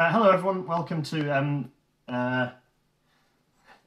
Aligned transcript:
Uh, 0.00 0.10
hello, 0.10 0.30
everyone. 0.30 0.66
Welcome 0.66 1.02
to 1.02 1.28
um, 1.28 1.70
uh, 2.08 2.48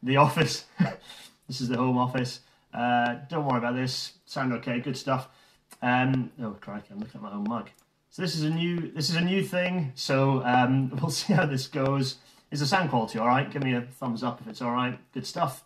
the 0.04 0.17
office. 0.17 0.66
this 1.47 1.59
is 1.59 1.70
the 1.70 1.78
home 1.78 1.97
office. 1.97 2.42
Uh, 2.71 3.16
don't 3.29 3.47
worry 3.47 3.58
about 3.58 3.74
this. 3.74 4.13
Sound 4.27 4.53
okay? 4.53 4.79
Good 4.79 4.95
stuff. 4.95 5.27
Um, 5.81 6.29
oh, 6.39 6.51
crikey! 6.61 6.89
I'm 6.91 6.99
looking 6.99 7.15
at 7.15 7.21
my 7.23 7.31
own 7.31 7.45
mug. 7.49 7.71
So 8.11 8.21
this 8.21 8.36
is 8.36 8.43
a 8.43 8.52
new 8.52 8.91
this 8.91 9.09
is 9.09 9.15
a 9.15 9.21
new 9.21 9.43
thing. 9.43 9.91
So 9.95 10.43
um, 10.45 10.91
we'll 11.02 11.09
see 11.09 11.34
how 11.34 11.47
this 11.47 11.65
goes. 11.65 12.18
Is 12.52 12.59
the 12.59 12.68
sound 12.68 12.91
quality 12.91 13.18
all 13.18 13.25
right? 13.25 13.52
Give 13.52 13.64
me 13.64 13.73
a 13.73 13.82
thumbs 13.82 14.21
up 14.21 14.39
if 14.39 14.48
it's 14.48 14.61
all 14.61 14.71
right. 14.71 15.00
Good 15.16 15.25
stuff. 15.25 15.64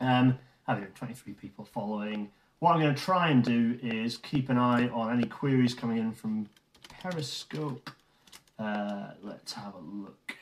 Um, 0.00 0.38
having 0.64 0.84
23 0.94 1.32
people 1.32 1.64
following. 1.64 2.30
What 2.60 2.70
I'm 2.70 2.80
going 2.80 2.94
to 2.94 3.02
try 3.02 3.30
and 3.30 3.42
do 3.42 3.80
is 3.82 4.16
keep 4.16 4.48
an 4.48 4.58
eye 4.58 4.86
on 4.90 5.12
any 5.12 5.26
queries 5.26 5.74
coming 5.74 5.98
in 5.98 6.12
from 6.12 6.48
Periscope. 6.88 7.90
Uh, 8.62 9.10
let's 9.22 9.54
have 9.54 9.74
a 9.74 9.78
look. 9.78 10.36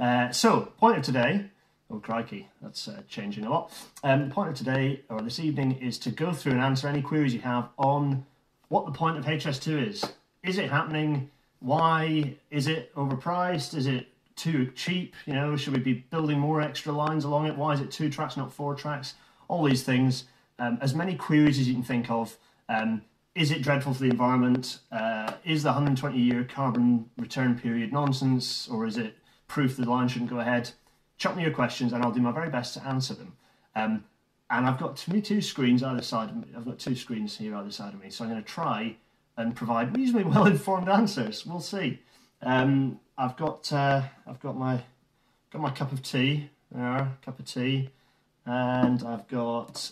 Uh, 0.00 0.32
so, 0.32 0.72
point 0.78 0.98
of 0.98 1.04
today, 1.04 1.46
oh 1.88 2.00
crikey, 2.00 2.48
that's 2.60 2.88
uh, 2.88 3.02
changing 3.08 3.44
a 3.44 3.50
lot. 3.50 3.72
Um, 4.02 4.30
point 4.30 4.48
of 4.48 4.56
today, 4.56 5.02
or 5.08 5.20
this 5.20 5.38
evening, 5.38 5.78
is 5.80 5.96
to 6.00 6.10
go 6.10 6.32
through 6.32 6.52
and 6.52 6.60
answer 6.60 6.88
any 6.88 7.02
queries 7.02 7.32
you 7.32 7.40
have 7.40 7.68
on 7.78 8.26
what 8.68 8.84
the 8.86 8.90
point 8.90 9.16
of 9.16 9.26
HS2 9.26 9.88
is. 9.88 10.04
Is 10.42 10.58
it 10.58 10.70
happening? 10.70 11.30
Why? 11.60 12.34
Is 12.50 12.66
it 12.66 12.92
overpriced? 12.96 13.76
Is 13.76 13.86
it 13.86 14.08
too 14.34 14.72
cheap? 14.74 15.14
You 15.26 15.34
know, 15.34 15.54
should 15.54 15.72
we 15.72 15.78
be 15.78 16.04
building 16.10 16.40
more 16.40 16.60
extra 16.60 16.90
lines 16.90 17.24
along 17.24 17.46
it? 17.46 17.56
Why 17.56 17.74
is 17.74 17.80
it 17.80 17.92
two 17.92 18.10
tracks, 18.10 18.36
not 18.36 18.52
four 18.52 18.74
tracks? 18.74 19.14
All 19.46 19.62
these 19.62 19.84
things. 19.84 20.24
Um, 20.58 20.78
as 20.80 20.96
many 20.96 21.14
queries 21.14 21.60
as 21.60 21.68
you 21.68 21.74
can 21.74 21.84
think 21.84 22.10
of. 22.10 22.36
Um, 22.68 23.02
is 23.34 23.50
it 23.50 23.62
dreadful 23.62 23.92
for 23.94 24.02
the 24.02 24.10
environment? 24.10 24.78
Uh, 24.92 25.32
is 25.44 25.62
the 25.62 25.70
120 25.70 26.18
year 26.18 26.44
carbon 26.44 27.10
return 27.18 27.58
period 27.58 27.92
nonsense, 27.92 28.68
or 28.68 28.86
is 28.86 28.96
it 28.96 29.16
proof 29.48 29.76
that 29.76 29.84
the 29.84 29.90
line 29.90 30.08
shouldn't 30.08 30.30
go 30.30 30.38
ahead? 30.38 30.70
Chuck 31.18 31.36
me 31.36 31.42
your 31.42 31.52
questions, 31.52 31.92
and 31.92 32.04
I'll 32.04 32.12
do 32.12 32.20
my 32.20 32.32
very 32.32 32.50
best 32.50 32.74
to 32.74 32.84
answer 32.84 33.14
them. 33.14 33.34
Um, 33.74 34.04
and 34.50 34.66
I've 34.66 34.78
got 34.78 34.96
two, 34.96 35.20
two 35.20 35.40
screens 35.40 35.82
either 35.82 36.02
side 36.02 36.30
of 36.30 36.36
me. 36.36 36.46
I've 36.56 36.64
got 36.64 36.78
two 36.78 36.94
screens 36.94 37.36
here 37.36 37.56
either 37.56 37.72
side 37.72 37.94
of 37.94 38.00
me, 38.00 38.10
so 38.10 38.24
I'm 38.24 38.30
going 38.30 38.42
to 38.42 38.48
try 38.48 38.96
and 39.36 39.54
provide 39.56 39.96
reasonably 39.96 40.24
well 40.32 40.46
informed 40.46 40.88
answers. 40.88 41.44
We'll 41.44 41.60
see. 41.60 42.00
Um, 42.40 43.00
I've 43.18 43.36
got 43.36 43.72
uh, 43.72 44.02
I've 44.26 44.40
got 44.40 44.56
my 44.56 44.82
got 45.52 45.62
my 45.62 45.70
cup 45.70 45.92
of 45.92 46.02
tea 46.02 46.50
there, 46.70 47.16
cup 47.24 47.38
of 47.38 47.46
tea, 47.46 47.90
and 48.46 49.02
I've 49.02 49.26
got. 49.26 49.90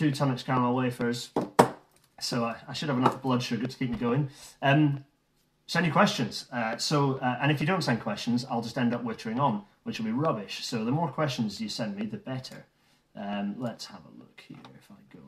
Uh, 0.00 0.04
two 0.04 0.10
Tunnock's 0.10 0.42
caramel 0.42 0.74
wafers. 0.74 1.30
So 2.20 2.44
I, 2.44 2.56
I, 2.68 2.72
should 2.72 2.88
have 2.88 2.96
enough 2.96 3.20
blood 3.20 3.42
sugar 3.42 3.66
to 3.66 3.76
keep 3.76 3.90
me 3.90 3.98
going. 3.98 4.30
Um, 4.62 5.04
send 5.66 5.84
your 5.84 5.92
questions. 5.92 6.46
Uh, 6.50 6.78
so, 6.78 7.18
uh, 7.18 7.38
and 7.40 7.52
if 7.52 7.60
you 7.60 7.66
don't 7.66 7.82
send 7.82 8.00
questions, 8.00 8.46
I'll 8.50 8.62
just 8.62 8.78
end 8.78 8.94
up 8.94 9.04
wittering 9.04 9.38
on, 9.38 9.62
which 9.84 9.98
will 9.98 10.06
be 10.06 10.12
rubbish. 10.12 10.64
So 10.64 10.84
the 10.84 10.90
more 10.90 11.08
questions 11.08 11.60
you 11.60 11.68
send 11.68 11.96
me, 11.96 12.06
the 12.06 12.16
better. 12.16 12.64
Um, 13.14 13.56
let's 13.58 13.86
have 13.86 14.00
a 14.00 14.18
look 14.18 14.42
here. 14.46 14.58
If 14.78 14.90
I 14.90 14.94
go, 15.14 15.22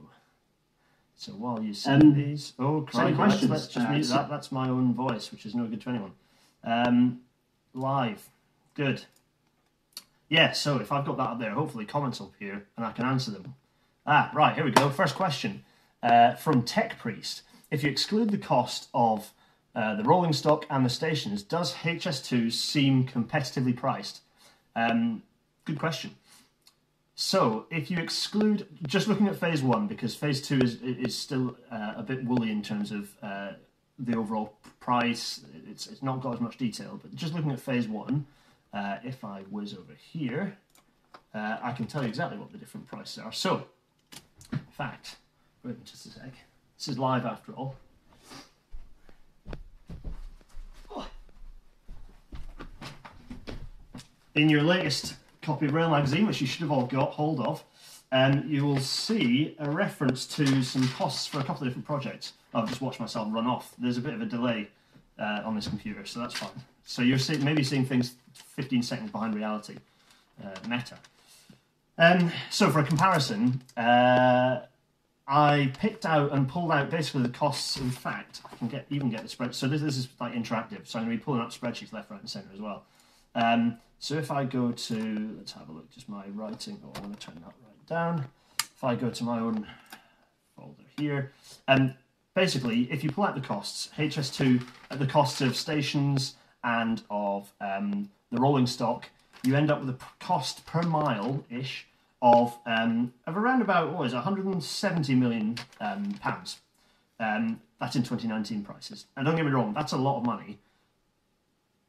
so 1.16 1.32
while 1.32 1.62
you 1.62 1.74
send 1.74 2.02
um, 2.02 2.14
these, 2.14 2.54
oh, 2.58 2.82
crikey, 2.82 3.14
questions. 3.14 3.50
Let's, 3.50 3.66
just 3.66 3.86
uh, 3.86 3.92
mute 3.92 4.08
that. 4.08 4.30
That's 4.30 4.52
my 4.52 4.68
own 4.68 4.94
voice, 4.94 5.32
which 5.32 5.44
is 5.44 5.54
no 5.54 5.66
good 5.66 5.82
to 5.82 5.90
anyone. 5.90 6.12
Um, 6.64 7.20
live, 7.74 8.28
good. 8.74 9.04
Yeah. 10.28 10.52
So 10.52 10.78
if 10.78 10.92
I've 10.92 11.04
got 11.04 11.18
that 11.18 11.28
up 11.28 11.40
there, 11.40 11.50
hopefully 11.50 11.84
comments 11.84 12.20
will 12.20 12.28
appear 12.28 12.64
and 12.76 12.86
I 12.86 12.92
can 12.92 13.04
answer 13.04 13.30
them. 13.32 13.54
Ah, 14.04 14.32
right, 14.34 14.52
here 14.56 14.64
we 14.64 14.72
go. 14.72 14.90
First 14.90 15.14
question 15.14 15.62
uh, 16.02 16.34
from 16.34 16.64
Tech 16.64 16.98
Priest. 16.98 17.42
If 17.70 17.84
you 17.84 17.90
exclude 17.90 18.30
the 18.30 18.38
cost 18.38 18.88
of 18.92 19.32
uh, 19.76 19.94
the 19.94 20.02
rolling 20.02 20.32
stock 20.32 20.66
and 20.68 20.84
the 20.84 20.90
stations, 20.90 21.44
does 21.44 21.74
HS2 21.74 22.52
seem 22.52 23.06
competitively 23.06 23.76
priced? 23.76 24.22
Um, 24.74 25.22
good 25.64 25.78
question. 25.78 26.16
So, 27.14 27.66
if 27.70 27.92
you 27.92 27.98
exclude, 27.98 28.66
just 28.88 29.06
looking 29.06 29.28
at 29.28 29.36
phase 29.36 29.62
one, 29.62 29.86
because 29.86 30.16
phase 30.16 30.42
two 30.42 30.58
is 30.58 30.82
is 30.82 31.16
still 31.16 31.56
uh, 31.70 31.94
a 31.96 32.02
bit 32.02 32.24
woolly 32.24 32.50
in 32.50 32.60
terms 32.60 32.90
of 32.90 33.14
uh, 33.22 33.52
the 34.00 34.16
overall 34.16 34.54
price, 34.80 35.42
it's, 35.70 35.86
it's 35.86 36.02
not 36.02 36.20
got 36.20 36.34
as 36.34 36.40
much 36.40 36.56
detail, 36.56 36.98
but 37.00 37.14
just 37.14 37.34
looking 37.34 37.52
at 37.52 37.60
phase 37.60 37.86
one, 37.86 38.26
uh, 38.74 38.96
if 39.04 39.24
I 39.24 39.42
was 39.48 39.74
over 39.74 39.94
here, 39.94 40.56
uh, 41.34 41.58
I 41.62 41.70
can 41.70 41.86
tell 41.86 42.02
you 42.02 42.08
exactly 42.08 42.38
what 42.38 42.50
the 42.50 42.58
different 42.58 42.88
prices 42.88 43.18
are. 43.18 43.30
So, 43.30 43.66
fact, 44.72 45.16
wait 45.64 45.84
just 45.84 46.06
a 46.06 46.10
sec. 46.10 46.32
This 46.78 46.88
is 46.88 46.98
live 46.98 47.26
after 47.26 47.52
all. 47.52 47.76
In 54.34 54.48
your 54.48 54.62
latest 54.62 55.14
copy 55.42 55.66
of 55.66 55.74
Rail 55.74 55.90
Magazine, 55.90 56.26
which 56.26 56.40
you 56.40 56.46
should 56.46 56.62
have 56.62 56.70
all 56.70 56.86
got 56.86 57.12
hold 57.12 57.40
of, 57.40 57.62
um, 58.12 58.44
you 58.46 58.64
will 58.64 58.80
see 58.80 59.54
a 59.58 59.70
reference 59.70 60.26
to 60.36 60.62
some 60.62 60.88
costs 60.88 61.26
for 61.26 61.38
a 61.38 61.44
couple 61.44 61.62
of 61.62 61.68
different 61.68 61.86
projects. 61.86 62.32
I've 62.54 62.68
just 62.68 62.80
watched 62.80 62.98
myself 62.98 63.28
run 63.30 63.46
off. 63.46 63.74
There's 63.78 63.98
a 63.98 64.00
bit 64.00 64.14
of 64.14 64.22
a 64.22 64.26
delay 64.26 64.68
uh, 65.18 65.42
on 65.44 65.54
this 65.54 65.68
computer, 65.68 66.06
so 66.06 66.20
that's 66.20 66.34
fine. 66.34 66.50
So 66.84 67.02
you're 67.02 67.18
see- 67.18 67.38
maybe 67.38 67.62
seeing 67.62 67.84
things 67.84 68.14
15 68.32 68.82
seconds 68.82 69.10
behind 69.10 69.34
reality, 69.34 69.76
uh, 70.42 70.48
meta. 70.66 70.98
Um, 71.98 72.32
so 72.50 72.70
for 72.70 72.80
a 72.80 72.84
comparison, 72.84 73.62
uh, 73.76 74.60
I 75.26 75.72
picked 75.78 76.04
out 76.04 76.32
and 76.32 76.48
pulled 76.48 76.72
out 76.72 76.90
basically 76.90 77.22
the 77.22 77.28
costs. 77.28 77.76
In 77.76 77.90
fact, 77.90 78.40
I 78.50 78.56
can 78.56 78.68
get 78.68 78.86
even 78.90 79.10
get 79.10 79.22
the 79.22 79.28
spread. 79.28 79.54
So 79.54 79.68
this, 79.68 79.80
this 79.80 79.96
is 79.96 80.08
like 80.20 80.32
interactive. 80.32 80.86
So 80.86 80.98
I'm 80.98 81.06
going 81.06 81.16
to 81.16 81.20
be 81.20 81.24
pulling 81.24 81.40
up 81.40 81.50
spreadsheets 81.50 81.92
left, 81.92 82.10
right, 82.10 82.20
and 82.20 82.28
centre 82.28 82.50
as 82.52 82.60
well. 82.60 82.84
Um, 83.34 83.78
so 83.98 84.16
if 84.16 84.30
I 84.30 84.44
go 84.44 84.72
to 84.72 85.34
let's 85.36 85.52
have 85.52 85.68
a 85.68 85.72
look, 85.72 85.90
just 85.90 86.08
my 86.08 86.26
writing. 86.34 86.80
Oh, 86.84 86.92
I 86.96 87.00
want 87.00 87.18
to 87.18 87.26
turn 87.26 87.36
that 87.36 87.54
right 87.64 87.86
down. 87.86 88.26
If 88.58 88.82
I 88.82 88.94
go 88.94 89.10
to 89.10 89.24
my 89.24 89.38
own 89.38 89.66
folder 90.56 90.82
here, 90.98 91.32
and 91.68 91.90
um, 91.90 91.94
basically, 92.34 92.90
if 92.90 93.04
you 93.04 93.10
pull 93.10 93.24
out 93.24 93.34
the 93.34 93.40
costs, 93.40 93.90
HS2 93.96 94.62
at 94.90 94.98
the 94.98 95.06
costs 95.06 95.40
of 95.40 95.56
stations 95.56 96.34
and 96.64 97.02
of 97.10 97.52
um, 97.60 98.10
the 98.30 98.40
rolling 98.40 98.66
stock, 98.66 99.08
you 99.44 99.56
end 99.56 99.70
up 99.70 99.80
with 99.80 99.90
a 99.90 99.98
cost 100.20 100.64
per 100.66 100.82
mile 100.82 101.44
ish 101.50 101.86
of 102.20 102.56
um, 102.66 103.12
of 103.26 103.36
around 103.36 103.62
about 103.62 103.92
what 103.92 104.06
is 104.06 104.12
it, 104.12 104.16
170 104.16 105.14
million 105.14 105.58
um, 105.80 106.14
pounds. 106.20 106.60
Um, 107.18 107.60
that's 107.80 107.96
in 107.96 108.02
2019 108.02 108.62
prices. 108.62 109.06
And 109.16 109.26
don't 109.26 109.36
get 109.36 109.44
me 109.44 109.50
wrong, 109.50 109.74
that's 109.74 109.92
a 109.92 109.96
lot 109.96 110.18
of 110.18 110.24
money. 110.24 110.58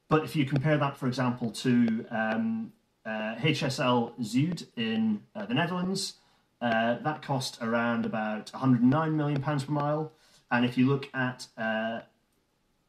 But 0.10 0.24
if 0.24 0.36
you 0.36 0.46
compare 0.46 0.78
that, 0.78 0.98
for 0.98 1.08
example, 1.08 1.52
to 1.52 2.06
um, 2.10 2.74
uh, 3.06 3.36
HSL 3.36 4.14
Zuid 4.20 4.66
in 4.76 5.22
uh, 5.36 5.46
the 5.46 5.54
Netherlands, 5.54 6.16
uh, 6.62 6.98
that 7.04 7.22
cost 7.22 7.60
around 7.62 8.06
about 8.06 8.52
109 8.54 9.18
million 9.18 9.42
pounds 9.42 9.66
per 9.66 9.72
mile. 9.72 10.12
And 10.52 10.66
if 10.66 10.78
you 10.78 10.88
look 10.88 11.10
at 11.14 11.48
uh, 11.58 12.02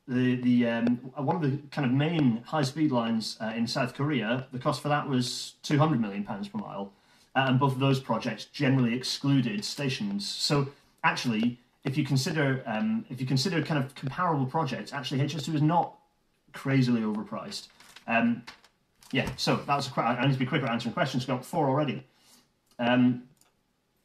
the 0.06 0.36
the 0.36 0.68
um, 0.68 0.96
one 1.16 1.36
of 1.36 1.42
the 1.42 1.58
kind 1.70 1.86
of 1.86 1.92
main 1.92 2.42
high 2.46 2.62
speed 2.62 2.92
lines 2.92 3.36
uh, 3.40 3.52
in 3.56 3.66
South 3.66 3.94
Korea, 3.94 4.46
the 4.52 4.58
cost 4.58 4.82
for 4.82 4.88
that 4.88 5.08
was 5.08 5.54
200 5.62 6.00
million 6.00 6.24
pounds 6.24 6.48
per 6.48 6.58
mile 6.58 6.92
uh, 7.34 7.46
and 7.48 7.58
both 7.58 7.72
of 7.72 7.80
those 7.80 8.00
projects 8.00 8.44
generally 8.46 8.94
excluded 8.94 9.64
stations. 9.64 10.26
So 10.28 10.68
actually, 11.02 11.58
if 11.84 11.96
you 11.96 12.04
consider 12.04 12.62
um, 12.66 13.04
if 13.10 13.20
you 13.20 13.26
consider 13.26 13.62
kind 13.62 13.82
of 13.82 13.94
comparable 13.94 14.46
projects, 14.46 14.92
actually 14.92 15.20
HS2 15.20 15.54
is 15.54 15.62
not 15.62 15.96
crazily 16.52 17.02
overpriced. 17.02 17.68
Um, 18.06 18.42
yeah, 19.12 19.28
so 19.36 19.56
that 19.56 19.76
was 19.76 19.86
a 19.88 19.90
quick. 19.90 20.06
I 20.06 20.26
need 20.26 20.32
to 20.32 20.38
be 20.38 20.46
quicker 20.46 20.66
answering 20.66 20.94
questions. 20.94 21.26
We've 21.26 21.36
Got 21.36 21.44
four 21.44 21.68
already. 21.68 22.04
Um, 22.78 23.24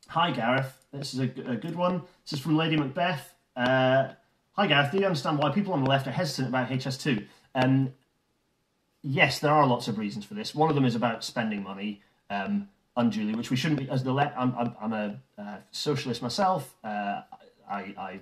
hi 0.07 0.31
Gareth, 0.31 0.85
this 0.93 1.13
is 1.13 1.19
a, 1.19 1.23
a, 1.23 1.55
good 1.55 1.75
one. 1.75 2.03
This 2.23 2.33
is 2.33 2.39
from 2.39 2.55
Lady 2.55 2.77
Macbeth. 2.77 3.33
Uh, 3.55 4.09
hi 4.59 4.67
Gareth, 4.67 4.91
do 4.91 4.97
you 4.97 5.05
understand 5.05 5.39
why 5.39 5.49
people 5.49 5.71
on 5.71 5.85
the 5.85 5.89
left 5.89 6.05
are 6.05 6.11
hesitant 6.11 6.49
about 6.49 6.67
HS2? 6.67 7.25
Um, 7.55 7.94
yes, 9.01 9.39
there 9.39 9.53
are 9.53 9.65
lots 9.65 9.88
of 9.88 9.97
reasons 9.97 10.25
for 10.25 10.33
this. 10.33 10.53
One 10.53 10.67
of 10.67 10.75
them 10.75 10.83
is 10.83 10.95
about 10.95 11.23
spending 11.23 11.63
money. 11.63 12.01
Um, 12.29 12.67
unduly, 12.97 13.33
which 13.35 13.50
we 13.50 13.56
shouldn't 13.56 13.79
be. 13.79 13.89
As 13.89 14.03
the 14.03 14.11
left, 14.11 14.38
I'm, 14.38 14.53
I'm, 14.57 14.75
I'm 14.81 14.91
a 14.91 15.19
uh, 15.38 15.57
socialist 15.71 16.21
myself. 16.21 16.75
Uh, 16.83 17.21
I, 17.71 18.19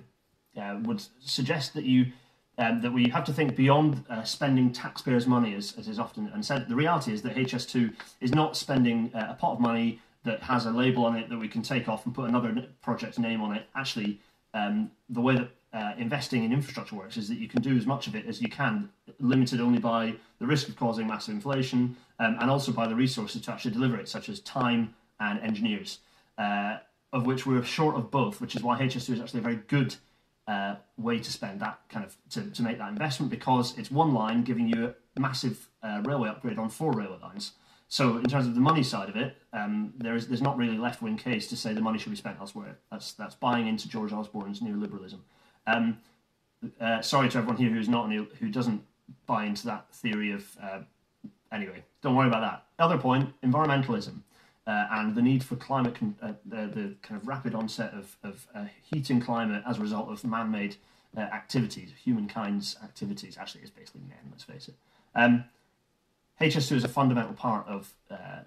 I 0.56 0.60
uh, 0.60 0.78
would 0.82 1.02
suggest 1.18 1.74
that 1.74 1.82
you 1.82 2.12
um, 2.56 2.82
that 2.82 2.92
we 2.92 3.08
have 3.08 3.24
to 3.24 3.32
think 3.32 3.56
beyond 3.56 4.04
uh, 4.08 4.22
spending 4.22 4.72
taxpayers' 4.72 5.26
money, 5.26 5.54
as, 5.54 5.74
as 5.76 5.88
is 5.88 5.98
often 5.98 6.30
and 6.32 6.46
said. 6.46 6.68
The 6.68 6.76
reality 6.76 7.12
is 7.12 7.22
that 7.22 7.34
HS2 7.34 7.92
is 8.20 8.32
not 8.32 8.56
spending 8.56 9.10
uh, 9.12 9.26
a 9.30 9.34
pot 9.34 9.54
of 9.54 9.60
money 9.60 9.98
that 10.22 10.44
has 10.44 10.66
a 10.66 10.70
label 10.70 11.04
on 11.04 11.16
it 11.16 11.28
that 11.30 11.38
we 11.38 11.48
can 11.48 11.62
take 11.62 11.88
off 11.88 12.06
and 12.06 12.14
put 12.14 12.28
another 12.28 12.66
project 12.80 13.18
name 13.18 13.40
on 13.40 13.56
it. 13.56 13.66
Actually, 13.74 14.20
um, 14.54 14.92
the 15.10 15.20
way 15.20 15.34
that 15.34 15.50
uh, 15.78 15.92
investing 15.96 16.42
in 16.42 16.52
infrastructure 16.52 16.96
works 16.96 17.16
is 17.16 17.28
that 17.28 17.38
you 17.38 17.46
can 17.46 17.62
do 17.62 17.76
as 17.76 17.86
much 17.86 18.08
of 18.08 18.16
it 18.16 18.26
as 18.26 18.42
you 18.42 18.48
can, 18.48 18.88
limited 19.20 19.60
only 19.60 19.78
by 19.78 20.12
the 20.40 20.46
risk 20.46 20.68
of 20.68 20.74
causing 20.74 21.06
massive 21.06 21.34
inflation 21.34 21.96
um, 22.18 22.36
and 22.40 22.50
also 22.50 22.72
by 22.72 22.88
the 22.88 22.94
resources 22.96 23.40
to 23.42 23.52
actually 23.52 23.70
deliver 23.70 23.96
it, 23.96 24.08
such 24.08 24.28
as 24.28 24.40
time 24.40 24.92
and 25.20 25.38
engineers, 25.40 26.00
uh, 26.36 26.78
of 27.12 27.26
which 27.26 27.46
we're 27.46 27.62
short 27.62 27.94
of 27.94 28.10
both, 28.10 28.40
which 28.40 28.56
is 28.56 28.62
why 28.62 28.76
HS2 28.80 29.14
is 29.14 29.20
actually 29.20 29.38
a 29.38 29.42
very 29.44 29.60
good 29.68 29.94
uh, 30.48 30.74
way 30.96 31.20
to 31.20 31.30
spend 31.30 31.60
that 31.60 31.78
kind 31.88 32.04
of 32.04 32.16
to, 32.30 32.50
to 32.50 32.62
make 32.62 32.78
that 32.78 32.88
investment 32.88 33.30
because 33.30 33.78
it's 33.78 33.90
one 33.90 34.12
line 34.12 34.42
giving 34.42 34.66
you 34.66 34.94
a 35.16 35.20
massive 35.20 35.68
uh, 35.84 36.02
railway 36.04 36.28
upgrade 36.28 36.58
on 36.58 36.68
four 36.68 36.90
railway 36.92 37.18
lines. 37.22 37.52
So 37.86 38.16
in 38.16 38.24
terms 38.24 38.46
of 38.46 38.54
the 38.54 38.60
money 38.60 38.82
side 38.82 39.08
of 39.08 39.16
it, 39.16 39.36
um, 39.52 39.92
there's 39.96 40.26
there's 40.26 40.42
not 40.42 40.56
really 40.56 40.76
a 40.76 40.80
left 40.80 41.02
wing 41.02 41.16
case 41.16 41.46
to 41.48 41.56
say 41.56 41.72
the 41.72 41.80
money 41.80 41.98
should 41.98 42.10
be 42.10 42.16
spent 42.16 42.38
elsewhere. 42.40 42.78
That's 42.90 43.12
that's 43.12 43.36
buying 43.36 43.66
into 43.68 43.88
George 43.88 44.12
Osborne's 44.12 44.60
neoliberalism. 44.60 45.20
Um, 45.68 45.98
uh, 46.80 47.00
sorry 47.02 47.28
to 47.28 47.38
everyone 47.38 47.56
here 47.56 47.70
who's 47.70 47.88
not 47.88 48.10
who 48.10 48.48
doesn't 48.48 48.82
buy 49.26 49.44
into 49.44 49.66
that 49.66 49.92
theory 49.94 50.32
of. 50.32 50.44
Uh, 50.60 50.80
anyway, 51.52 51.84
don't 52.02 52.16
worry 52.16 52.28
about 52.28 52.40
that. 52.40 52.82
Other 52.82 52.98
point: 52.98 53.32
environmentalism. 53.42 54.22
Uh, 54.66 54.86
and 54.90 55.14
the 55.14 55.22
need 55.22 55.42
for 55.42 55.56
climate, 55.56 55.96
uh, 56.20 56.32
the, 56.44 56.66
the, 56.66 56.94
kind 57.00 57.18
of 57.18 57.26
rapid 57.26 57.54
onset 57.54 57.90
of, 57.94 58.18
of 58.22 58.46
uh, 58.54 58.66
heating 58.82 59.18
climate 59.18 59.62
as 59.66 59.78
a 59.78 59.80
result 59.80 60.10
of 60.10 60.22
man-made 60.24 60.76
uh, 61.16 61.20
activities, 61.20 61.90
humankind's 62.04 62.76
activities. 62.84 63.38
Actually, 63.40 63.62
it's 63.62 63.70
basically 63.70 64.02
men. 64.02 64.18
Let's 64.30 64.44
face 64.44 64.68
it. 64.68 64.74
Um, 65.14 65.44
HS2 66.38 66.72
is 66.72 66.84
a 66.84 66.88
fundamental 66.88 67.32
part 67.32 67.66
of 67.66 67.94
uh, 68.10 68.40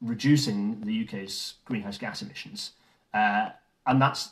reducing 0.00 0.80
the 0.82 1.04
UK's 1.04 1.54
greenhouse 1.64 1.98
gas 1.98 2.22
emissions, 2.22 2.70
uh, 3.12 3.50
and 3.84 4.00
that's 4.00 4.30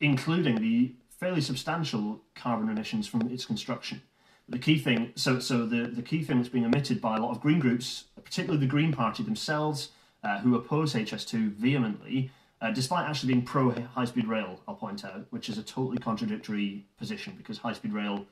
including 0.00 0.56
the 0.62 0.92
fairly 1.18 1.40
substantial 1.40 2.20
carbon 2.34 2.68
emissions 2.68 3.06
from 3.06 3.22
its 3.30 3.44
construction. 3.44 4.00
The 4.48 4.58
key 4.58 4.78
thing, 4.78 5.12
so 5.14 5.40
so 5.40 5.66
the, 5.66 5.88
the 5.88 6.02
key 6.02 6.22
thing 6.22 6.38
that's 6.38 6.48
being 6.48 6.64
omitted 6.64 7.00
by 7.00 7.16
a 7.16 7.20
lot 7.20 7.32
of 7.32 7.40
green 7.40 7.58
groups, 7.58 8.04
particularly 8.24 8.60
the 8.60 8.70
Green 8.70 8.92
Party 8.92 9.22
themselves, 9.22 9.90
uh, 10.24 10.38
who 10.38 10.54
oppose 10.54 10.94
HS2 10.94 11.52
vehemently, 11.52 12.30
uh, 12.60 12.70
despite 12.70 13.06
actually 13.06 13.32
being 13.34 13.44
pro 13.44 13.70
high 13.70 14.04
speed 14.04 14.26
rail, 14.26 14.60
I'll 14.66 14.74
point 14.74 15.04
out, 15.04 15.26
which 15.30 15.48
is 15.48 15.58
a 15.58 15.62
totally 15.62 15.98
contradictory 15.98 16.86
position 16.98 17.34
because 17.36 17.58
high 17.58 17.74
speed 17.74 17.92
rail, 17.92 18.26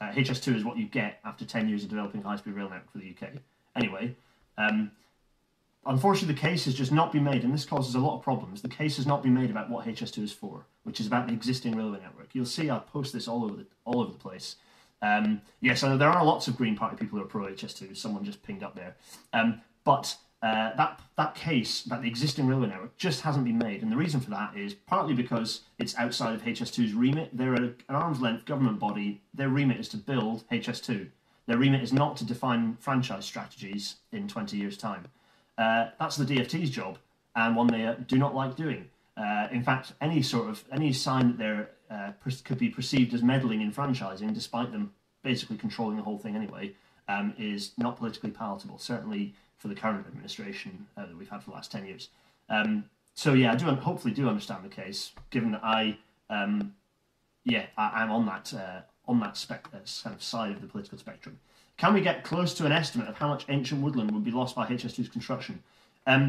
uh, 0.00 0.10
HS2 0.12 0.56
is 0.56 0.64
what 0.64 0.76
you 0.76 0.86
get 0.86 1.20
after 1.24 1.44
10 1.44 1.68
years 1.68 1.84
of 1.84 1.90
developing 1.90 2.22
high 2.22 2.36
speed 2.36 2.54
rail 2.54 2.68
network 2.68 2.92
for 2.92 2.98
the 2.98 3.10
UK. 3.10 3.34
Anyway, 3.74 4.14
um, 4.58 4.90
unfortunately, 5.86 6.34
the 6.34 6.40
case 6.40 6.64
has 6.64 6.74
just 6.74 6.92
not 6.92 7.12
been 7.12 7.24
made, 7.24 7.44
and 7.44 7.52
this 7.52 7.64
causes 7.64 7.94
a 7.94 8.00
lot 8.00 8.16
of 8.16 8.22
problems. 8.22 8.62
The 8.62 8.68
case 8.68 8.96
has 8.96 9.06
not 9.06 9.22
been 9.22 9.34
made 9.34 9.50
about 9.50 9.70
what 9.70 9.86
HS2 9.86 10.22
is 10.22 10.32
for, 10.32 10.66
which 10.84 11.00
is 11.00 11.06
about 11.06 11.26
the 11.26 11.32
existing 11.32 11.76
railway 11.76 12.00
network. 12.00 12.28
You'll 12.32 12.46
see 12.46 12.70
I 12.70 12.78
post 12.78 13.12
this 13.12 13.28
all 13.28 13.44
over 13.44 13.56
the, 13.56 13.66
all 13.84 14.00
over 14.00 14.12
the 14.12 14.18
place. 14.18 14.56
Um, 15.00 15.42
yes, 15.60 15.80
there 15.80 16.08
are 16.08 16.24
lots 16.24 16.46
of 16.46 16.56
Green 16.56 16.76
Party 16.76 16.96
people 16.96 17.18
who 17.18 17.24
are 17.24 17.28
pro 17.28 17.46
HS2. 17.46 17.96
Someone 17.96 18.24
just 18.24 18.42
pinged 18.42 18.62
up 18.62 18.76
there. 18.76 18.96
Um, 19.32 19.60
but 19.84 20.16
uh, 20.42 20.74
that 20.76 21.00
that 21.16 21.34
case 21.34 21.86
about 21.86 22.02
the 22.02 22.08
existing 22.08 22.46
railway 22.46 22.68
network 22.68 22.96
just 22.96 23.20
hasn't 23.20 23.44
been 23.44 23.58
made, 23.58 23.82
and 23.82 23.90
the 23.90 23.96
reason 23.96 24.20
for 24.20 24.30
that 24.30 24.56
is 24.56 24.74
partly 24.74 25.14
because 25.14 25.60
it's 25.78 25.96
outside 25.96 26.34
of 26.34 26.42
HS2's 26.42 26.94
remit. 26.94 27.36
They're 27.36 27.54
an 27.54 27.76
arm's 27.88 28.20
length 28.20 28.44
government 28.44 28.78
body. 28.78 29.22
Their 29.34 29.48
remit 29.48 29.78
is 29.78 29.88
to 29.90 29.96
build 29.96 30.44
HS2. 30.50 31.08
Their 31.46 31.58
remit 31.58 31.82
is 31.82 31.92
not 31.92 32.16
to 32.18 32.24
define 32.24 32.76
franchise 32.80 33.24
strategies 33.24 33.96
in 34.12 34.28
20 34.28 34.56
years' 34.56 34.76
time. 34.76 35.06
Uh, 35.62 35.90
that's 36.00 36.16
the 36.16 36.24
DFT's 36.24 36.70
job, 36.70 36.98
and 37.36 37.54
one 37.54 37.68
they 37.68 37.86
uh, 37.86 37.94
do 38.08 38.18
not 38.18 38.34
like 38.34 38.56
doing. 38.56 38.88
Uh, 39.16 39.46
in 39.52 39.62
fact, 39.62 39.92
any 40.00 40.20
sort 40.22 40.48
of 40.48 40.64
any 40.72 40.92
sign 40.92 41.28
that 41.28 41.38
they're 41.38 41.70
uh, 41.88 42.12
could 42.44 42.58
be 42.58 42.68
perceived 42.68 43.14
as 43.14 43.22
meddling 43.22 43.60
in 43.60 43.70
franchising, 43.70 44.34
despite 44.34 44.72
them 44.72 44.92
basically 45.22 45.56
controlling 45.56 45.96
the 45.96 46.02
whole 46.02 46.18
thing 46.18 46.34
anyway, 46.34 46.72
um, 47.08 47.32
is 47.38 47.72
not 47.76 47.96
politically 47.96 48.30
palatable. 48.30 48.78
Certainly 48.78 49.34
for 49.58 49.68
the 49.68 49.74
current 49.74 50.04
administration 50.08 50.86
uh, 50.96 51.06
that 51.06 51.16
we've 51.16 51.28
had 51.28 51.42
for 51.42 51.50
the 51.50 51.54
last 51.54 51.70
10 51.70 51.86
years. 51.86 52.08
Um, 52.48 52.84
so 53.14 53.34
yeah, 53.34 53.52
I 53.52 53.54
do 53.54 53.66
hopefully 53.66 54.12
do 54.12 54.28
understand 54.28 54.64
the 54.64 54.74
case, 54.82 55.12
given 55.30 55.52
that 55.52 55.62
I, 55.62 55.98
um, 56.28 56.74
yeah, 57.44 57.66
I, 57.76 58.02
am 58.02 58.10
on 58.10 58.26
that 58.26 58.52
uh, 58.52 58.80
on 59.06 59.20
that 59.20 59.36
spec, 59.36 59.68
uh, 59.72 59.78
kind 60.02 60.16
of 60.16 60.22
side 60.22 60.52
of 60.52 60.60
the 60.60 60.66
political 60.66 60.98
spectrum. 60.98 61.38
Can 61.82 61.94
we 61.94 62.00
get 62.00 62.22
close 62.22 62.54
to 62.54 62.64
an 62.64 62.70
estimate 62.70 63.08
of 63.08 63.16
how 63.16 63.26
much 63.26 63.44
ancient 63.48 63.82
woodland 63.82 64.12
would 64.12 64.22
be 64.22 64.30
lost 64.30 64.54
by 64.54 64.68
HS2's 64.68 65.08
construction? 65.08 65.60
Um, 66.06 66.28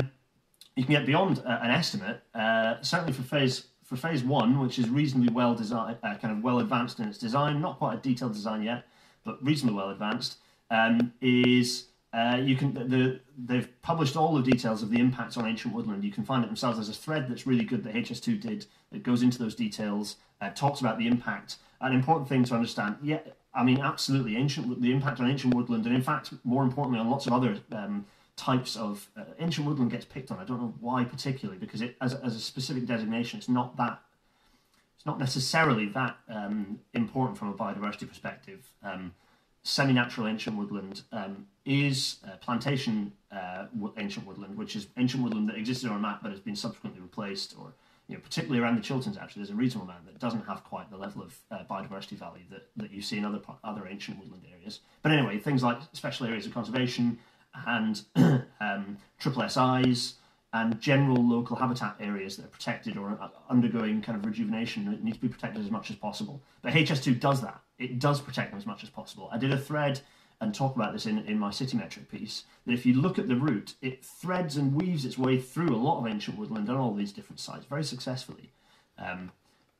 you 0.76 0.84
can 0.84 0.94
get 0.94 1.06
beyond 1.06 1.44
uh, 1.46 1.60
an 1.62 1.70
estimate. 1.70 2.24
Uh, 2.34 2.82
certainly 2.82 3.14
for 3.14 3.22
phase 3.22 3.68
for 3.84 3.96
phase 3.96 4.24
one, 4.24 4.60
which 4.60 4.80
is 4.80 4.90
reasonably 4.90 5.32
well 5.32 5.54
designed, 5.54 5.98
uh, 6.02 6.16
kind 6.16 6.36
of 6.36 6.44
well 6.44 6.58
advanced 6.58 6.98
in 6.98 7.08
its 7.08 7.20
design, 7.20 7.62
not 7.62 7.78
quite 7.78 7.94
a 7.94 7.98
detailed 8.02 8.34
design 8.34 8.64
yet, 8.64 8.88
but 9.24 9.38
reasonably 9.46 9.78
well 9.78 9.92
advanced, 9.92 10.38
um, 10.72 11.14
is 11.22 11.86
uh, 12.14 12.40
you 12.42 12.56
can 12.56 12.74
the, 12.74 13.20
they've 13.38 13.70
published 13.84 14.18
all 14.18 14.34
the 14.34 14.42
details 14.42 14.82
of 14.82 14.90
the 14.90 15.00
impacts 15.00 15.38
on 15.38 15.46
ancient 15.46 15.72
woodland. 15.72 16.04
You 16.04 16.12
can 16.12 16.26
find 16.26 16.44
it 16.44 16.48
themselves. 16.48 16.78
There's 16.78 16.90
a 16.90 17.00
thread 17.00 17.30
that's 17.30 17.46
really 17.46 17.64
good 17.64 17.84
that 17.84 17.94
HS2 17.94 18.42
did 18.42 18.66
that 18.92 19.04
goes 19.04 19.22
into 19.22 19.38
those 19.38 19.54
details, 19.54 20.16
uh, 20.42 20.50
talks 20.50 20.80
about 20.80 20.98
the 20.98 21.06
impact. 21.06 21.58
An 21.80 21.94
important 21.94 22.28
thing 22.28 22.44
to 22.46 22.56
understand. 22.56 22.96
Yeah, 23.04 23.20
I 23.56 23.64
mean, 23.64 23.80
absolutely, 23.80 24.36
ancient 24.36 24.82
the 24.82 24.92
impact 24.92 25.20
on 25.20 25.30
ancient 25.30 25.54
woodland, 25.54 25.86
and 25.86 25.96
in 25.96 26.02
fact, 26.02 26.34
more 26.44 26.64
importantly, 26.64 27.00
on 27.00 27.10
lots 27.10 27.28
of 27.28 27.34
other 27.34 27.58
um, 27.72 28.06
types 28.36 28.76
of 28.76 29.08
uh, 29.16 29.26
ancient 29.40 29.68
woodland 29.68 29.92
gets 29.92 30.06
picked 30.06 30.32
on. 30.32 30.40
I 30.40 30.44
don't 30.44 30.60
know 30.60 30.74
why 30.80 31.04
particularly, 31.04 31.60
because 31.60 31.82
it 31.82 31.96
as 32.02 32.14
as 32.16 32.36
a 32.36 32.40
specific 32.40 32.86
designation, 32.86 33.40
it's 33.40 33.50
not 33.50 33.78
that. 33.78 34.02
It's 34.96 35.06
not 35.06 35.20
necessarily 35.20 35.88
that 35.90 36.16
um, 36.30 36.80
important 36.94 37.38
from 37.38 37.50
a 37.50 37.54
biodiversity 37.54 38.08
perspective. 38.08 38.62
Um, 38.84 39.14
semi-natural 39.64 40.28
ancient 40.28 40.58
woodland 40.58 41.04
um, 41.12 41.48
is 41.66 42.18
uh, 42.26 42.36
plantation 42.38 43.12
uh, 43.32 43.66
ancient 43.98 44.26
woodland, 44.28 44.58
which 44.58 44.76
is 44.76 44.88
ancient 44.98 45.24
woodland 45.24 45.48
that 45.50 45.58
existed 45.58 45.90
on 45.90 45.96
a 45.98 46.00
map 46.00 46.20
but 46.22 46.32
has 46.32 46.40
been 46.40 46.56
subsequently 46.56 47.02
replaced, 47.02 47.56
or 47.60 47.74
you 48.08 48.16
know, 48.16 48.22
particularly 48.22 48.62
around 48.62 48.76
the 48.76 48.82
Chilterns. 48.82 49.18
Actually, 49.18 49.42
there's 49.42 49.52
a 49.52 49.56
reasonable 49.56 49.90
amount 49.90 50.06
that 50.06 50.20
doesn't 50.20 50.46
have 50.46 50.64
quite 50.64 50.90
the 50.90 50.98
level 50.98 51.22
of 51.22 51.38
uh, 51.52 51.64
biodiversity 51.70 52.18
value 52.18 52.44
that, 52.50 52.68
that 52.76 52.92
you 52.92 53.02
see 53.02 53.18
in 53.18 53.26
other 53.26 53.40
other 53.64 53.88
ancient 53.88 54.20
woodland 54.20 54.44
areas. 54.52 54.82
But 55.02 55.12
anyway, 55.12 55.40
things 55.40 55.64
like 55.64 55.80
special 55.94 56.28
areas 56.28 56.46
of 56.46 56.54
conservation 56.54 57.20
and 57.68 58.02
um, 58.60 58.98
triple 59.20 59.48
SIs 59.48 60.16
and 60.54 60.80
general 60.80 61.18
local 61.28 61.56
habitat 61.56 61.96
areas 62.00 62.38
that 62.38 62.46
are 62.46 62.50
protected 62.50 62.96
or 62.98 63.18
undergoing 63.50 64.02
kind 64.02 64.18
of 64.18 64.26
rejuvenation 64.26 65.00
need 65.04 65.16
to 65.16 65.20
be 65.20 65.28
protected 65.28 65.64
as 65.64 65.72
much 65.72 65.90
as 65.90 65.96
possible. 65.96 66.42
But 66.62 66.74
HS2 66.74 67.20
does 67.20 67.42
that 67.42 67.64
it 67.80 68.00
does 68.00 68.22
protect 68.22 68.52
them 68.52 68.60
as 68.60 68.66
much 68.66 68.84
as 68.84 68.90
possible. 68.90 69.30
I 69.32 69.38
did 69.38 69.52
a 69.52 69.58
thread 69.58 70.02
and 70.44 70.54
talk 70.54 70.76
about 70.76 70.94
this 70.94 71.06
in, 71.06 71.20
in 71.20 71.40
my 71.40 71.50
CityMetric 71.50 72.10
piece 72.10 72.44
that 72.66 72.74
if 72.74 72.86
you 72.86 72.94
look 72.94 73.18
at 73.18 73.28
the 73.28 73.36
route, 73.36 73.74
it 73.82 74.04
threads 74.04 74.58
and 74.58 74.76
weaves 74.76 75.06
its 75.06 75.18
way 75.18 75.40
through 75.40 75.74
a 75.74 75.78
lot 75.78 76.00
of 76.00 76.08
ancient 76.08 76.38
woodland 76.38 76.70
on 76.70 76.78
all 76.78 76.94
these 76.94 77.12
different 77.12 77.40
sites 77.40 77.66
very 77.66 77.84
successfully. 77.84 78.52
Um, 78.98 79.32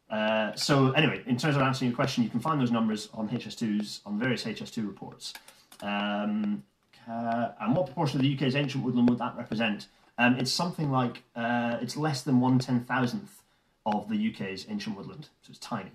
uh, 0.10 0.54
so 0.56 0.92
anyway, 0.92 1.22
in 1.26 1.38
terms 1.38 1.56
of 1.56 1.62
answering 1.62 1.92
your 1.92 1.96
question, 1.96 2.24
you 2.24 2.30
can 2.30 2.40
find 2.40 2.60
those 2.60 2.72
numbers 2.72 3.10
on 3.14 3.30
HS2s 3.30 4.00
on 4.06 4.20
various 4.20 4.44
HS2 4.44 4.88
reports. 4.88 5.34
Um, 5.82 6.64
uh, 7.10 7.50
and 7.60 7.76
what 7.76 7.88
proportion 7.88 8.20
of 8.20 8.24
the 8.24 8.34
UK's 8.34 8.56
ancient 8.56 8.84
woodland 8.84 9.10
would 9.10 9.20
that 9.20 9.36
represent? 9.36 9.88
Um, 10.18 10.36
it's 10.38 10.52
something 10.52 10.92
like 10.92 11.24
uh, 11.36 11.78
it's 11.82 11.98
less 11.98 12.22
than 12.22 12.40
one 12.40 12.60
ten 12.60 12.86
thousandth 12.86 13.42
of 13.86 14.08
the 14.08 14.32
UK's 14.32 14.66
ancient 14.70 14.96
woodland, 14.96 15.28
so 15.42 15.50
it's 15.50 15.60
tiny. 15.60 15.92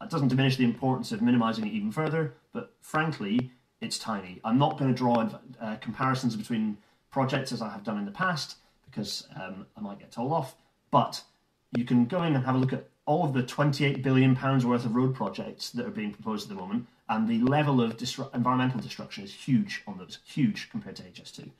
That 0.00 0.10
doesn't 0.10 0.28
diminish 0.28 0.56
the 0.56 0.64
importance 0.64 1.12
of 1.12 1.22
minimizing 1.22 1.66
it 1.66 1.72
even 1.72 1.92
further, 1.92 2.34
but 2.52 2.72
frankly, 2.80 3.52
it's 3.84 3.98
tiny. 3.98 4.40
I'm 4.44 4.58
not 4.58 4.78
going 4.78 4.92
to 4.92 4.96
draw 4.96 5.28
uh, 5.60 5.76
comparisons 5.76 6.34
between 6.36 6.78
projects 7.10 7.52
as 7.52 7.62
I 7.62 7.70
have 7.70 7.84
done 7.84 7.98
in 7.98 8.04
the 8.04 8.10
past 8.10 8.56
because 8.90 9.26
um, 9.40 9.66
I 9.76 9.80
might 9.80 9.98
get 9.98 10.10
told 10.10 10.32
off, 10.32 10.54
but 10.90 11.22
you 11.76 11.84
can 11.84 12.06
go 12.06 12.22
in 12.22 12.34
and 12.34 12.44
have 12.44 12.54
a 12.54 12.58
look 12.58 12.72
at 12.72 12.88
all 13.06 13.24
of 13.24 13.34
the 13.34 13.42
28 13.42 14.02
billion 14.02 14.34
pounds 14.34 14.64
worth 14.64 14.84
of 14.84 14.94
road 14.94 15.14
projects 15.14 15.70
that 15.70 15.84
are 15.84 15.90
being 15.90 16.12
proposed 16.12 16.50
at 16.50 16.56
the 16.56 16.60
moment, 16.60 16.86
and 17.08 17.28
the 17.28 17.40
level 17.40 17.80
of 17.80 18.00
environmental 18.32 18.80
destruction 18.80 19.24
is 19.24 19.34
huge 19.34 19.82
on 19.86 19.98
those, 19.98 20.20
huge 20.24 20.70
compared 20.70 20.96
to 20.96 21.02
HS2. 21.02 21.50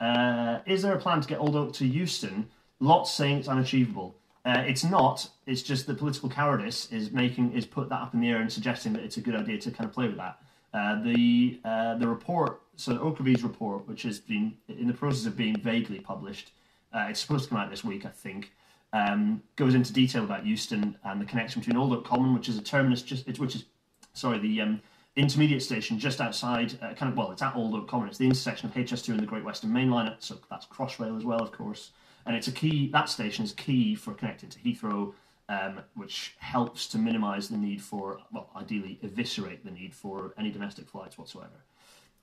Uh, 0.00 0.58
is 0.66 0.82
there 0.82 0.92
a 0.92 0.98
plan 0.98 1.20
to 1.20 1.28
get 1.28 1.38
Old 1.38 1.56
Oak 1.56 1.72
to 1.74 1.86
Euston? 1.86 2.48
Lots 2.80 3.10
saying 3.10 3.38
it's 3.38 3.48
unachievable. 3.48 4.16
Uh, 4.44 4.62
it's 4.66 4.84
not. 4.84 5.30
It's 5.46 5.62
just 5.62 5.86
the 5.86 5.94
political 5.94 6.28
cowardice 6.28 6.92
is 6.92 7.10
making 7.12 7.52
is 7.52 7.64
put 7.64 7.88
that 7.88 8.02
up 8.02 8.12
in 8.12 8.20
the 8.20 8.28
air 8.28 8.40
and 8.40 8.52
suggesting 8.52 8.92
that 8.92 9.02
it's 9.02 9.16
a 9.16 9.22
good 9.22 9.34
idea 9.34 9.58
to 9.58 9.70
kind 9.70 9.88
of 9.88 9.94
play 9.94 10.08
with 10.08 10.18
that. 10.18 10.38
Uh, 10.74 11.00
the 11.02 11.60
uh, 11.64 11.94
the 11.94 12.08
report, 12.08 12.60
so 12.74 12.98
Oakervee's 12.98 13.44
report, 13.44 13.86
which 13.86 14.02
has 14.02 14.18
been 14.18 14.54
in 14.68 14.88
the 14.88 14.92
process 14.92 15.24
of 15.24 15.36
being 15.36 15.56
vaguely 15.56 16.00
published, 16.00 16.50
uh, 16.92 17.06
it's 17.08 17.20
supposed 17.20 17.44
to 17.44 17.50
come 17.50 17.58
out 17.58 17.70
this 17.70 17.84
week, 17.84 18.04
I 18.04 18.10
think. 18.10 18.52
Um, 18.92 19.42
goes 19.56 19.74
into 19.74 19.92
detail 19.92 20.24
about 20.24 20.46
Euston 20.46 20.96
and 21.04 21.20
the 21.20 21.24
connection 21.24 21.60
between 21.60 21.76
Old 21.76 21.92
Oak 21.92 22.04
Common, 22.04 22.34
which 22.34 22.48
is 22.48 22.58
a 22.58 22.62
terminus, 22.62 23.02
just 23.02 23.26
which 23.38 23.54
is 23.54 23.64
sorry, 24.14 24.38
the 24.38 24.60
um, 24.60 24.80
intermediate 25.16 25.62
station 25.62 25.98
just 25.98 26.20
outside, 26.20 26.76
uh, 26.82 26.92
kind 26.94 27.10
of 27.10 27.16
well, 27.16 27.30
it's 27.30 27.42
at 27.42 27.54
Old 27.54 27.74
Oak 27.74 27.88
Common. 27.88 28.08
It's 28.08 28.18
the 28.18 28.24
intersection 28.24 28.68
of 28.68 28.74
HS2 28.74 29.10
and 29.10 29.20
the 29.20 29.26
Great 29.26 29.44
Western 29.44 29.72
Main 29.72 29.90
Line, 29.90 30.12
so 30.18 30.38
that's 30.50 30.66
Crossrail 30.66 31.16
as 31.16 31.24
well, 31.24 31.40
of 31.40 31.52
course 31.52 31.92
and 32.26 32.36
it's 32.36 32.48
a 32.48 32.52
key. 32.52 32.88
That 32.92 33.08
station 33.08 33.44
is 33.44 33.52
key 33.52 33.94
for 33.94 34.14
connecting 34.14 34.48
to 34.50 34.58
Heathrow, 34.58 35.12
um, 35.48 35.80
which 35.94 36.34
helps 36.38 36.86
to 36.88 36.98
minimise 36.98 37.48
the 37.48 37.56
need 37.56 37.82
for, 37.82 38.18
well, 38.32 38.48
ideally 38.56 38.98
eviscerate 39.02 39.64
the 39.64 39.70
need 39.70 39.94
for 39.94 40.32
any 40.38 40.50
domestic 40.50 40.88
flights 40.88 41.18
whatsoever. 41.18 41.64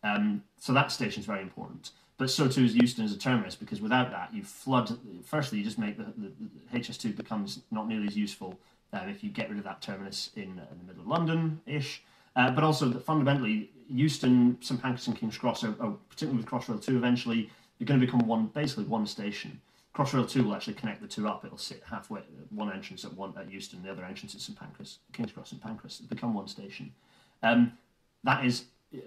Um, 0.04 0.44
so 0.58 0.74
that 0.74 0.92
station 0.92 1.20
is 1.20 1.26
very 1.26 1.42
important. 1.42 1.92
But 2.18 2.30
so 2.30 2.48
too 2.48 2.64
is 2.64 2.76
Euston 2.76 3.06
as 3.06 3.14
a 3.14 3.18
terminus, 3.18 3.56
because 3.56 3.82
without 3.82 4.12
that, 4.12 4.34
you 4.34 4.44
flood. 4.44 4.98
Firstly, 5.24 5.60
you 5.60 5.64
just 5.64 5.80
make 5.80 5.98
the, 5.98 6.06
the, 6.18 6.32
the 6.72 6.80
HS2 6.80 7.16
becomes 7.16 7.62
not 7.72 7.88
nearly 7.88 8.08
as 8.08 8.16
useful 8.16 8.60
um, 8.94 9.10
if 9.10 9.24
you 9.24 9.30
get 9.30 9.50
rid 9.50 9.58
of 9.58 9.64
that 9.64 9.82
terminus 9.82 10.30
in, 10.36 10.44
in 10.44 10.78
the 10.80 10.86
middle 10.86 11.02
of 11.02 11.08
London-ish. 11.08 12.04
Uh, 12.36 12.52
but 12.52 12.64
also 12.64 12.92
fundamentally, 13.00 13.70
Euston, 13.90 14.58
St 14.62 14.82
Pancras, 14.82 15.08
and 15.08 15.18
King's 15.18 15.38
Cross, 15.38 15.64
are, 15.64 15.76
are, 15.80 15.94
particularly 16.10 16.38
with 16.38 16.46
Crossrail 16.46 16.82
2, 16.84 16.96
eventually 16.96 17.50
you're 17.78 17.88
going 17.88 18.00
to 18.00 18.06
become 18.06 18.26
one, 18.28 18.48
basically 18.48 18.86
one 18.86 19.06
station. 19.06 19.60
Crossrail 19.94 20.30
2 20.30 20.44
will 20.44 20.56
actually 20.56 20.76
connect 20.76 21.02
the 21.02 21.08
two 21.08 21.28
up. 21.28 21.44
It'll 21.44 21.58
sit 21.58 21.84
halfway, 21.90 22.22
one 22.50 22.72
entrance 22.72 23.04
at 23.04 23.14
one 23.14 23.34
at 23.38 23.52
Euston, 23.52 23.84
the 23.84 23.92
other 23.92 24.06
entrance 24.06 24.34
at 24.34 24.42
St 24.42 24.58
Pancras, 24.58 25.00
King's 25.12 25.32
Cross, 25.34 25.50
St 25.50 25.62
Pancras. 25.62 26.00
It'll 26.00 26.16
become 26.16 26.34
one 26.34 26.48
station. 26.48 26.94
Um, 27.44 27.74
that 28.24 28.46
is, 28.46 28.66
the, 28.92 29.04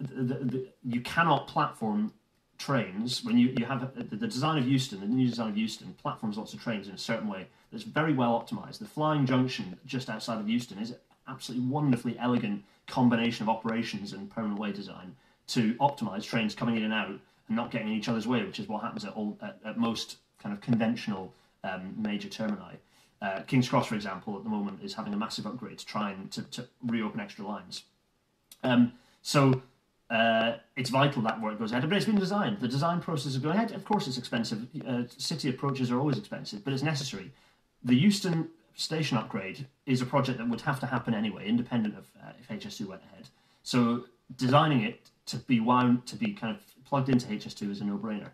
the, 0.00 0.34
the, 0.34 0.68
you 0.84 1.00
cannot 1.02 1.48
platform 1.48 2.12
trains 2.58 3.24
when 3.24 3.36
you, 3.36 3.52
you 3.58 3.64
have 3.64 3.82
a, 3.82 4.04
the 4.04 4.26
design 4.26 4.56
of 4.56 4.68
Euston, 4.68 5.00
the 5.00 5.06
new 5.06 5.28
design 5.28 5.50
of 5.50 5.58
Euston 5.58 5.94
platforms 5.94 6.38
lots 6.38 6.54
of 6.54 6.62
trains 6.62 6.86
in 6.88 6.94
a 6.94 6.98
certain 6.98 7.28
way 7.28 7.46
that's 7.70 7.84
very 7.84 8.12
well 8.14 8.32
optimized. 8.40 8.78
The 8.78 8.86
flying 8.86 9.26
junction 9.26 9.78
just 9.84 10.08
outside 10.08 10.38
of 10.38 10.48
Euston 10.48 10.78
is 10.78 10.90
an 10.90 10.96
absolutely 11.28 11.66
wonderfully 11.68 12.16
elegant 12.18 12.62
combination 12.86 13.42
of 13.42 13.48
operations 13.48 14.12
and 14.12 14.30
permanent 14.30 14.60
way 14.60 14.72
design 14.72 15.14
to 15.48 15.74
optimize 15.74 16.22
trains 16.24 16.54
coming 16.54 16.76
in 16.76 16.84
and 16.84 16.92
out 16.92 17.08
and 17.08 17.20
not 17.48 17.70
getting 17.70 17.88
in 17.88 17.94
each 17.94 18.08
other's 18.08 18.26
way, 18.26 18.44
which 18.44 18.60
is 18.60 18.68
what 18.68 18.82
happens 18.82 19.04
at, 19.04 19.12
all, 19.12 19.36
at, 19.42 19.58
at 19.64 19.76
most 19.76 20.18
kind 20.42 20.54
of 20.54 20.60
conventional 20.60 21.32
um, 21.64 21.94
major 21.96 22.28
termini. 22.28 22.78
Uh, 23.20 23.42
King's 23.42 23.68
Cross, 23.68 23.86
for 23.86 23.94
example, 23.94 24.36
at 24.36 24.42
the 24.42 24.50
moment 24.50 24.80
is 24.82 24.94
having 24.94 25.14
a 25.14 25.16
massive 25.16 25.46
upgrade 25.46 25.78
to 25.78 25.86
try 25.86 26.10
and 26.10 26.30
to, 26.32 26.42
to 26.42 26.68
reopen 26.84 27.20
extra 27.20 27.46
lines. 27.46 27.84
Um, 28.64 28.92
so 29.22 29.62
uh, 30.10 30.54
it's 30.76 30.90
vital 30.90 31.22
that 31.22 31.40
work 31.40 31.58
goes 31.58 31.70
ahead, 31.70 31.88
but 31.88 31.96
it's 31.96 32.06
been 32.06 32.18
designed. 32.18 32.60
The 32.60 32.68
design 32.68 33.00
process 33.00 33.32
is 33.32 33.38
going 33.38 33.56
ahead. 33.56 33.72
Of 33.72 33.84
course, 33.84 34.08
it's 34.08 34.18
expensive. 34.18 34.66
Uh, 34.86 35.04
city 35.16 35.48
approaches 35.48 35.90
are 35.90 35.98
always 35.98 36.18
expensive, 36.18 36.64
but 36.64 36.72
it's 36.72 36.82
necessary. 36.82 37.30
The 37.84 37.94
Euston 37.94 38.48
station 38.74 39.16
upgrade 39.16 39.66
is 39.86 40.00
a 40.00 40.06
project 40.06 40.38
that 40.38 40.48
would 40.48 40.62
have 40.62 40.80
to 40.80 40.86
happen 40.86 41.14
anyway, 41.14 41.46
independent 41.46 41.96
of 41.96 42.06
uh, 42.22 42.32
if 42.40 42.48
HS2 42.48 42.86
went 42.86 43.02
ahead. 43.12 43.28
So 43.62 44.04
designing 44.36 44.82
it 44.82 45.10
to 45.26 45.36
be 45.36 45.60
wound 45.60 46.06
to 46.06 46.16
be 46.16 46.32
kind 46.32 46.54
of 46.54 46.62
plugged 46.84 47.08
into 47.08 47.26
HS2 47.26 47.70
is 47.70 47.80
a 47.80 47.84
no-brainer. 47.84 48.30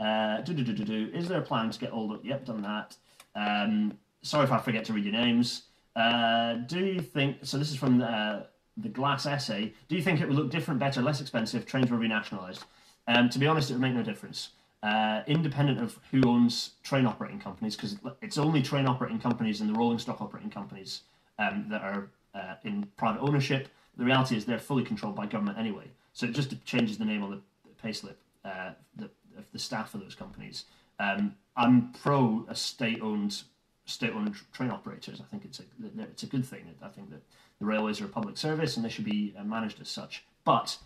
Uh, 0.00 0.40
do, 0.42 0.54
do, 0.54 0.62
do, 0.62 0.72
do, 0.72 0.84
do. 0.84 1.10
Is 1.12 1.28
there 1.28 1.38
a 1.38 1.42
plan 1.42 1.70
to 1.70 1.78
get 1.78 1.90
all 1.90 2.08
the? 2.08 2.20
Yep, 2.22 2.46
done 2.46 2.62
that. 2.62 2.96
Um, 3.34 3.98
sorry 4.22 4.44
if 4.44 4.52
I 4.52 4.58
forget 4.58 4.84
to 4.86 4.92
read 4.92 5.04
your 5.04 5.12
names. 5.12 5.62
Uh, 5.96 6.54
do 6.54 6.78
you 6.78 7.00
think? 7.00 7.38
So 7.42 7.58
this 7.58 7.70
is 7.70 7.76
from 7.76 7.98
the, 7.98 8.46
the 8.76 8.88
Glass 8.88 9.26
essay. 9.26 9.72
Do 9.88 9.96
you 9.96 10.02
think 10.02 10.20
it 10.20 10.28
would 10.28 10.36
look 10.36 10.50
different, 10.50 10.78
better, 10.78 11.02
less 11.02 11.20
expensive? 11.20 11.66
Trains 11.66 11.90
were 11.90 11.98
renationalised. 11.98 12.64
Um, 13.08 13.28
to 13.30 13.38
be 13.38 13.46
honest, 13.46 13.70
it 13.70 13.74
would 13.74 13.82
make 13.82 13.94
no 13.94 14.02
difference 14.02 14.50
uh, 14.82 15.22
independent 15.26 15.80
of 15.80 15.98
who 16.10 16.22
owns 16.28 16.72
train 16.82 17.06
operating 17.06 17.40
companies, 17.40 17.74
because 17.74 17.96
it's 18.22 18.38
only 18.38 18.62
train 18.62 18.86
operating 18.86 19.18
companies 19.18 19.60
and 19.60 19.68
the 19.68 19.78
rolling 19.78 19.98
stock 19.98 20.20
operating 20.20 20.50
companies 20.50 21.02
um, 21.38 21.66
that 21.68 21.82
are 21.82 22.10
uh, 22.34 22.54
in 22.64 22.86
private 22.96 23.20
ownership. 23.20 23.68
The 23.96 24.04
reality 24.04 24.36
is 24.36 24.44
they're 24.44 24.60
fully 24.60 24.84
controlled 24.84 25.16
by 25.16 25.26
government 25.26 25.58
anyway. 25.58 25.90
So 26.12 26.26
it 26.26 26.32
just 26.32 26.64
changes 26.64 26.98
the 26.98 27.04
name 27.04 27.22
on 27.22 27.30
the 27.30 27.40
payslip 27.82 28.14
uh, 28.44 28.70
the, 28.96 29.10
of 29.38 29.50
the 29.52 29.58
staff 29.58 29.94
of 29.94 30.00
those 30.00 30.14
companies. 30.14 30.64
Um, 30.98 31.34
I'm 31.56 31.92
pro 31.92 32.44
a 32.48 32.54
state-owned 32.54 33.42
state-owned 33.86 34.34
train 34.52 34.70
operators. 34.70 35.20
I 35.20 35.24
think 35.24 35.44
it's 35.44 35.60
a 35.60 35.64
it's 35.98 36.22
a 36.22 36.26
good 36.26 36.44
thing. 36.44 36.64
I 36.82 36.88
think 36.88 37.10
that 37.10 37.22
the 37.58 37.64
railways 37.64 38.00
are 38.00 38.04
a 38.04 38.08
public 38.08 38.36
service 38.36 38.76
and 38.76 38.84
they 38.84 38.90
should 38.90 39.04
be 39.04 39.34
uh, 39.38 39.44
managed 39.44 39.80
as 39.80 39.88
such. 39.88 40.24
But 40.44 40.78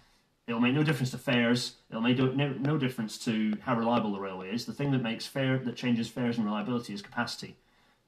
It'll 0.46 0.60
make 0.60 0.74
no 0.74 0.82
difference 0.82 1.10
to 1.12 1.18
fares. 1.18 1.76
It'll 1.88 2.02
make 2.02 2.18
no, 2.18 2.48
no 2.48 2.76
difference 2.76 3.16
to 3.18 3.56
how 3.62 3.76
reliable 3.76 4.12
the 4.12 4.20
railway 4.20 4.52
is. 4.52 4.66
The 4.66 4.72
thing 4.72 4.90
that 4.90 5.02
makes 5.02 5.24
fare 5.24 5.58
that 5.58 5.76
changes 5.76 6.08
fares 6.08 6.36
and 6.36 6.44
reliability 6.44 6.92
is 6.92 7.00
capacity. 7.00 7.56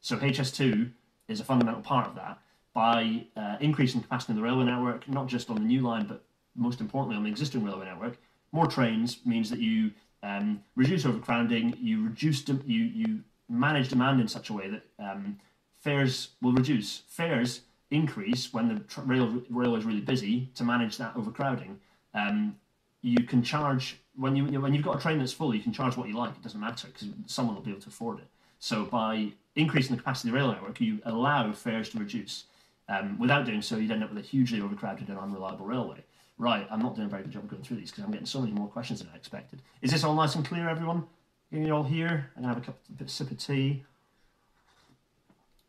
So 0.00 0.16
HS2 0.16 0.90
is 1.28 1.40
a 1.40 1.44
fundamental 1.44 1.80
part 1.80 2.08
of 2.08 2.16
that. 2.16 2.38
By 2.72 3.26
uh, 3.36 3.56
increasing 3.60 4.02
capacity 4.02 4.32
in 4.32 4.36
the 4.36 4.42
railway 4.42 4.64
network, 4.64 5.08
not 5.08 5.28
just 5.28 5.48
on 5.48 5.56
the 5.56 5.62
new 5.62 5.80
line, 5.80 6.06
but 6.06 6.24
most 6.56 6.80
importantly 6.80 7.16
on 7.16 7.22
the 7.22 7.30
existing 7.30 7.64
railway 7.64 7.86
network, 7.86 8.16
more 8.50 8.66
trains 8.66 9.18
means 9.24 9.48
that 9.50 9.60
you 9.60 9.92
um, 10.24 10.62
reduce 10.74 11.04
overcrowding, 11.04 11.76
you 11.80 12.04
reduce 12.04 12.42
de- 12.42 12.60
you 12.64 12.84
you 12.84 13.20
manage 13.48 13.88
demand 13.88 14.20
in 14.20 14.28
such 14.28 14.48
a 14.48 14.52
way 14.54 14.68
that 14.68 14.82
um, 14.98 15.38
fares 15.80 16.30
will 16.40 16.52
reduce. 16.52 17.02
Fares 17.08 17.60
increase 17.90 18.52
when 18.52 18.68
the 18.68 19.02
rail 19.02 19.42
railway 19.50 19.78
is 19.78 19.84
really 19.84 20.00
busy 20.00 20.50
to 20.54 20.64
manage 20.64 20.96
that 20.96 21.14
overcrowding. 21.14 21.78
Um, 22.14 22.56
you 23.02 23.22
can 23.24 23.42
charge 23.42 23.98
when 24.16 24.34
you 24.34 24.60
when 24.60 24.72
you've 24.72 24.84
got 24.84 24.96
a 24.96 25.00
train 25.00 25.18
that's 25.18 25.32
full, 25.32 25.54
you 25.54 25.62
can 25.62 25.72
charge 25.72 25.96
what 25.96 26.08
you 26.08 26.16
like. 26.16 26.30
It 26.30 26.42
doesn't 26.42 26.60
matter 26.60 26.88
because 26.88 27.08
someone 27.26 27.54
will 27.54 27.62
be 27.62 27.70
able 27.70 27.82
to 27.82 27.88
afford 27.88 28.18
it. 28.18 28.28
So 28.58 28.84
by 28.86 29.32
increasing 29.56 29.94
the 29.94 30.02
capacity 30.02 30.30
of 30.30 30.32
the 30.32 30.38
rail 30.38 30.52
network, 30.52 30.80
you 30.80 31.00
allow 31.04 31.52
fares 31.52 31.90
to 31.90 31.98
reduce. 31.98 32.44
Um, 32.88 33.18
without 33.18 33.44
doing 33.44 33.62
so, 33.62 33.76
you'd 33.76 33.90
end 33.90 34.02
up 34.02 34.10
with 34.12 34.24
a 34.24 34.26
hugely 34.26 34.60
overcrowded 34.60 35.08
and 35.08 35.18
unreliable 35.18 35.66
railway. 35.66 36.04
Right, 36.36 36.66
I'm 36.70 36.80
not 36.80 36.96
doing 36.96 37.06
a 37.06 37.10
very 37.10 37.22
good 37.22 37.32
job 37.32 37.48
going 37.48 37.62
through 37.62 37.76
these 37.76 37.90
because 37.90 38.04
I'm 38.04 38.10
getting 38.10 38.26
so 38.26 38.40
many 38.40 38.52
more 38.52 38.66
questions 38.66 39.00
than 39.00 39.08
I 39.12 39.16
expected. 39.16 39.62
Is 39.82 39.92
this 39.92 40.02
all 40.02 40.14
nice 40.14 40.34
and 40.34 40.44
clear, 40.44 40.68
everyone? 40.68 41.04
you 41.50 41.72
all 41.72 41.84
here? 41.84 42.30
I'm 42.36 42.42
gonna 42.42 42.54
have 42.54 42.62
a, 42.62 42.66
cup, 42.66 42.78
a 43.00 43.08
sip 43.08 43.30
of 43.30 43.38
tea. 43.38 43.84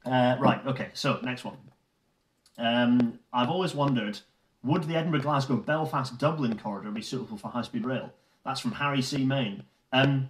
Uh, 0.03 0.35
right, 0.39 0.65
okay. 0.65 0.89
So 0.93 1.19
next 1.21 1.43
one. 1.43 1.57
Um, 2.57 3.19
I've 3.33 3.49
always 3.49 3.75
wondered 3.75 4.19
would 4.63 4.85
the 4.85 4.95
Edinburgh 4.95 5.21
Glasgow 5.21 5.57
Belfast 5.57 6.17
Dublin 6.17 6.57
corridor 6.57 6.89
be 6.89 7.01
suitable 7.01 7.37
for 7.37 7.49
high 7.49 7.61
speed 7.61 7.85
rail? 7.85 8.11
That's 8.43 8.59
from 8.59 8.71
Harry 8.71 9.01
C. 9.01 9.23
Main. 9.23 9.63
Um, 9.93 10.29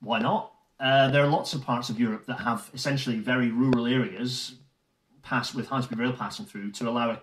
why 0.00 0.18
not? 0.18 0.52
Uh, 0.80 1.08
there 1.10 1.22
are 1.22 1.28
lots 1.28 1.54
of 1.54 1.62
parts 1.62 1.88
of 1.88 2.00
Europe 2.00 2.26
that 2.26 2.40
have 2.40 2.68
essentially 2.74 3.18
very 3.18 3.50
rural 3.50 3.86
areas 3.86 4.56
pass 5.22 5.54
with 5.54 5.68
high 5.68 5.80
speed 5.80 5.98
rail 5.98 6.12
passing 6.12 6.46
through 6.46 6.72
to 6.72 6.88
allow 6.88 7.10
a 7.10 7.20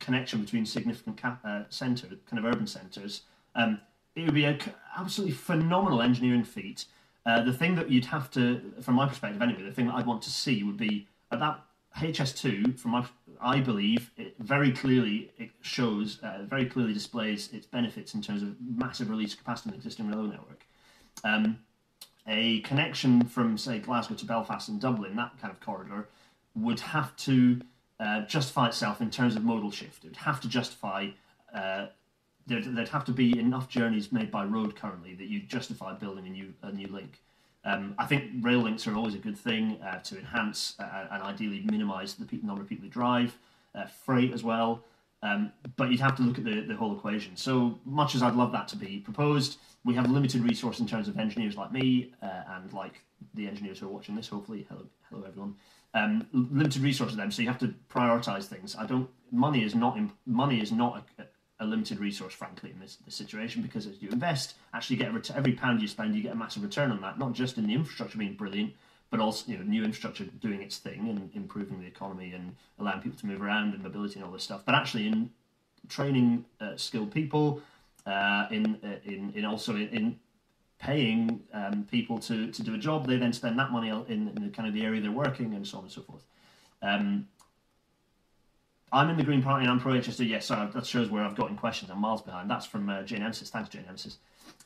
connection 0.00 0.40
between 0.40 0.66
significant 0.66 1.16
cap, 1.16 1.40
uh, 1.44 1.62
centre, 1.68 2.08
kind 2.28 2.44
of 2.44 2.44
urban 2.44 2.66
centres. 2.66 3.22
Um, 3.54 3.80
it 4.14 4.24
would 4.24 4.34
be 4.34 4.44
an 4.44 4.58
absolutely 4.96 5.34
phenomenal 5.34 6.02
engineering 6.02 6.44
feat. 6.44 6.86
Uh, 7.24 7.42
the 7.42 7.52
thing 7.52 7.74
that 7.74 7.90
you'd 7.90 8.06
have 8.06 8.30
to, 8.32 8.60
from 8.80 8.94
my 8.94 9.06
perspective 9.06 9.42
anyway, 9.42 9.62
the 9.62 9.72
thing 9.72 9.86
that 9.86 9.94
I'd 9.94 10.06
want 10.06 10.22
to 10.22 10.30
see 10.30 10.62
would 10.62 10.76
be 10.76 11.08
about 11.30 11.64
HS2, 11.98 12.78
from 12.78 12.92
my 12.92 13.06
I 13.40 13.60
believe 13.60 14.10
it 14.16 14.34
very 14.38 14.72
clearly 14.72 15.30
it 15.36 15.50
shows, 15.60 16.18
uh, 16.20 16.44
very 16.44 16.66
clearly 16.66 16.92
displays 16.92 17.52
its 17.52 17.66
benefits 17.66 18.14
in 18.14 18.22
terms 18.22 18.42
of 18.42 18.56
massive 18.60 19.10
release 19.10 19.34
capacity 19.34 19.68
in 19.68 19.70
the 19.72 19.76
existing 19.76 20.08
railway 20.08 20.30
network. 20.30 20.66
Um, 21.24 21.58
a 22.26 22.60
connection 22.60 23.22
from, 23.22 23.56
say, 23.58 23.78
Glasgow 23.78 24.14
to 24.14 24.24
Belfast 24.24 24.68
and 24.68 24.80
Dublin, 24.80 25.16
that 25.16 25.38
kind 25.40 25.52
of 25.52 25.60
corridor, 25.60 26.08
would 26.54 26.80
have 26.80 27.14
to 27.16 27.60
uh, 28.00 28.22
justify 28.22 28.68
itself 28.68 29.00
in 29.00 29.10
terms 29.10 29.36
of 29.36 29.44
modal 29.44 29.70
shift. 29.70 30.04
It 30.04 30.08
would 30.08 30.16
have 30.16 30.40
to 30.40 30.48
justify, 30.48 31.08
uh, 31.54 31.86
there'd, 32.46 32.76
there'd, 32.76 32.88
have 32.88 33.04
to 33.06 33.12
be 33.12 33.38
enough 33.38 33.68
journeys 33.68 34.12
made 34.12 34.30
by 34.30 34.44
road 34.44 34.76
currently 34.76 35.14
that 35.14 35.28
you 35.28 35.40
justify 35.40 35.94
building 35.94 36.26
a 36.26 36.30
new, 36.30 36.54
a 36.62 36.72
new 36.72 36.88
link. 36.88 37.20
Um, 37.64 37.94
I 37.98 38.06
think 38.06 38.30
rail 38.42 38.60
links 38.60 38.86
are 38.86 38.94
always 38.94 39.14
a 39.14 39.18
good 39.18 39.36
thing 39.36 39.80
uh, 39.82 39.98
to 40.00 40.18
enhance 40.18 40.74
uh, 40.78 41.06
and 41.10 41.22
ideally 41.22 41.62
minimise 41.64 42.14
the 42.14 42.26
number 42.42 42.62
of 42.62 42.68
people 42.68 42.84
who 42.84 42.90
drive. 42.90 43.36
Uh, 43.76 43.84
freight 44.06 44.32
as 44.32 44.42
well. 44.42 44.82
Um, 45.22 45.52
but 45.76 45.90
you'd 45.90 46.00
have 46.00 46.16
to 46.16 46.22
look 46.22 46.38
at 46.38 46.44
the, 46.44 46.62
the 46.62 46.74
whole 46.74 46.96
equation. 46.96 47.36
So 47.36 47.78
much 47.84 48.14
as 48.14 48.22
I'd 48.22 48.34
love 48.34 48.52
that 48.52 48.68
to 48.68 48.76
be 48.76 49.00
proposed, 49.00 49.58
we 49.84 49.94
have 49.94 50.10
limited 50.10 50.42
resource 50.42 50.80
in 50.80 50.86
terms 50.86 51.08
of 51.08 51.18
engineers 51.18 51.56
like 51.56 51.72
me 51.72 52.12
uh, 52.22 52.42
and 52.54 52.72
like 52.72 53.02
the 53.34 53.46
engineers 53.46 53.80
who 53.80 53.86
are 53.86 53.90
watching 53.90 54.14
this. 54.14 54.28
Hopefully, 54.28 54.66
hello, 54.70 54.86
hello 55.10 55.24
everyone. 55.26 55.54
Um, 55.96 56.26
limited 56.32 56.82
resources 56.82 57.16
them, 57.16 57.30
so 57.30 57.40
you 57.40 57.48
have 57.48 57.58
to 57.60 57.74
prioritize 57.88 58.44
things. 58.44 58.76
I 58.76 58.84
don't. 58.84 59.08
Money 59.32 59.64
is 59.64 59.74
not. 59.74 59.98
Money 60.26 60.60
is 60.60 60.70
not 60.70 61.08
a, 61.18 61.24
a 61.60 61.64
limited 61.64 61.98
resource, 61.98 62.34
frankly, 62.34 62.70
in 62.70 62.78
this, 62.78 62.96
this 63.06 63.14
situation, 63.14 63.62
because 63.62 63.86
as 63.86 64.02
you 64.02 64.10
invest, 64.10 64.56
actually 64.74 64.96
get 64.96 65.14
ret- 65.14 65.30
every 65.34 65.52
pound 65.52 65.80
you 65.80 65.88
spend, 65.88 66.14
you 66.14 66.22
get 66.22 66.32
a 66.32 66.36
massive 66.36 66.62
return 66.62 66.90
on 66.90 67.00
that. 67.00 67.18
Not 67.18 67.32
just 67.32 67.56
in 67.56 67.66
the 67.66 67.72
infrastructure 67.72 68.18
being 68.18 68.34
brilliant, 68.34 68.74
but 69.10 69.20
also 69.20 69.50
you 69.50 69.56
know 69.56 69.64
new 69.64 69.84
infrastructure 69.84 70.24
doing 70.24 70.60
its 70.60 70.76
thing 70.76 71.08
and 71.08 71.30
improving 71.34 71.80
the 71.80 71.86
economy 71.86 72.32
and 72.32 72.54
allowing 72.78 73.00
people 73.00 73.18
to 73.18 73.26
move 73.26 73.40
around 73.40 73.72
and 73.72 73.82
mobility 73.82 74.16
and 74.16 74.24
all 74.24 74.32
this 74.32 74.44
stuff. 74.44 74.62
But 74.66 74.74
actually, 74.74 75.06
in 75.06 75.30
training 75.88 76.44
uh, 76.60 76.76
skilled 76.76 77.10
people, 77.10 77.62
uh, 78.04 78.48
in, 78.50 78.78
uh, 78.84 79.10
in 79.10 79.32
in 79.34 79.46
also 79.46 79.74
in, 79.76 79.88
in 79.88 80.20
paying 80.78 81.40
um, 81.52 81.86
people 81.90 82.18
to, 82.18 82.50
to 82.50 82.62
do 82.62 82.74
a 82.74 82.78
job, 82.78 83.06
they 83.06 83.16
then 83.16 83.32
spend 83.32 83.58
that 83.58 83.70
money 83.70 83.88
in, 83.88 84.28
in 84.28 84.34
the 84.34 84.50
kind 84.50 84.68
of 84.68 84.74
the 84.74 84.84
area 84.84 85.00
they're 85.00 85.10
working 85.10 85.54
and 85.54 85.66
so 85.66 85.78
on 85.78 85.84
and 85.84 85.92
so 85.92 86.02
forth. 86.02 86.24
Um, 86.82 87.28
I'm 88.92 89.10
in 89.10 89.16
the 89.16 89.24
Green 89.24 89.42
Party 89.42 89.64
and 89.64 89.70
I'm 89.70 89.80
pro 89.80 89.94
HS2. 89.94 90.28
Yes, 90.28 90.46
sorry, 90.46 90.70
that 90.72 90.86
shows 90.86 91.10
where 91.10 91.24
I've 91.24 91.34
got 91.34 91.50
in 91.50 91.56
questions. 91.56 91.90
I'm 91.90 92.00
miles 92.00 92.22
behind. 92.22 92.48
That's 92.48 92.66
from 92.66 92.88
uh, 92.88 93.02
Jane 93.02 93.20
Nemesis. 93.20 93.50
Thanks, 93.50 93.68
Jane 93.68 93.84
Nemesis. 93.84 94.18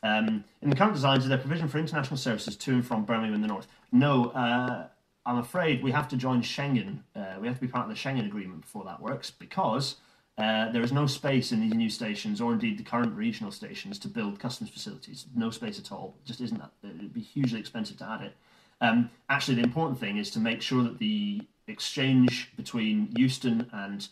Um, 0.03 0.43
in 0.61 0.69
the 0.69 0.75
current 0.75 0.93
designs, 0.93 1.23
is 1.23 1.29
there 1.29 1.37
provision 1.37 1.67
for 1.67 1.79
international 1.79 2.17
services 2.17 2.55
to 2.55 2.73
and 2.73 2.85
from 2.85 3.03
Birmingham 3.03 3.33
in 3.33 3.41
the 3.41 3.47
north? 3.47 3.67
No, 3.91 4.25
uh, 4.27 4.87
I'm 5.25 5.37
afraid 5.37 5.83
we 5.83 5.91
have 5.91 6.07
to 6.09 6.17
join 6.17 6.41
Schengen. 6.41 6.99
Uh, 7.15 7.35
we 7.39 7.47
have 7.47 7.55
to 7.55 7.61
be 7.61 7.67
part 7.67 7.89
of 7.89 7.95
the 7.95 7.99
Schengen 7.99 8.25
agreement 8.25 8.61
before 8.61 8.83
that 8.85 9.01
works 9.01 9.31
because 9.31 9.97
uh, 10.41 10.71
there 10.71 10.81
is 10.81 10.91
no 10.91 11.05
space 11.05 11.51
in 11.51 11.61
these 11.61 11.75
new 11.75 11.89
stations 11.89 12.41
or 12.41 12.53
indeed 12.53 12.79
the 12.79 12.83
current 12.83 13.15
regional 13.15 13.51
stations 13.51 13.99
to 13.99 14.07
build 14.07 14.39
customs 14.39 14.71
facilities. 14.71 15.27
No 15.35 15.51
space 15.51 15.77
at 15.77 15.91
all. 15.91 16.15
It 16.23 16.27
just 16.27 16.41
isn't 16.41 16.57
that. 16.57 16.71
It 16.83 16.97
would 16.97 17.13
be 17.13 17.21
hugely 17.21 17.59
expensive 17.59 17.97
to 17.97 18.09
add 18.09 18.21
it. 18.21 18.35
Um, 18.81 19.11
actually, 19.29 19.55
the 19.55 19.63
important 19.63 19.99
thing 19.99 20.17
is 20.17 20.31
to 20.31 20.39
make 20.39 20.63
sure 20.63 20.81
that 20.81 20.97
the 20.97 21.41
exchange 21.67 22.51
between 22.57 23.13
Euston 23.15 23.69
and 23.71 24.07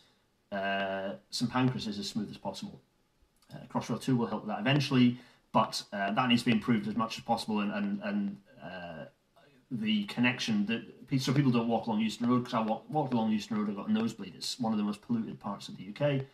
uh, 0.52 1.16
St 1.32 1.50
Pancras 1.50 1.88
is 1.88 1.98
as 1.98 2.08
smooth 2.08 2.30
as 2.30 2.38
possible. 2.38 2.80
Uh, 3.52 3.58
Crossrail 3.74 4.00
2 4.00 4.16
will 4.16 4.28
help 4.28 4.44
with 4.44 4.50
that 4.50 4.60
eventually, 4.60 5.18
but 5.52 5.82
uh, 5.92 6.12
that 6.12 6.30
needs 6.30 6.44
to 6.44 6.46
be 6.46 6.52
improved 6.52 6.88
as 6.88 6.96
much 6.96 7.18
as 7.18 7.24
possible 7.24 7.62
and, 7.62 7.72
and, 7.72 8.02
and 8.04 8.38
uh, 8.64 9.06
the 9.72 10.04
connection 10.04 10.68
that 10.68 10.84
so 11.18 11.34
people 11.34 11.52
don't 11.52 11.68
walk 11.68 11.88
along 11.88 12.02
Euston 12.02 12.30
Road 12.30 12.44
because 12.44 12.54
I 12.54 12.62
walk, 12.62 13.14
along 13.14 13.32
Euston 13.32 13.58
Road. 13.58 13.70
I 13.70 13.74
got 13.74 13.90
a 13.90 13.92
nosebleed. 13.92 14.34
It's 14.36 14.60
one 14.60 14.74
of 14.74 14.78
the 14.78 14.84
most 14.84 15.02
polluted 15.02 15.40
parts 15.40 15.68
of 15.68 15.78
the 15.78 15.88
UK. 15.90 16.26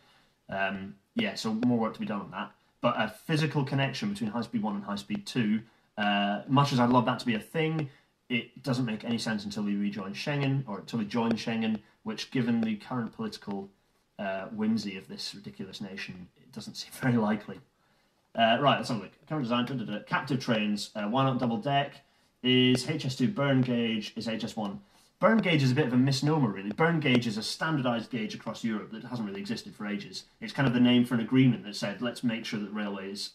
Um, 0.48 0.96
yeah, 1.14 1.34
so 1.34 1.54
more 1.54 1.78
work 1.78 1.94
to 1.94 2.00
be 2.00 2.06
done 2.06 2.20
on 2.20 2.30
that. 2.32 2.52
But 2.80 2.96
a 2.98 3.08
physical 3.08 3.64
connection 3.64 4.10
between 4.10 4.30
High 4.30 4.42
Speed 4.42 4.62
One 4.62 4.74
and 4.74 4.84
High 4.84 4.96
Speed 4.96 5.26
Two, 5.26 5.60
uh, 5.96 6.42
much 6.46 6.72
as 6.72 6.80
I'd 6.80 6.90
love 6.90 7.06
that 7.06 7.18
to 7.20 7.26
be 7.26 7.34
a 7.34 7.40
thing, 7.40 7.88
it 8.28 8.62
doesn't 8.62 8.84
make 8.84 9.04
any 9.04 9.18
sense 9.18 9.44
until 9.44 9.62
we 9.62 9.76
rejoin 9.76 10.12
Schengen 10.12 10.64
or 10.66 10.80
until 10.80 10.98
we 10.98 11.04
join 11.06 11.32
Schengen. 11.32 11.80
Which, 12.02 12.30
given 12.30 12.60
the 12.60 12.76
current 12.76 13.12
political 13.12 13.68
uh, 14.18 14.46
whimsy 14.46 14.96
of 14.96 15.08
this 15.08 15.34
ridiculous 15.34 15.80
nation, 15.80 16.28
it 16.36 16.52
doesn't 16.52 16.74
seem 16.76 16.90
very 17.00 17.16
likely. 17.16 17.60
Uh, 18.34 18.58
right, 18.60 18.76
let's 18.76 18.90
have 18.90 18.98
a 18.98 19.02
look. 19.02 19.12
Current 19.26 19.44
design, 19.44 19.64
da, 19.64 19.74
da, 19.74 19.84
da. 19.84 20.02
captive 20.04 20.38
trains. 20.38 20.90
Uh, 20.94 21.04
why 21.04 21.24
not 21.24 21.38
double 21.38 21.56
deck? 21.56 22.02
Is 22.46 22.86
HS2 22.86 23.34
Berne 23.34 23.60
gauge, 23.60 24.12
is 24.14 24.28
HS1. 24.28 24.78
Berne 25.18 25.38
gauge 25.38 25.64
is 25.64 25.72
a 25.72 25.74
bit 25.74 25.88
of 25.88 25.92
a 25.92 25.96
misnomer, 25.96 26.48
really. 26.48 26.70
Berne 26.70 27.00
gauge 27.00 27.26
is 27.26 27.36
a 27.36 27.42
standardised 27.42 28.08
gauge 28.08 28.36
across 28.36 28.62
Europe 28.62 28.92
that 28.92 29.02
hasn't 29.02 29.26
really 29.26 29.40
existed 29.40 29.74
for 29.74 29.84
ages. 29.84 30.26
It's 30.40 30.52
kind 30.52 30.68
of 30.68 30.72
the 30.72 30.78
name 30.78 31.04
for 31.04 31.14
an 31.14 31.20
agreement 31.20 31.64
that 31.64 31.74
said, 31.74 32.00
let's 32.00 32.22
make 32.22 32.44
sure 32.44 32.60
that 32.60 32.72
railways, 32.72 33.30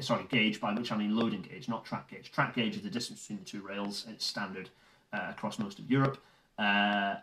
sorry, 0.00 0.26
gauge 0.28 0.60
by 0.60 0.74
which 0.74 0.92
I 0.92 0.98
mean 0.98 1.16
loading 1.16 1.40
gauge, 1.40 1.70
not 1.70 1.86
track 1.86 2.10
gauge. 2.10 2.32
Track 2.32 2.54
gauge 2.54 2.76
is 2.76 2.82
the 2.82 2.90
distance 2.90 3.22
between 3.22 3.38
the 3.38 3.46
two 3.46 3.62
rails. 3.62 4.04
It's 4.10 4.26
standard 4.26 4.68
uh, 5.14 5.28
across 5.30 5.58
most 5.58 5.78
of 5.78 5.90
Europe. 5.90 6.18
Uh, 6.58 7.14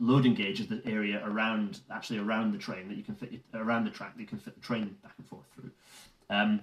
loading 0.00 0.34
gauge 0.34 0.58
is 0.58 0.66
the 0.66 0.82
area 0.84 1.22
around, 1.24 1.78
actually 1.92 2.18
around 2.18 2.50
the 2.50 2.58
train 2.58 2.88
that 2.88 2.96
you 2.96 3.04
can 3.04 3.14
fit 3.14 3.40
around 3.54 3.84
the 3.84 3.90
track 3.90 4.16
that 4.16 4.20
you 4.20 4.26
can 4.26 4.40
fit 4.40 4.56
the 4.56 4.66
train 4.66 4.96
back 5.00 5.14
and 5.16 5.28
forth 5.28 5.46
through. 5.54 5.70
Um, 6.28 6.62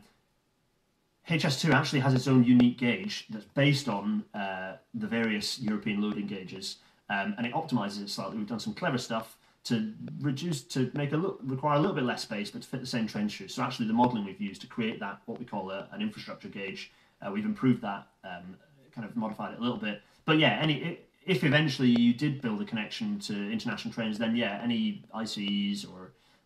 HS2 1.29 1.73
actually 1.73 1.99
has 1.99 2.13
its 2.13 2.27
own 2.27 2.43
unique 2.43 2.77
gauge 2.77 3.27
that's 3.29 3.45
based 3.45 3.87
on 3.87 4.23
uh, 4.33 4.73
the 4.93 5.07
various 5.07 5.59
European 5.59 6.01
loading 6.01 6.27
gauges, 6.27 6.77
um, 7.09 7.35
and 7.37 7.45
it 7.45 7.53
optimizes 7.53 8.01
it 8.01 8.09
slightly. 8.09 8.37
We've 8.37 8.47
done 8.47 8.59
some 8.59 8.73
clever 8.73 8.97
stuff 8.97 9.37
to 9.65 9.93
reduce 10.19 10.63
to 10.63 10.91
make 10.95 11.11
a 11.13 11.17
look, 11.17 11.39
require 11.43 11.77
a 11.77 11.79
little 11.79 11.95
bit 11.95 12.03
less 12.03 12.23
space, 12.23 12.49
but 12.49 12.63
to 12.63 12.67
fit 12.67 12.81
the 12.81 12.87
same 12.87 13.05
train 13.05 13.29
through. 13.29 13.49
So 13.49 13.61
actually, 13.61 13.87
the 13.87 13.93
modelling 13.93 14.25
we've 14.25 14.41
used 14.41 14.61
to 14.61 14.67
create 14.67 14.99
that 14.99 15.19
what 15.25 15.39
we 15.39 15.45
call 15.45 15.69
a, 15.69 15.87
an 15.91 16.01
infrastructure 16.01 16.47
gauge, 16.47 16.91
uh, 17.21 17.31
we've 17.31 17.45
improved 17.45 17.81
that, 17.83 18.07
um, 18.23 18.55
kind 18.93 19.07
of 19.07 19.15
modified 19.15 19.53
it 19.53 19.59
a 19.59 19.61
little 19.61 19.77
bit. 19.77 20.01
But 20.25 20.39
yeah, 20.39 20.57
any 20.59 20.99
if 21.25 21.43
eventually 21.43 21.89
you 21.89 22.13
did 22.13 22.41
build 22.41 22.61
a 22.61 22.65
connection 22.65 23.19
to 23.19 23.51
international 23.51 23.93
trains, 23.93 24.17
then 24.17 24.35
yeah, 24.35 24.59
any 24.63 25.03
ICEs 25.13 25.85
or 25.85 26.00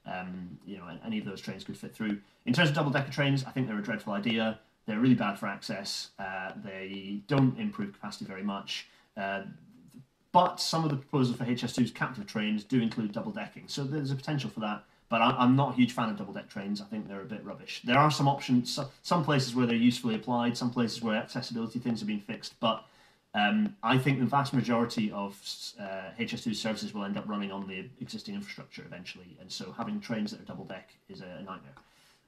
um, 0.05 0.57
you 0.65 0.77
know 0.77 0.83
any 1.05 1.19
of 1.19 1.25
those 1.25 1.41
trains 1.41 1.63
could 1.63 1.77
fit 1.77 1.93
through. 1.95 2.19
In 2.45 2.53
terms 2.53 2.69
of 2.69 2.75
double 2.75 2.91
decker 2.91 3.11
trains, 3.11 3.43
I 3.45 3.51
think 3.51 3.67
they're 3.67 3.79
a 3.79 3.83
dreadful 3.83 4.13
idea. 4.13 4.59
They're 4.85 4.99
really 4.99 5.15
bad 5.15 5.39
for 5.39 5.47
access. 5.47 6.09
Uh, 6.19 6.51
they 6.63 7.21
don't 7.27 7.57
improve 7.59 7.93
capacity 7.93 8.25
very 8.25 8.43
much. 8.43 8.87
Uh, 9.17 9.43
but 10.31 10.59
some 10.59 10.83
of 10.83 10.89
the 10.89 10.97
proposals 10.97 11.37
for 11.37 11.45
HS2's 11.45 11.91
captive 11.91 12.27
trains 12.27 12.63
do 12.63 12.81
include 12.81 13.13
double 13.13 13.31
decking, 13.31 13.63
so 13.67 13.83
there's 13.83 14.11
a 14.11 14.15
potential 14.15 14.49
for 14.49 14.59
that. 14.59 14.83
But 15.07 15.21
I'm 15.21 15.55
not 15.55 15.73
a 15.73 15.75
huge 15.75 15.91
fan 15.93 16.09
of 16.09 16.17
double 16.17 16.33
deck 16.33 16.49
trains. 16.49 16.81
I 16.81 16.85
think 16.85 17.07
they're 17.07 17.21
a 17.21 17.25
bit 17.25 17.45
rubbish. 17.45 17.81
There 17.85 17.97
are 17.97 18.09
some 18.09 18.27
options, 18.27 18.79
some 19.03 19.23
places 19.23 19.53
where 19.53 19.67
they're 19.67 19.75
usefully 19.75 20.15
applied, 20.15 20.57
some 20.57 20.71
places 20.71 21.01
where 21.01 21.15
accessibility 21.15 21.77
things 21.77 21.99
have 21.99 22.07
been 22.07 22.19
fixed. 22.19 22.59
But 22.59 22.83
um, 23.35 23.75
I 23.83 23.97
think 23.97 24.19
the 24.19 24.25
vast 24.25 24.53
majority 24.53 25.11
of 25.11 25.39
uh, 25.79 26.11
HS2 26.17 26.55
services 26.55 26.93
will 26.93 27.03
end 27.03 27.17
up 27.17 27.27
running 27.27 27.51
on 27.51 27.67
the 27.67 27.89
existing 27.99 28.33
infrastructure 28.33 28.81
eventually, 28.85 29.37
and 29.41 29.51
so 29.51 29.73
having 29.77 29.99
trains 29.99 30.31
that 30.31 30.39
are 30.39 30.45
double 30.45 30.65
deck 30.65 30.89
is 31.09 31.21
a 31.21 31.43
nightmare. 31.43 31.75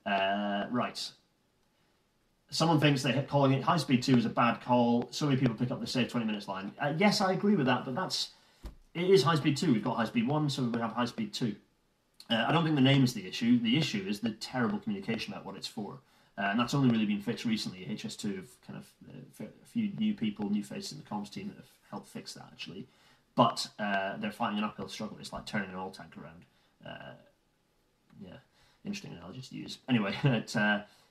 Uh, 0.05 0.67
right, 0.69 1.09
someone 2.49 2.79
thinks 2.79 3.03
that 3.03 3.27
calling 3.27 3.53
it 3.53 3.63
high 3.63 3.77
speed 3.77 4.03
2 4.03 4.17
is 4.17 4.25
a 4.25 4.29
bad 4.29 4.61
call. 4.61 5.07
So 5.11 5.25
many 5.25 5.39
people 5.39 5.55
pick 5.55 5.71
up 5.71 5.79
the 5.79 5.87
save 5.87 6.09
20 6.09 6.25
minutes 6.25 6.47
line. 6.47 6.73
Uh, 6.79 6.93
yes, 6.97 7.21
I 7.21 7.31
agree 7.33 7.55
with 7.55 7.65
that, 7.67 7.85
but 7.85 7.95
that's 7.95 8.29
it 8.93 9.09
is 9.09 9.23
high 9.23 9.35
speed 9.35 9.57
2. 9.57 9.73
We've 9.73 9.83
got 9.83 9.95
high 9.95 10.05
speed 10.05 10.27
1, 10.27 10.49
so 10.49 10.63
we 10.63 10.79
have 10.79 10.91
high 10.91 11.05
speed 11.05 11.33
2. 11.33 11.55
Uh, 12.29 12.45
I 12.47 12.51
don't 12.51 12.63
think 12.63 12.75
the 12.75 12.81
name 12.81 13.03
is 13.03 13.13
the 13.13 13.27
issue. 13.27 13.59
The 13.59 13.77
issue 13.77 14.03
is 14.07 14.19
the 14.19 14.31
terrible 14.31 14.79
communication 14.79 15.33
about 15.33 15.45
what 15.45 15.55
it's 15.55 15.67
for. 15.67 15.99
Uh, 16.37 16.49
and 16.51 16.59
that's 16.59 16.73
only 16.73 16.89
really 16.89 17.05
been 17.05 17.21
fixed 17.21 17.45
recently. 17.45 17.79
HS2 17.89 18.35
have 18.35 18.61
kind 18.65 18.79
of 18.79 18.85
uh, 19.09 19.45
a 19.45 19.65
few 19.65 19.89
new 19.97 20.13
people, 20.13 20.49
new 20.49 20.63
faces 20.63 20.91
in 20.91 20.99
the 20.99 21.03
comms 21.03 21.31
team 21.31 21.47
that 21.47 21.57
have 21.57 21.71
helped 21.89 22.07
fix 22.07 22.33
that 22.33 22.47
actually. 22.51 22.85
But 23.35 23.67
uh, 23.79 24.17
they're 24.17 24.31
fighting 24.31 24.57
an 24.57 24.63
uphill 24.63 24.87
struggle. 24.87 25.17
It's 25.19 25.33
like 25.33 25.45
turning 25.45 25.69
an 25.69 25.75
oil 25.75 25.91
tank 25.91 26.13
around. 26.17 26.45
Uh, 26.85 27.13
yeah, 28.23 28.37
interesting 28.85 29.13
analogy 29.13 29.41
to 29.41 29.55
use. 29.55 29.79
Anyway, 29.89 30.15
it, 30.23 30.55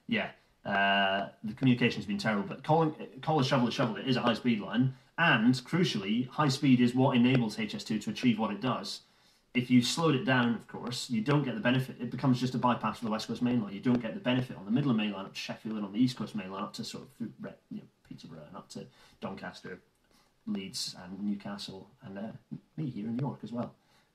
yeah, 0.08 0.28
uh, 0.66 1.28
the 1.44 1.52
communication 1.54 2.00
has 2.00 2.06
been 2.06 2.18
terrible, 2.18 2.44
but 2.48 2.64
calling 2.64 2.94
call 3.22 3.38
a 3.40 3.44
shovel 3.44 3.68
a 3.68 3.72
shovel 3.72 3.96
it 3.96 4.06
is 4.08 4.16
a 4.16 4.20
high 4.20 4.34
speed 4.34 4.60
line, 4.60 4.94
and 5.16 5.54
crucially, 5.54 6.28
high 6.28 6.48
speed 6.48 6.80
is 6.80 6.94
what 6.94 7.16
enables 7.16 7.56
HS2 7.56 8.02
to 8.02 8.10
achieve 8.10 8.38
what 8.38 8.50
it 8.50 8.60
does. 8.60 9.00
If 9.56 9.70
you 9.70 9.80
slowed 9.80 10.14
it 10.14 10.24
down, 10.24 10.54
of 10.54 10.66
course, 10.68 11.08
you 11.08 11.22
don't 11.22 11.42
get 11.42 11.54
the 11.54 11.60
benefit. 11.60 11.96
It 11.98 12.10
becomes 12.10 12.38
just 12.38 12.54
a 12.54 12.58
bypass 12.58 12.98
for 12.98 13.06
the 13.06 13.10
West 13.10 13.26
Coast 13.26 13.40
Main 13.40 13.62
Line. 13.62 13.72
You 13.72 13.80
don't 13.80 14.02
get 14.02 14.14
the 14.14 14.20
benefit 14.20 14.56
on 14.56 14.66
the 14.66 14.70
Midland 14.70 14.98
Main 14.98 15.12
Line 15.12 15.24
up 15.24 15.32
to 15.32 15.38
Sheffield 15.38 15.76
and 15.76 15.84
on 15.84 15.92
the 15.92 15.98
East 15.98 16.16
Coast 16.16 16.34
Main 16.34 16.52
Line 16.52 16.62
up 16.62 16.74
to 16.74 16.84
sort 16.84 17.04
of 17.04 17.28
you 17.70 17.78
know, 17.78 17.82
Peterborough 18.06 18.44
and 18.46 18.56
up 18.56 18.68
to 18.70 18.86
Doncaster, 19.20 19.80
Leeds 20.46 20.94
and 21.02 21.20
Newcastle, 21.20 21.88
and 22.04 22.18
uh, 22.18 22.56
me 22.76 22.90
here 22.90 23.06
in 23.06 23.18
York 23.18 23.38
as 23.42 23.50
well. 23.50 23.74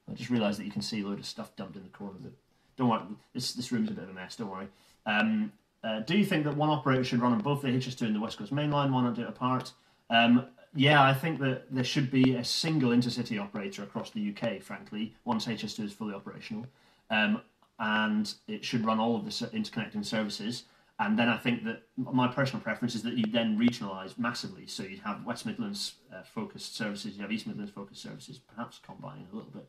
I 0.10 0.14
just 0.14 0.30
realised 0.30 0.60
that 0.60 0.66
you 0.66 0.72
can 0.72 0.82
see 0.82 1.02
a 1.02 1.06
load 1.06 1.20
of 1.20 1.26
stuff 1.26 1.56
dumped 1.56 1.76
in 1.76 1.84
the 1.84 1.90
corner. 1.90 2.18
Of 2.18 2.34
don't 2.78 2.90
worry, 2.90 3.02
this 3.34 3.54
this 3.54 3.72
room's 3.72 3.90
a 3.90 3.94
bit 3.94 4.04
of 4.04 4.10
a 4.12 4.14
mess. 4.14 4.36
Don't 4.36 4.50
worry. 4.50 4.68
Um, 5.06 5.52
uh, 5.84 6.02
do 6.02 6.18
you 6.18 6.26
think 6.26 6.44
that 6.44 6.56
one 6.56 6.70
operator 6.70 7.04
should 7.04 7.22
run 7.22 7.34
on 7.34 7.40
both 7.40 7.64
the 7.64 7.70
HS2 7.70 8.02
and 8.02 8.16
the 8.16 8.20
West 8.20 8.38
Coast 8.38 8.52
Main 8.52 8.70
Line? 8.70 8.92
Why 8.92 9.02
not 9.02 9.16
do 9.16 9.24
it 9.24 9.30
apart? 9.30 9.72
Um, 10.12 10.46
yeah, 10.76 11.04
I 11.04 11.14
think 11.14 11.40
that 11.42 11.74
there 11.74 11.84
should 11.84 12.10
be 12.10 12.36
a 12.36 12.44
single 12.44 12.92
intercity 12.92 13.42
operator 13.42 13.84
across 13.84 14.12
the 14.12 14.34
UK, 14.34 14.62
frankly, 14.62 15.16
once 15.26 15.46
HS2 15.46 15.86
is 15.86 15.94
fully 15.94 16.14
operational. 16.14 16.66
Um, 17.10 17.42
and 17.80 18.34
it 18.48 18.64
should 18.64 18.86
run 18.86 19.00
all 19.00 19.16
of 19.16 19.26
the 19.26 19.32
interconnecting 19.32 20.06
services. 20.06 20.64
And 21.00 21.18
then 21.18 21.30
I 21.30 21.38
think 21.38 21.64
that 21.66 21.82
my 21.98 22.28
personal 22.28 22.62
preference 22.62 22.94
is 22.94 23.02
that 23.04 23.18
you 23.18 23.26
then 23.26 23.58
regionalise 23.58 24.18
massively. 24.20 24.68
So 24.68 24.84
you'd 24.84 25.00
have 25.00 25.26
West 25.26 25.48
Midlands 25.48 25.96
uh, 26.14 26.22
focused 26.22 26.76
services, 26.76 27.16
you 27.16 27.22
have 27.24 27.32
East 27.32 27.48
Midlands 27.48 27.72
focused 27.72 28.04
services, 28.04 28.38
perhaps 28.38 28.80
combining 28.86 29.28
a 29.32 29.36
little 29.36 29.50
bit, 29.50 29.68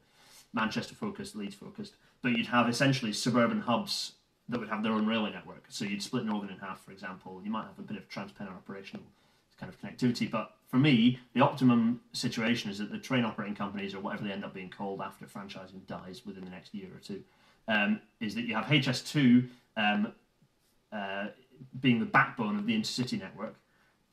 Manchester 0.52 0.94
focused, 0.94 1.34
Leeds 1.34 1.54
focused. 1.54 1.94
But 2.20 2.32
you'd 2.32 2.48
have 2.48 2.68
essentially 2.68 3.14
suburban 3.14 3.62
hubs 3.62 4.12
that 4.50 4.60
would 4.60 4.68
have 4.68 4.82
their 4.82 4.92
own 4.92 5.06
railway 5.06 5.32
network. 5.32 5.64
So 5.68 5.86
you'd 5.86 6.02
split 6.02 6.26
Northern 6.26 6.50
in 6.50 6.58
half, 6.58 6.84
for 6.84 6.92
example. 6.92 7.40
You 7.42 7.50
might 7.50 7.64
have 7.64 7.78
a 7.78 7.82
bit 7.82 7.96
of 7.96 8.08
TransPennine 8.10 8.54
operational 8.54 9.06
kind 9.62 9.72
of 9.72 9.80
connectivity. 9.80 10.30
But 10.30 10.54
for 10.68 10.76
me, 10.76 11.20
the 11.34 11.40
optimum 11.40 12.00
situation 12.12 12.70
is 12.70 12.78
that 12.78 12.90
the 12.90 12.98
train 12.98 13.24
operating 13.24 13.54
companies, 13.54 13.94
or 13.94 14.00
whatever 14.00 14.24
they 14.24 14.32
end 14.32 14.44
up 14.44 14.54
being 14.54 14.70
called 14.70 15.00
after 15.00 15.26
franchising 15.26 15.86
dies 15.86 16.22
within 16.26 16.44
the 16.44 16.50
next 16.50 16.74
year 16.74 16.88
or 16.94 16.98
two, 16.98 17.22
um, 17.68 18.00
is 18.20 18.34
that 18.34 18.42
you 18.42 18.54
have 18.54 18.64
HS2 18.64 19.48
um, 19.76 20.12
uh, 20.92 21.26
being 21.80 22.00
the 22.00 22.06
backbone 22.06 22.58
of 22.58 22.66
the 22.66 22.74
intercity 22.74 23.18
network. 23.18 23.56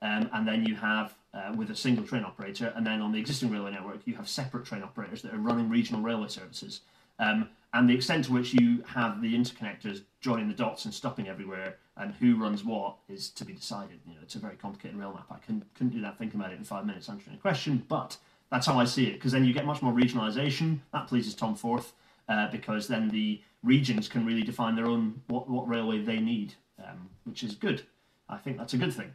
Um, 0.01 0.29
and 0.33 0.47
then 0.47 0.65
you 0.65 0.75
have 0.75 1.13
uh, 1.33 1.53
with 1.55 1.71
a 1.71 1.75
single 1.75 2.05
train 2.05 2.23
operator, 2.23 2.71
and 2.75 2.85
then 2.85 3.01
on 3.01 3.11
the 3.11 3.19
existing 3.19 3.51
railway 3.51 3.71
network, 3.71 3.99
you 4.05 4.15
have 4.15 4.29
separate 4.29 4.65
train 4.65 4.81
operators 4.81 5.21
that 5.23 5.33
are 5.33 5.37
running 5.37 5.69
regional 5.69 6.01
railway 6.01 6.29
services. 6.29 6.81
Um, 7.19 7.49
and 7.73 7.89
the 7.89 7.95
extent 7.95 8.25
to 8.25 8.33
which 8.33 8.53
you 8.53 8.81
have 8.87 9.21
the 9.21 9.35
interconnectors 9.35 10.03
joining 10.21 10.47
the 10.47 10.53
dots 10.53 10.85
and 10.85 10.93
stopping 10.93 11.27
everywhere 11.27 11.77
and 11.99 12.13
who 12.15 12.35
runs 12.35 12.63
what 12.63 12.95
is 13.09 13.29
to 13.31 13.45
be 13.45 13.53
decided. 13.53 13.99
You 14.07 14.13
know, 14.13 14.19
it's 14.23 14.35
a 14.35 14.39
very 14.39 14.55
complicated 14.55 14.97
rail 14.97 15.11
map. 15.13 15.25
I 15.29 15.45
can, 15.45 15.63
couldn't 15.75 15.93
do 15.93 16.01
that 16.01 16.17
thinking 16.17 16.39
about 16.39 16.53
it 16.53 16.57
in 16.57 16.63
five 16.63 16.85
minutes 16.85 17.09
answering 17.09 17.35
a 17.35 17.39
question, 17.39 17.85
but 17.87 18.17
that's 18.49 18.65
how 18.65 18.79
I 18.79 18.85
see 18.85 19.07
it 19.07 19.13
because 19.13 19.33
then 19.33 19.43
you 19.43 19.53
get 19.53 19.65
much 19.65 19.81
more 19.81 19.93
regionalisation. 19.93 20.79
That 20.93 21.07
pleases 21.07 21.35
Tom 21.35 21.55
Forth 21.55 21.93
uh, 22.27 22.49
because 22.51 22.87
then 22.87 23.09
the 23.09 23.41
regions 23.63 24.07
can 24.07 24.25
really 24.25 24.43
define 24.43 24.75
their 24.75 24.87
own 24.87 25.21
what, 25.27 25.49
what 25.49 25.67
railway 25.67 25.99
they 25.99 26.19
need, 26.19 26.55
um, 26.83 27.09
which 27.25 27.43
is 27.43 27.55
good. 27.55 27.83
I 28.29 28.37
think 28.37 28.57
that's 28.57 28.73
a 28.73 28.77
good 28.77 28.93
thing. 28.93 29.13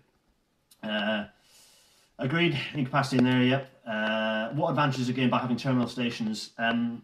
Uh, 0.83 1.25
agreed. 2.19 2.59
Incapacity 2.75 3.19
in 3.19 3.25
there. 3.25 3.43
Yep. 3.43 3.71
Uh, 3.87 4.49
what 4.51 4.69
advantages 4.71 5.09
are 5.09 5.15
gained 5.15 5.31
by 5.31 5.39
having 5.39 5.57
terminal 5.57 5.89
stations? 5.89 6.51
Um, 6.59 7.03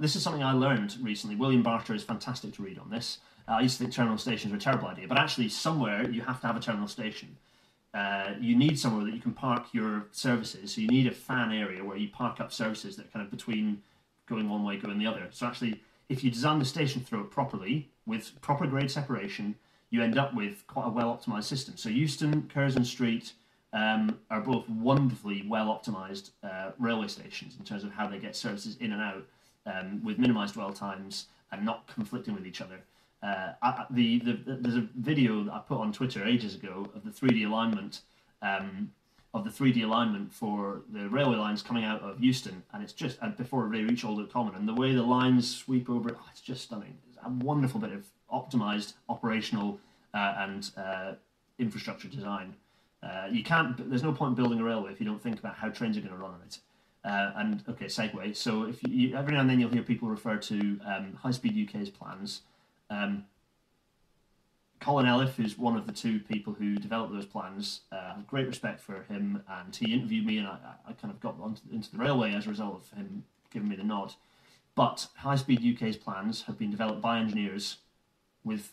this 0.00 0.16
is 0.16 0.22
something 0.22 0.42
I 0.42 0.52
learned 0.52 0.96
recently. 1.00 1.36
William 1.36 1.62
Barter 1.62 1.94
is 1.94 2.02
fantastic 2.02 2.54
to 2.54 2.62
read 2.62 2.78
on 2.78 2.90
this. 2.90 3.18
Uh, 3.48 3.52
I 3.52 3.60
used 3.60 3.78
to 3.78 3.84
think 3.84 3.94
terminal 3.94 4.18
stations 4.18 4.52
were 4.52 4.56
a 4.56 4.60
terrible 4.60 4.88
idea, 4.88 5.06
but 5.06 5.18
actually, 5.18 5.48
somewhere 5.48 6.08
you 6.10 6.22
have 6.22 6.40
to 6.40 6.46
have 6.46 6.56
a 6.56 6.60
terminal 6.60 6.88
station. 6.88 7.36
Uh, 7.92 8.34
you 8.40 8.56
need 8.56 8.78
somewhere 8.78 9.04
that 9.04 9.14
you 9.14 9.20
can 9.20 9.32
park 9.32 9.66
your 9.72 10.06
services. 10.10 10.74
So 10.74 10.80
you 10.80 10.88
need 10.88 11.06
a 11.06 11.12
fan 11.12 11.52
area 11.52 11.84
where 11.84 11.96
you 11.96 12.08
park 12.08 12.40
up 12.40 12.52
services 12.52 12.96
that 12.96 13.06
are 13.06 13.10
kind 13.10 13.24
of 13.24 13.30
between 13.30 13.82
going 14.26 14.48
one 14.48 14.64
way, 14.64 14.76
going 14.76 14.98
the 14.98 15.06
other. 15.06 15.28
So 15.30 15.46
actually, 15.46 15.80
if 16.08 16.24
you 16.24 16.30
design 16.30 16.58
the 16.58 16.64
station 16.64 17.02
throat 17.02 17.30
properly 17.30 17.90
with 18.04 18.32
proper 18.40 18.66
grade 18.66 18.90
separation, 18.90 19.54
you 19.90 20.02
end 20.02 20.18
up 20.18 20.34
with 20.34 20.66
quite 20.66 20.86
a 20.86 20.90
well 20.90 21.16
optimized 21.16 21.44
system. 21.44 21.76
So 21.76 21.88
Euston, 21.88 22.50
Curzon 22.52 22.84
Street, 22.84 23.32
um, 23.72 24.18
are 24.30 24.40
both 24.40 24.68
wonderfully 24.68 25.44
well 25.46 25.66
optimized 25.66 26.30
uh, 26.42 26.70
railway 26.78 27.08
stations 27.08 27.56
in 27.58 27.64
terms 27.64 27.84
of 27.84 27.92
how 27.92 28.06
they 28.06 28.18
get 28.18 28.34
services 28.34 28.76
in 28.80 28.92
and 28.92 29.02
out 29.02 29.26
um, 29.66 30.02
with 30.04 30.18
minimized 30.18 30.54
dwell 30.54 30.72
times 30.72 31.26
and 31.52 31.64
not 31.64 31.86
conflicting 31.86 32.34
with 32.34 32.46
each 32.46 32.60
other. 32.60 32.80
Uh, 33.24 33.52
I, 33.62 33.86
the, 33.90 34.18
the, 34.18 34.38
there's 34.46 34.76
a 34.76 34.86
video 34.96 35.44
that 35.44 35.52
I 35.52 35.58
put 35.60 35.78
on 35.78 35.92
Twitter 35.92 36.24
ages 36.24 36.54
ago 36.54 36.90
of 36.94 37.04
the 37.04 37.10
3D 37.10 37.46
alignment 37.46 38.02
um, 38.42 38.90
of 39.32 39.44
the 39.44 39.50
3D 39.50 39.82
alignment 39.82 40.32
for 40.32 40.82
the 40.92 41.08
railway 41.08 41.36
lines 41.36 41.62
coming 41.62 41.84
out 41.84 42.02
of 42.02 42.22
Euston, 42.22 42.62
and 42.72 42.82
it's 42.82 42.92
just 42.92 43.18
and 43.22 43.36
before 43.36 43.68
they 43.72 43.82
reach 43.82 44.04
Oak 44.04 44.30
Common, 44.30 44.54
and 44.54 44.68
the 44.68 44.74
way 44.74 44.94
the 44.94 45.02
lines 45.02 45.56
sweep 45.56 45.88
over 45.88 46.10
it, 46.10 46.16
oh, 46.18 46.26
it's 46.30 46.42
just 46.42 46.64
stunning. 46.64 46.98
It's 47.08 47.18
a 47.24 47.30
wonderful 47.30 47.80
bit 47.80 47.92
of 47.92 48.06
optimized 48.32 48.94
operational 49.08 49.80
uh, 50.12 50.34
and 50.38 50.70
uh, 50.76 51.12
infrastructure 51.58 52.08
design. 52.08 52.54
Uh, 53.02 53.26
you 53.30 53.42
can't. 53.42 53.88
There's 53.88 54.02
no 54.02 54.12
point 54.12 54.36
building 54.36 54.60
a 54.60 54.64
railway 54.64 54.92
if 54.92 55.00
you 55.00 55.06
don't 55.06 55.22
think 55.22 55.38
about 55.38 55.56
how 55.56 55.70
trains 55.70 55.96
are 55.96 56.00
going 56.00 56.12
to 56.12 56.18
run 56.18 56.32
on 56.32 56.40
it. 56.46 56.58
Uh, 57.04 57.32
and 57.36 57.64
okay, 57.68 57.86
segue. 57.86 58.36
So 58.36 58.64
if 58.64 58.78
you, 58.82 59.16
every 59.16 59.32
now 59.32 59.40
and 59.40 59.50
then 59.50 59.60
you'll 59.60 59.70
hear 59.70 59.82
people 59.82 60.08
refer 60.08 60.36
to 60.36 60.80
um, 60.86 61.18
High 61.20 61.32
Speed 61.32 61.68
UK's 61.68 61.90
plans. 61.90 62.42
Um, 62.90 63.24
Colin 64.80 65.06
Elliff, 65.06 65.42
is 65.42 65.56
one 65.56 65.76
of 65.76 65.86
the 65.86 65.92
two 65.92 66.20
people 66.20 66.52
who 66.52 66.76
developed 66.76 67.12
those 67.12 67.24
plans, 67.24 67.80
uh, 67.90 68.14
have 68.16 68.26
great 68.26 68.46
respect 68.46 68.80
for 68.80 69.02
him, 69.04 69.42
and 69.48 69.74
he 69.74 69.94
interviewed 69.94 70.26
me, 70.26 70.38
and 70.38 70.46
I, 70.46 70.58
I 70.86 70.92
kind 70.92 71.12
of 71.12 71.20
got 71.20 71.40
onto, 71.40 71.62
into 71.72 71.90
the 71.90 71.98
railway 71.98 72.34
as 72.34 72.46
a 72.46 72.50
result 72.50 72.82
of 72.82 72.98
him 72.98 73.24
giving 73.50 73.68
me 73.68 73.76
the 73.76 73.84
nod. 73.84 74.14
But 74.74 75.06
High 75.16 75.36
Speed 75.36 75.76
UK's 75.76 75.96
plans 75.96 76.42
have 76.42 76.58
been 76.58 76.70
developed 76.70 77.00
by 77.00 77.18
engineers 77.18 77.78
with 78.42 78.72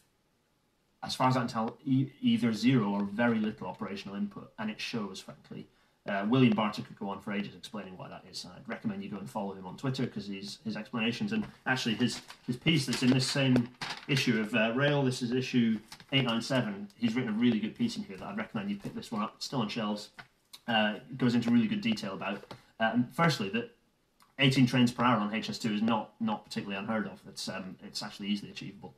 as 1.04 1.16
far 1.16 1.28
as 1.28 1.36
I 1.36 1.40
can 1.40 1.48
tell, 1.48 1.78
e- 1.84 2.12
either 2.22 2.54
zero 2.54 2.90
or 2.90 3.04
very 3.04 3.40
little 3.40 3.68
operational 3.68 4.16
input, 4.16 4.52
and 4.60 4.70
it 4.70 4.80
shows, 4.80 5.20
frankly. 5.20 5.68
Uh, 6.08 6.26
William 6.28 6.54
Barter 6.54 6.82
could 6.82 6.98
go 6.98 7.10
on 7.10 7.20
for 7.20 7.32
ages 7.32 7.54
explaining 7.56 7.96
why 7.96 8.10
that 8.10 8.24
is. 8.30 8.46
I'd 8.46 8.68
recommend 8.68 9.04
you 9.04 9.10
go 9.10 9.18
and 9.18 9.30
follow 9.30 9.54
him 9.54 9.68
on 9.68 9.78
Twitter 9.78 10.04
because 10.04 10.26
his 10.26 10.58
his 10.64 10.76
explanations 10.76 11.32
and 11.32 11.46
actually 11.68 11.94
his 11.96 12.22
his 12.48 12.58
piece 12.58 12.88
that's 12.88 13.04
in 13.04 13.12
this 13.12 13.28
same 13.30 13.70
issue 14.08 14.40
of 14.40 14.56
uh, 14.56 14.74
Rail. 14.76 15.04
This 15.04 15.22
is 15.22 15.32
issue 15.32 15.80
eight 16.12 16.26
nine 16.26 16.42
seven. 16.42 16.88
He's 16.98 17.16
written 17.16 17.30
a 17.30 17.38
really 17.38 17.60
good 17.60 17.76
piece 17.76 17.98
in 17.98 18.04
here 18.04 18.18
that 18.18 18.26
I'd 18.26 18.38
recommend 18.38 18.72
you 18.72 18.78
pick 18.78 18.96
this 18.96 19.12
one 19.12 19.22
up. 19.22 19.34
It's 19.36 19.46
still 19.46 19.62
on 19.62 19.70
shelves. 19.70 20.10
Uh, 20.68 20.96
it 20.96 21.18
goes 21.20 21.36
into 21.36 21.52
really 21.52 21.68
good 21.68 21.82
detail 21.82 22.14
about. 22.14 22.52
Um, 22.80 23.10
firstly, 23.14 23.50
that 23.50 23.76
18 24.40 24.66
trains 24.66 24.92
per 24.92 25.04
hour 25.04 25.20
on 25.20 25.32
HS2 25.32 25.76
is 25.76 25.82
not 25.84 26.14
not 26.20 26.46
particularly 26.46 26.80
unheard 26.80 27.06
of. 27.06 27.22
It's 27.28 27.48
um, 27.48 27.76
it's 27.84 28.02
actually 28.02 28.30
easily 28.30 28.50
achievable 28.50 28.96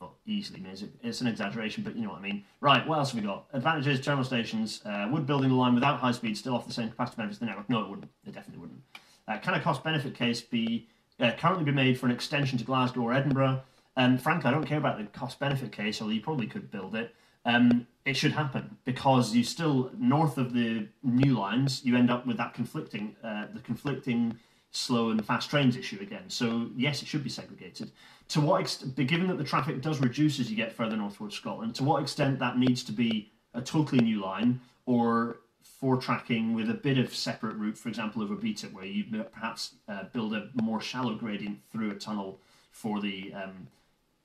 not 0.00 0.14
easily 0.26 0.62
it's 1.02 1.20
an 1.20 1.26
exaggeration, 1.26 1.82
but 1.82 1.96
you 1.96 2.02
know 2.02 2.10
what 2.10 2.18
I 2.18 2.22
mean. 2.22 2.44
Right, 2.60 2.86
what 2.86 2.98
else 2.98 3.12
have 3.12 3.20
we 3.20 3.26
got? 3.26 3.46
Advantages, 3.52 4.00
terminal 4.00 4.24
stations. 4.24 4.80
Uh, 4.84 5.08
would 5.10 5.26
building 5.26 5.48
the 5.48 5.54
line 5.54 5.74
without 5.74 5.98
high 5.98 6.12
speed 6.12 6.36
still 6.36 6.54
offer 6.54 6.68
the 6.68 6.74
same 6.74 6.90
capacity 6.90 7.16
benefits 7.16 7.36
of 7.36 7.40
the 7.40 7.46
network? 7.46 7.68
No, 7.68 7.82
it 7.82 7.88
wouldn't. 7.88 8.10
It 8.24 8.34
definitely 8.34 8.60
wouldn't. 8.60 8.80
Uh, 9.26 9.38
can 9.38 9.54
a 9.54 9.60
cost 9.60 9.82
benefit 9.82 10.14
case 10.14 10.40
be 10.40 10.88
uh, 11.20 11.32
currently 11.38 11.64
be 11.64 11.72
made 11.72 11.98
for 11.98 12.06
an 12.06 12.12
extension 12.12 12.58
to 12.58 12.64
Glasgow 12.64 13.02
or 13.02 13.12
Edinburgh? 13.12 13.60
Um, 13.96 14.18
frankly, 14.18 14.48
I 14.48 14.52
don't 14.52 14.66
care 14.66 14.78
about 14.78 14.98
the 14.98 15.04
cost 15.04 15.40
benefit 15.40 15.72
case, 15.72 16.00
although 16.00 16.14
you 16.14 16.20
probably 16.20 16.46
could 16.46 16.70
build 16.70 16.94
it. 16.94 17.14
Um, 17.44 17.86
it 18.04 18.16
should 18.16 18.32
happen 18.32 18.76
because 18.84 19.34
you 19.34 19.42
still 19.42 19.90
north 19.98 20.38
of 20.38 20.52
the 20.52 20.88
new 21.02 21.36
lines, 21.36 21.84
you 21.84 21.96
end 21.96 22.10
up 22.10 22.26
with 22.26 22.36
that 22.36 22.54
conflicting, 22.54 23.16
uh, 23.24 23.46
the 23.52 23.60
conflicting 23.60 24.38
slow 24.78 25.10
and 25.10 25.24
fast 25.24 25.50
trains 25.50 25.76
issue 25.76 25.98
again. 26.00 26.24
So 26.28 26.70
yes, 26.76 27.02
it 27.02 27.08
should 27.08 27.24
be 27.24 27.30
segregated. 27.30 27.90
To 28.28 28.40
what 28.40 28.60
extent, 28.60 28.94
given 28.96 29.26
that 29.28 29.38
the 29.38 29.44
traffic 29.44 29.80
does 29.80 30.00
reduce 30.00 30.38
as 30.38 30.50
you 30.50 30.56
get 30.56 30.72
further 30.72 30.96
north 30.96 31.16
towards 31.16 31.34
Scotland, 31.34 31.74
to 31.76 31.84
what 31.84 32.02
extent 32.02 32.38
that 32.38 32.58
needs 32.58 32.84
to 32.84 32.92
be 32.92 33.30
a 33.54 33.62
totally 33.62 34.04
new 34.04 34.20
line 34.20 34.60
or 34.86 35.38
for 35.62 35.96
tracking 35.96 36.54
with 36.54 36.70
a 36.70 36.74
bit 36.74 36.98
of 36.98 37.14
separate 37.14 37.56
route, 37.56 37.78
for 37.78 37.88
example, 37.88 38.22
over 38.22 38.34
Beattock, 38.34 38.72
where 38.72 38.84
you 38.84 39.04
perhaps 39.32 39.74
uh, 39.88 40.04
build 40.12 40.34
a 40.34 40.48
more 40.54 40.80
shallow 40.80 41.14
gradient 41.14 41.58
through 41.70 41.90
a 41.90 41.94
tunnel 41.94 42.38
for 42.70 43.00
the 43.00 43.32
um, 43.34 43.68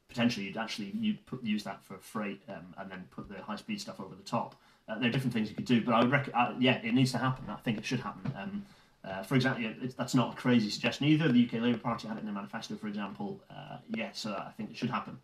potentially 0.10 0.46
you'd 0.46 0.58
actually 0.58 0.92
you 1.00 1.18
use 1.42 1.64
that 1.64 1.84
for 1.84 1.98
freight 1.98 2.42
um, 2.50 2.74
and 2.78 2.92
then 2.92 3.04
put 3.12 3.28
the 3.30 3.42
high 3.42 3.56
speed 3.56 3.80
stuff 3.82 4.00
over 4.00 4.16
the 4.16 4.24
top. 4.24 4.56
Uh, 4.88 5.00
there 5.00 5.10
are 5.10 5.12
different 5.12 5.34
things 5.34 5.50
you 5.50 5.56
could 5.56 5.66
do, 5.66 5.82
but 5.82 5.94
I 5.94 6.02
would 6.02 6.12
rec- 6.12 6.30
uh, 6.34 6.54
yeah, 6.60 6.80
it 6.84 6.94
needs 6.94 7.12
to 7.14 7.18
happen. 7.18 7.46
I 7.50 7.56
think 7.58 7.78
it 7.78 7.86
should 7.86 8.02
happen. 8.02 8.32
Um, 8.38 8.66
uh, 9.04 9.22
for 9.24 9.36
example, 9.36 9.70
that's 9.98 10.16
not 10.16 10.34
a 10.34 10.36
crazy 10.36 10.70
suggestion 10.70 11.08
either. 11.08 11.30
The 11.30 11.46
UK 11.46 11.62
Labour 11.62 11.78
Party 11.78 12.08
had 12.08 12.18
it 12.18 12.22
in 12.22 12.26
their 12.26 12.34
manifesto, 12.34 12.76
for 12.76 12.88
example. 12.88 13.42
Uh, 13.50 13.78
yes, 13.96 14.26
I 14.26 14.52
think 14.56 14.72
it 14.72 14.78
should 14.78 14.90
happen. 14.90 15.20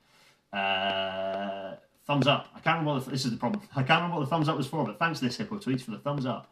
Uh, 0.52 1.76
thumbs 2.06 2.28
up. 2.28 2.48
I 2.56 2.60
can't 2.60 2.80
remember 2.80 2.96
what 2.96 3.06
the, 3.06 3.12
this 3.12 3.24
is 3.24 3.32
the 3.32 3.38
problem. 3.38 3.62
I 3.76 3.84
can't 3.84 4.02
remember 4.02 4.18
what 4.18 4.26
the 4.26 4.30
thumbs 4.30 4.50
up 4.50 4.58
was 4.58 4.68
for, 4.68 4.84
but 4.86 5.00
thanks 5.00 5.20
to 5.20 5.26
this 5.26 5.38
Hippo 5.38 5.58
tweet 5.60 5.82
for 5.82 5.92
the 5.92 6.00
thumbs 6.00 6.26
up. 6.26 6.52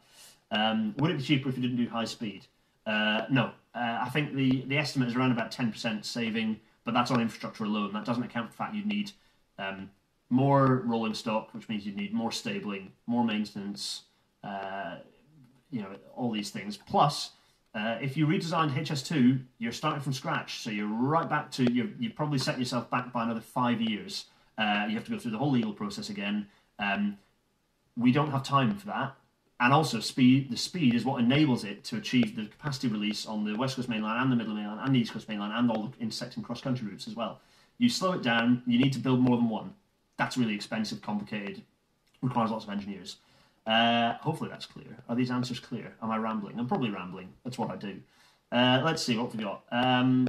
Um, 0.50 0.94
would 0.98 1.10
it 1.10 1.18
be 1.18 1.22
cheaper 1.22 1.48
if 1.50 1.56
you 1.56 1.62
didn't 1.62 1.76
do 1.76 1.88
high 1.88 2.06
speed? 2.06 2.46
Uh, 2.86 3.22
no. 3.28 3.50
Uh, 3.74 3.98
I 4.00 4.08
think 4.08 4.34
the, 4.34 4.62
the 4.62 4.78
estimate 4.78 5.08
is 5.08 5.16
around 5.16 5.32
about 5.32 5.52
10% 5.52 6.04
saving, 6.04 6.58
but 6.84 6.94
that's 6.94 7.10
on 7.10 7.20
infrastructure 7.20 7.64
alone. 7.64 7.92
That 7.92 8.06
doesn't 8.06 8.22
account 8.22 8.46
for 8.46 8.52
the 8.52 8.56
fact 8.56 8.74
you'd 8.74 8.86
need 8.86 9.10
um, 9.58 9.90
more 10.30 10.82
rolling 10.86 11.14
stock, 11.14 11.52
which 11.52 11.68
means 11.68 11.84
you'd 11.84 11.96
need 11.96 12.14
more 12.14 12.32
stabling, 12.32 12.92
more 13.06 13.24
maintenance. 13.24 14.04
You 15.70 15.82
know 15.82 15.96
all 16.16 16.32
these 16.32 16.50
things. 16.50 16.76
Plus, 16.76 17.32
uh, 17.74 17.98
if 18.00 18.16
you 18.16 18.26
redesigned 18.26 18.74
HS2, 18.74 19.40
you're 19.58 19.72
starting 19.72 20.00
from 20.00 20.12
scratch, 20.12 20.60
so 20.60 20.70
you're 20.70 20.88
right 20.88 21.28
back 21.28 21.50
to 21.52 21.70
you. 21.72 21.92
You 21.98 22.10
probably 22.10 22.38
set 22.38 22.58
yourself 22.58 22.90
back 22.90 23.12
by 23.12 23.24
another 23.24 23.40
five 23.40 23.80
years. 23.80 24.26
Uh, 24.56 24.86
you 24.88 24.94
have 24.94 25.04
to 25.04 25.10
go 25.10 25.18
through 25.18 25.32
the 25.32 25.38
whole 25.38 25.50
legal 25.50 25.72
process 25.72 26.08
again. 26.08 26.46
Um, 26.78 27.18
we 27.96 28.12
don't 28.12 28.30
have 28.30 28.42
time 28.42 28.76
for 28.76 28.86
that, 28.86 29.14
and 29.60 29.72
also 29.72 30.00
speed. 30.00 30.50
The 30.50 30.56
speed 30.56 30.94
is 30.94 31.04
what 31.04 31.20
enables 31.20 31.64
it 31.64 31.84
to 31.84 31.96
achieve 31.96 32.36
the 32.36 32.46
capacity 32.46 32.88
release 32.88 33.26
on 33.26 33.44
the 33.44 33.56
West 33.56 33.76
Coast 33.76 33.88
Main 33.88 34.02
Line 34.02 34.20
and 34.22 34.32
the 34.32 34.36
Midland 34.36 34.58
Main 34.58 34.68
Line 34.68 34.84
and 34.84 34.94
the 34.94 35.00
East 35.00 35.12
Coast 35.12 35.28
Main 35.28 35.40
Line 35.40 35.52
and 35.52 35.70
all 35.70 35.88
the 35.88 36.02
intersecting 36.02 36.42
cross 36.42 36.60
country 36.60 36.88
routes 36.88 37.06
as 37.06 37.14
well. 37.14 37.40
You 37.78 37.88
slow 37.88 38.12
it 38.12 38.22
down. 38.22 38.62
You 38.66 38.78
need 38.78 38.92
to 38.94 38.98
build 38.98 39.20
more 39.20 39.36
than 39.36 39.48
one. 39.48 39.74
That's 40.16 40.36
really 40.36 40.54
expensive, 40.54 41.00
complicated, 41.00 41.62
requires 42.22 42.50
lots 42.50 42.64
of 42.64 42.70
engineers. 42.70 43.16
Uh, 43.66 44.14
hopefully 44.14 44.50
that's 44.50 44.66
clear. 44.66 44.96
Are 45.08 45.16
these 45.16 45.30
answers 45.30 45.60
clear? 45.60 45.94
Am 46.02 46.10
I 46.10 46.16
rambling? 46.16 46.58
I'm 46.58 46.66
probably 46.66 46.90
rambling. 46.90 47.28
That's 47.44 47.58
what 47.58 47.70
I 47.70 47.76
do. 47.76 48.00
Uh, 48.50 48.80
let's 48.84 49.02
see 49.02 49.16
what 49.16 49.34
we 49.34 49.42
got. 49.42 49.64
Um, 49.70 50.28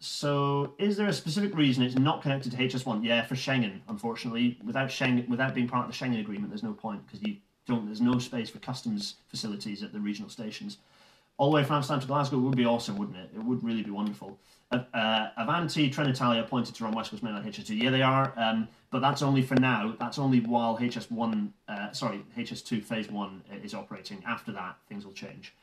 so, 0.00 0.74
is 0.78 0.96
there 0.96 1.06
a 1.06 1.12
specific 1.12 1.56
reason 1.56 1.82
it's 1.82 1.94
not 1.94 2.20
connected 2.20 2.52
to 2.52 2.58
HS1? 2.58 3.04
Yeah, 3.04 3.24
for 3.24 3.36
Schengen, 3.36 3.80
unfortunately, 3.88 4.58
without 4.64 4.88
Schengen, 4.88 5.28
without 5.28 5.54
being 5.54 5.68
part 5.68 5.88
of 5.88 5.92
the 5.92 6.04
Schengen 6.04 6.20
agreement, 6.20 6.50
there's 6.50 6.62
no 6.62 6.72
point 6.74 7.06
because 7.06 7.22
you 7.22 7.36
don't. 7.66 7.86
There's 7.86 8.00
no 8.00 8.18
space 8.18 8.50
for 8.50 8.58
customs 8.58 9.14
facilities 9.28 9.82
at 9.82 9.92
the 9.92 10.00
regional 10.00 10.28
stations. 10.28 10.78
All 11.36 11.50
the 11.50 11.56
way 11.56 11.64
from 11.64 11.76
Amsterdam 11.76 12.00
to 12.00 12.06
Glasgow 12.06 12.38
would 12.38 12.56
be 12.56 12.64
awesome, 12.64 12.96
wouldn't 12.96 13.16
it? 13.16 13.30
It 13.34 13.42
would 13.42 13.64
really 13.64 13.82
be 13.82 13.90
wonderful. 13.90 14.38
Uh, 14.70 14.84
uh, 14.94 15.30
Avanti, 15.36 15.90
Trenitalia 15.90 16.46
pointed 16.46 16.76
to 16.76 16.84
run 16.84 16.92
West 16.94 17.10
Coast 17.10 17.24
Mainline 17.24 17.44
HS2. 17.44 17.82
Yeah, 17.82 17.90
they 17.90 18.02
are, 18.02 18.32
um, 18.36 18.68
but 18.90 19.00
that's 19.00 19.20
only 19.20 19.42
for 19.42 19.56
now. 19.56 19.96
That's 19.98 20.18
only 20.18 20.40
while 20.40 20.78
HS1, 20.78 21.50
uh, 21.68 21.90
sorry, 21.92 22.24
HS2 22.38 22.84
Phase 22.84 23.10
1 23.10 23.42
is 23.64 23.74
operating. 23.74 24.22
After 24.24 24.52
that, 24.52 24.76
things 24.88 25.04
will 25.04 25.12
change. 25.12 25.54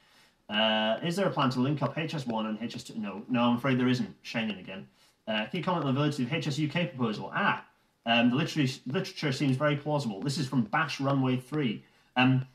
Uh, 0.49 0.97
is 1.01 1.15
there 1.15 1.27
a 1.27 1.31
plan 1.31 1.49
to 1.51 1.61
link 1.61 1.81
up 1.81 1.95
HS1 1.95 2.45
and 2.45 2.59
HS2? 2.59 2.97
No, 2.97 3.23
no, 3.29 3.41
I'm 3.41 3.55
afraid 3.55 3.79
there 3.79 3.87
isn't. 3.87 4.21
Schengen 4.23 4.59
again. 4.59 4.87
Uh, 5.25 5.45
can 5.45 5.59
you 5.59 5.63
comment 5.63 5.85
on 5.85 5.93
the 5.93 5.99
validity 5.99 6.23
of 6.23 6.29
HS 6.29 6.59
UK 6.59 6.89
proposal? 6.89 7.31
Ah, 7.33 7.63
um, 8.05 8.29
the 8.29 8.35
literature, 8.35 8.79
literature 8.87 9.31
seems 9.31 9.55
very 9.55 9.77
plausible. 9.77 10.19
This 10.19 10.37
is 10.37 10.49
from 10.49 10.63
Bash 10.63 10.99
Runway 10.99 11.37
3. 11.37 11.81
Um, 12.17 12.45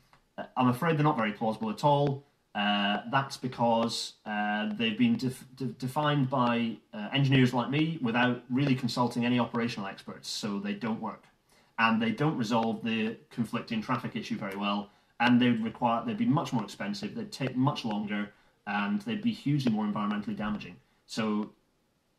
I'm 0.56 0.68
afraid 0.68 0.98
they're 0.98 1.04
not 1.04 1.16
very 1.16 1.32
plausible 1.32 1.70
at 1.70 1.82
all. 1.82 2.22
Uh, 2.56 3.02
that's 3.10 3.36
because 3.36 4.14
uh, 4.24 4.70
they've 4.78 4.96
been 4.96 5.14
def- 5.14 5.44
de- 5.56 5.66
defined 5.66 6.30
by 6.30 6.74
uh, 6.94 7.08
engineers 7.12 7.52
like 7.52 7.68
me 7.68 7.98
without 8.00 8.42
really 8.48 8.74
consulting 8.74 9.26
any 9.26 9.38
operational 9.38 9.86
experts, 9.86 10.26
so 10.26 10.58
they 10.58 10.72
don't 10.72 10.98
work, 10.98 11.24
and 11.78 12.00
they 12.00 12.10
don't 12.10 12.36
resolve 12.38 12.82
the 12.82 13.14
conflicting 13.28 13.82
traffic 13.82 14.16
issue 14.16 14.38
very 14.38 14.56
well. 14.56 14.88
And 15.20 15.38
they'd 15.40 15.62
require 15.62 16.02
they'd 16.06 16.16
be 16.16 16.24
much 16.24 16.54
more 16.54 16.64
expensive. 16.64 17.14
They'd 17.14 17.30
take 17.30 17.56
much 17.56 17.84
longer, 17.84 18.30
and 18.66 19.02
they'd 19.02 19.22
be 19.22 19.32
hugely 19.32 19.70
more 19.70 19.84
environmentally 19.84 20.36
damaging. 20.36 20.76
So 21.04 21.50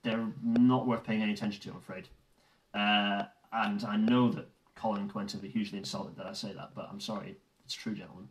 they're 0.03 0.27
not 0.43 0.85
worth 0.85 1.03
paying 1.03 1.23
any 1.23 1.33
attention 1.33 1.61
to, 1.63 1.71
I'm 1.71 1.77
afraid. 1.77 2.07
Uh, 2.75 3.23
and 3.53 3.83
I 3.83 3.97
know 3.97 4.29
that 4.31 4.47
Colin 4.75 5.01
and 5.01 5.11
Quentin 5.11 5.39
will 5.39 5.47
be 5.47 5.51
hugely 5.51 5.79
insulted 5.79 6.15
that 6.17 6.27
I 6.27 6.33
say 6.33 6.53
that, 6.53 6.71
but 6.75 6.87
I'm 6.91 6.99
sorry, 6.99 7.37
it's 7.65 7.73
true, 7.73 7.95
gentlemen. 7.95 8.29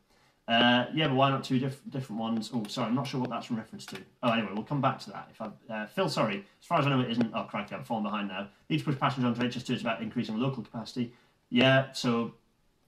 Uh, 0.48 0.86
yeah, 0.94 1.08
but 1.08 1.14
why 1.16 1.28
not 1.28 1.42
two 1.42 1.58
diff- 1.58 1.80
different 1.90 2.20
ones? 2.20 2.50
Oh, 2.54 2.62
sorry, 2.68 2.88
I'm 2.88 2.94
not 2.94 3.06
sure 3.06 3.20
what 3.20 3.30
that's 3.30 3.50
in 3.50 3.56
reference 3.56 3.84
to. 3.86 3.98
Oh, 4.22 4.30
anyway, 4.30 4.50
we'll 4.54 4.62
come 4.62 4.80
back 4.80 5.00
to 5.00 5.10
that. 5.10 5.28
If 5.32 5.40
I, 5.40 5.50
uh, 5.72 5.86
Phil, 5.86 6.08
sorry, 6.08 6.44
as 6.60 6.66
far 6.66 6.78
as 6.78 6.86
I 6.86 6.90
know, 6.90 7.00
it 7.00 7.10
isn't. 7.10 7.32
Oh, 7.34 7.44
crikey, 7.44 7.74
I'm 7.74 7.82
falling 7.82 8.04
behind 8.04 8.28
now. 8.28 8.48
Need 8.68 8.78
to 8.78 8.84
push 8.84 8.98
passengers 8.98 9.24
onto 9.24 9.40
HS2 9.42 9.70
It's 9.70 9.82
about 9.82 10.02
increasing 10.02 10.38
local 10.38 10.62
capacity. 10.62 11.12
Yeah, 11.50 11.90
so, 11.92 12.34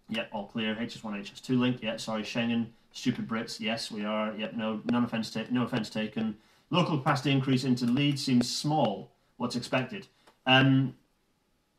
yeah, 0.08 0.26
all 0.32 0.46
clear. 0.46 0.76
HS1, 0.76 1.20
HS2 1.20 1.58
link. 1.58 1.78
Yeah, 1.82 1.96
sorry, 1.96 2.22
Schengen. 2.22 2.66
Stupid 2.92 3.28
Brits. 3.28 3.58
Yes, 3.60 3.90
we 3.90 4.04
are. 4.04 4.32
Yep, 4.36 4.54
no, 4.54 4.80
none 4.90 5.04
offence 5.04 5.30
ta- 5.32 5.44
no 5.50 5.64
offence 5.64 5.90
taken. 5.90 6.36
Local 6.70 6.98
capacity 6.98 7.32
increase 7.32 7.64
into 7.64 7.86
Leeds 7.86 8.24
seems 8.24 8.48
small. 8.54 9.10
What's 9.36 9.56
expected? 9.56 10.06
Um, 10.46 10.94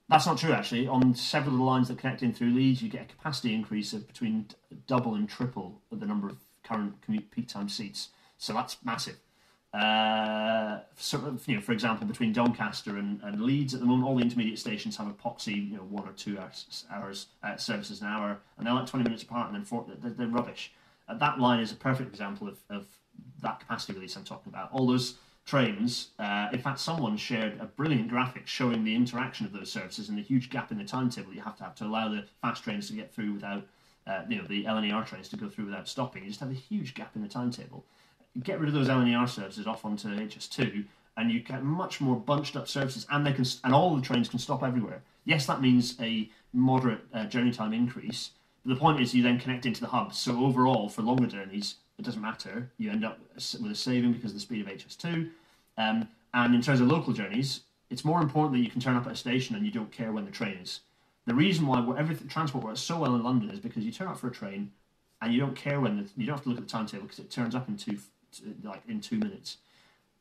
that's 0.09 0.25
not 0.25 0.37
true 0.37 0.51
actually. 0.51 0.87
On 0.87 1.13
several 1.13 1.53
of 1.53 1.59
the 1.59 1.65
lines 1.65 1.87
that 1.87 1.97
connect 1.97 2.23
in 2.23 2.33
through 2.33 2.51
Leeds, 2.51 2.81
you 2.81 2.89
get 2.89 3.03
a 3.03 3.05
capacity 3.05 3.53
increase 3.53 3.93
of 3.93 4.07
between 4.07 4.47
double 4.87 5.15
and 5.15 5.29
triple 5.29 5.81
the 5.91 6.05
number 6.05 6.27
of 6.27 6.37
current 6.63 7.01
commute 7.01 7.31
peak 7.31 7.47
time 7.47 7.69
seats. 7.69 8.09
So 8.37 8.53
that's 8.53 8.77
massive. 8.83 9.17
Uh, 9.73 10.79
so, 10.97 11.37
you 11.45 11.55
know, 11.55 11.61
for 11.61 11.73
example, 11.73 12.07
between 12.07 12.33
Doncaster 12.33 12.97
and, 12.97 13.21
and, 13.21 13.39
Leeds 13.39 13.75
at 13.75 13.79
the 13.79 13.85
moment, 13.85 14.07
all 14.07 14.15
the 14.15 14.23
intermediate 14.23 14.57
stations 14.57 14.97
have 14.97 15.05
epoxy, 15.07 15.69
you 15.69 15.77
know, 15.77 15.83
one 15.83 16.07
or 16.07 16.11
two 16.13 16.39
hours, 16.39 16.85
hours 16.91 17.27
uh, 17.43 17.55
services 17.55 18.01
an 18.01 18.07
hour, 18.07 18.39
and 18.57 18.65
they're 18.65 18.73
like 18.73 18.87
20 18.87 19.03
minutes 19.03 19.21
apart, 19.21 19.45
and 19.45 19.55
then 19.55 19.63
four, 19.63 19.85
they're, 20.01 20.09
they're 20.11 20.27
rubbish. 20.27 20.71
Uh, 21.07 21.13
that 21.13 21.39
line 21.39 21.59
is 21.59 21.71
a 21.71 21.75
perfect 21.75 22.09
example 22.09 22.47
of, 22.47 22.57
of 22.71 22.87
that 23.43 23.59
capacity 23.59 23.93
release 23.93 24.15
I'm 24.15 24.23
talking 24.23 24.51
about. 24.51 24.71
All 24.71 24.87
those 24.87 25.15
trains, 25.49 26.09
uh, 26.19 26.49
in 26.53 26.59
fact, 26.59 26.79
someone 26.79 27.17
shared 27.17 27.59
a 27.59 27.65
brilliant 27.65 28.07
graphic 28.07 28.47
showing 28.47 28.83
the 28.83 28.95
interaction 28.95 29.45
of 29.45 29.51
those 29.51 29.71
services 29.71 30.09
and 30.09 30.17
the 30.17 30.21
huge 30.21 30.49
gap 30.49 30.71
in 30.71 30.77
the 30.77 30.83
timetable 30.83 31.33
you 31.33 31.41
have 31.41 31.57
to 31.57 31.63
have 31.63 31.75
to 31.75 31.85
allow 31.85 32.07
the 32.07 32.23
fast 32.41 32.63
trains 32.63 32.87
to 32.87 32.93
get 32.93 33.13
through 33.13 33.33
without, 33.33 33.65
uh, 34.07 34.21
you 34.29 34.37
know, 34.37 34.47
the 34.47 34.65
LNER 34.65 35.05
trains 35.05 35.27
to 35.29 35.37
go 35.37 35.49
through 35.49 35.65
without 35.65 35.87
stopping. 35.87 36.23
You 36.23 36.29
just 36.29 36.39
have 36.39 36.51
a 36.51 36.53
huge 36.53 36.93
gap 36.93 37.15
in 37.15 37.21
the 37.21 37.27
timetable 37.27 37.83
get 38.43 38.59
rid 38.59 38.69
of 38.69 38.75
those 38.75 38.87
LNER 38.87 39.27
services 39.27 39.67
off 39.67 39.85
onto 39.85 40.07
HS2, 40.09 40.85
and 41.17 41.31
you 41.31 41.41
get 41.41 41.63
much 41.63 41.99
more 41.99 42.15
bunched 42.15 42.55
up 42.55 42.67
services, 42.67 43.05
and 43.09 43.25
they 43.25 43.33
can 43.33 43.45
and 43.63 43.73
all 43.73 43.95
the 43.95 44.01
trains 44.01 44.29
can 44.29 44.39
stop 44.39 44.63
everywhere. 44.63 45.01
Yes, 45.25 45.45
that 45.47 45.61
means 45.61 45.99
a 45.99 46.29
moderate 46.53 47.01
uh, 47.13 47.25
journey 47.25 47.51
time 47.51 47.73
increase. 47.73 48.31
But 48.65 48.73
the 48.73 48.79
point 48.79 49.01
is, 49.01 49.13
you 49.13 49.23
then 49.23 49.39
connect 49.39 49.65
into 49.65 49.81
the 49.81 49.87
hub. 49.87 50.13
So 50.13 50.43
overall, 50.43 50.89
for 50.89 51.01
longer 51.01 51.27
journeys, 51.27 51.75
it 51.97 52.05
doesn't 52.05 52.21
matter. 52.21 52.71
You 52.77 52.91
end 52.91 53.05
up 53.05 53.19
with 53.35 53.71
a 53.71 53.75
saving 53.75 54.13
because 54.13 54.31
of 54.31 54.35
the 54.35 54.41
speed 54.41 54.61
of 54.61 54.67
HS2. 54.67 55.29
Um, 55.79 56.09
and 56.33 56.53
in 56.53 56.61
terms 56.61 56.81
of 56.81 56.87
local 56.87 57.13
journeys, 57.13 57.61
it's 57.89 58.05
more 58.05 58.21
important 58.21 58.53
that 58.53 58.63
you 58.63 58.69
can 58.69 58.81
turn 58.81 58.95
up 58.95 59.07
at 59.07 59.13
a 59.13 59.15
station 59.15 59.55
and 59.55 59.65
you 59.65 59.71
don't 59.71 59.91
care 59.91 60.11
when 60.11 60.25
the 60.25 60.31
train 60.31 60.57
is. 60.61 60.81
The 61.25 61.33
reason 61.33 61.65
why 61.65 61.79
everything 61.97 62.27
transport 62.27 62.63
works 62.63 62.81
so 62.81 62.99
well 62.99 63.15
in 63.15 63.23
London 63.23 63.49
is 63.49 63.59
because 63.59 63.83
you 63.83 63.91
turn 63.91 64.07
up 64.07 64.19
for 64.19 64.27
a 64.27 64.31
train 64.31 64.71
and 65.21 65.33
you 65.33 65.39
don't 65.39 65.55
care 65.55 65.79
when 65.79 65.97
the, 65.97 66.09
you 66.17 66.25
don't 66.25 66.35
have 66.35 66.43
to 66.43 66.49
look 66.49 66.57
at 66.57 66.65
the 66.65 66.69
timetable 66.69 67.03
because 67.03 67.19
it 67.19 67.31
turns 67.31 67.55
up 67.55 67.67
in 67.67 67.77
two 67.77 67.97
like 68.63 68.83
in 68.87 69.01
two 69.01 69.17
minutes. 69.17 69.57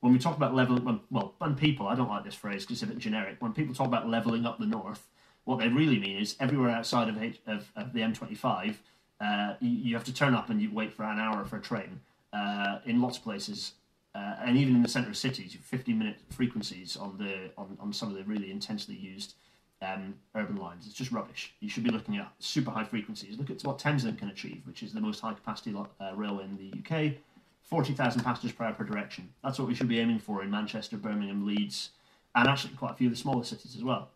When 0.01 0.13
we 0.13 0.19
talk 0.19 0.37
about 0.37 0.55
leveling, 0.55 1.01
well, 1.11 1.35
when 1.39 1.57
people, 1.57 1.89
I 1.89 1.95
don't 1.95 2.09
like 2.09 2.25
this 2.25 2.35
phrase 2.35 2.63
because 2.63 2.83
it's 2.83 2.91
a 2.91 2.95
bit 2.95 2.99
generic. 2.99 3.37
When 3.41 3.53
people 3.53 3.75
talk 3.75 3.89
about 3.89 4.09
leveling 4.09 4.47
up 4.47 4.59
the 4.59 4.67
north, 4.67 5.09
what 5.45 5.59
they 5.59 5.69
really 5.69 5.99
mean 5.99 6.19
is 6.19 6.37
everywhere 6.39 6.71
outside 6.71 7.09
of, 7.09 7.21
H, 7.21 7.41
of, 7.47 7.71
of 7.75 7.93
the 7.93 8.01
M25, 8.01 8.77
uh, 9.21 9.55
you, 9.61 9.71
you, 9.71 9.95
have 9.95 10.05
to 10.05 10.15
turn 10.15 10.35
up 10.35 10.51
and 10.51 10.63
you 10.63 10.71
wait 10.71 10.93
for 10.93 11.03
an 11.03 11.19
hour 11.19 11.45
for 11.45 11.57
a 11.57 11.61
train. 11.61 12.01
Uh, 12.33 12.79
in 12.85 13.01
lots 13.01 13.19
of 13.19 13.25
places, 13.25 13.73
uh, 14.15 14.37
and 14.45 14.57
even 14.57 14.75
in 14.75 14.83
the 14.83 14.89
centre 14.89 15.11
of 15.11 15.17
cities, 15.17 15.57
15 15.61 15.99
minute 15.99 16.17
frequencies 16.31 16.97
on 16.97 17.19
the 17.19 17.51
on, 17.57 17.77
on 17.81 17.93
some 17.93 18.09
of 18.09 18.17
the 18.17 18.25
really 18.25 18.51
intensely 18.51 18.95
used 18.95 19.35
um, 19.83 20.15
urban 20.35 20.57
lines. 20.57 20.87
It's 20.87 20.95
just 20.95 21.13
rubbish. 21.13 21.55
You 21.61 21.69
should 21.69 21.85
be 21.85 21.91
looking 21.91 22.17
at 22.17 22.33
super 22.39 22.71
high 22.71 22.85
frequencies. 22.85 23.39
Look 23.39 23.51
at 23.51 23.63
what 23.63 23.79
Thameslink 23.79 24.19
can 24.19 24.29
achieve, 24.29 24.63
which 24.65 24.83
is 24.83 24.93
the 24.93 25.01
most 25.01 25.21
high 25.21 25.35
capacity 25.35 25.75
uh, 25.77 26.13
railway 26.15 26.45
in 26.45 26.57
the 26.57 26.79
UK. 26.79 27.15
40,000 27.63 28.23
passengers 28.23 28.53
per 28.53 28.65
hour 28.65 28.73
per 28.73 28.85
direction. 28.85 29.29
That's 29.45 29.59
what 29.59 29.69
we 29.69 29.75
should 29.75 29.89
be 29.89 30.01
aiming 30.01 30.21
for 30.21 30.43
in 30.43 30.51
Manchester, 30.51 30.97
Birmingham, 30.97 31.47
Leeds, 31.47 31.91
and 32.35 32.49
actually 32.49 32.75
quite 32.75 32.93
a 32.93 32.95
few 32.95 33.09
of 33.09 33.13
the 33.13 33.19
smaller 33.19 33.45
cities 33.45 33.77
as 33.77 33.85
well. 33.85 34.09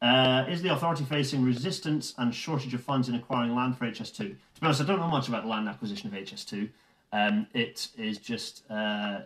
Uh, 0.00 0.46
is 0.48 0.62
the 0.62 0.72
authority 0.72 1.04
facing 1.04 1.44
resistance 1.44 2.14
and 2.16 2.34
shortage 2.34 2.72
of 2.72 2.82
funds 2.82 3.10
in 3.10 3.14
acquiring 3.14 3.54
land 3.54 3.76
for 3.76 3.84
HS2? 3.84 4.16
To 4.16 4.24
be 4.24 4.36
honest, 4.62 4.80
I 4.80 4.84
don't 4.84 4.98
know 4.98 5.08
much 5.08 5.28
about 5.28 5.42
the 5.42 5.50
land 5.50 5.68
acquisition 5.68 6.08
of 6.08 6.18
HS2. 6.18 6.70
Um, 7.12 7.46
it 7.54 7.88
is 7.96 8.18
just, 8.18 8.62
uh, 8.70 9.20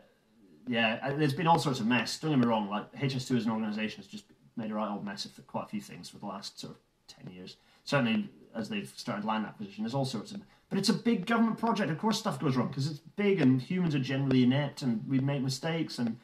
yeah, 0.66 0.99
uh, 1.03 1.14
there's 1.14 1.35
been 1.35 1.47
all 1.47 1.59
sorts 1.59 1.81
of 1.81 1.87
mess. 1.87 2.18
Don't 2.18 2.31
get 2.31 2.40
me 2.40 2.47
wrong, 2.47 2.70
like 2.70 2.92
HS2 2.94 3.37
as 3.37 3.44
an 3.44 3.53
organisation 3.53 4.03
has 4.03 4.07
just 4.07 4.25
made 4.57 4.70
a 4.70 4.75
right 4.75 4.90
old 4.90 5.05
mess 5.05 5.25
of 5.25 5.47
quite 5.47 5.64
a 5.64 5.68
few 5.68 5.81
things 5.81 6.09
for 6.09 6.18
the 6.18 6.27
last 6.27 6.61
sort 6.61 6.75
of 6.75 6.79
10 7.25 7.35
years. 7.35 7.57
Certainly 7.85 8.31
as 8.55 8.68
they've 8.68 8.90
started 8.97 9.25
land 9.25 9.44
acquisition, 9.44 9.85
there's 9.85 9.94
all 9.94 10.05
sorts 10.05 10.33
of 10.33 10.40
but 10.70 10.79
it's 10.79 10.88
a 10.88 10.94
big 10.94 11.27
government 11.27 11.59
project. 11.59 11.90
Of 11.90 11.99
course, 11.99 12.18
stuff 12.18 12.40
goes 12.40 12.57
wrong 12.57 12.66
because 12.66 12.88
it's 12.90 12.99
big 12.99 13.40
and 13.40 13.62
humans 13.62 13.94
are 13.94 14.01
generally 14.01 14.42
inept 14.42 14.83
and 14.83 15.07
we 15.09 15.20
make 15.20 15.40
mistakes 15.40 15.99
and 16.01 16.16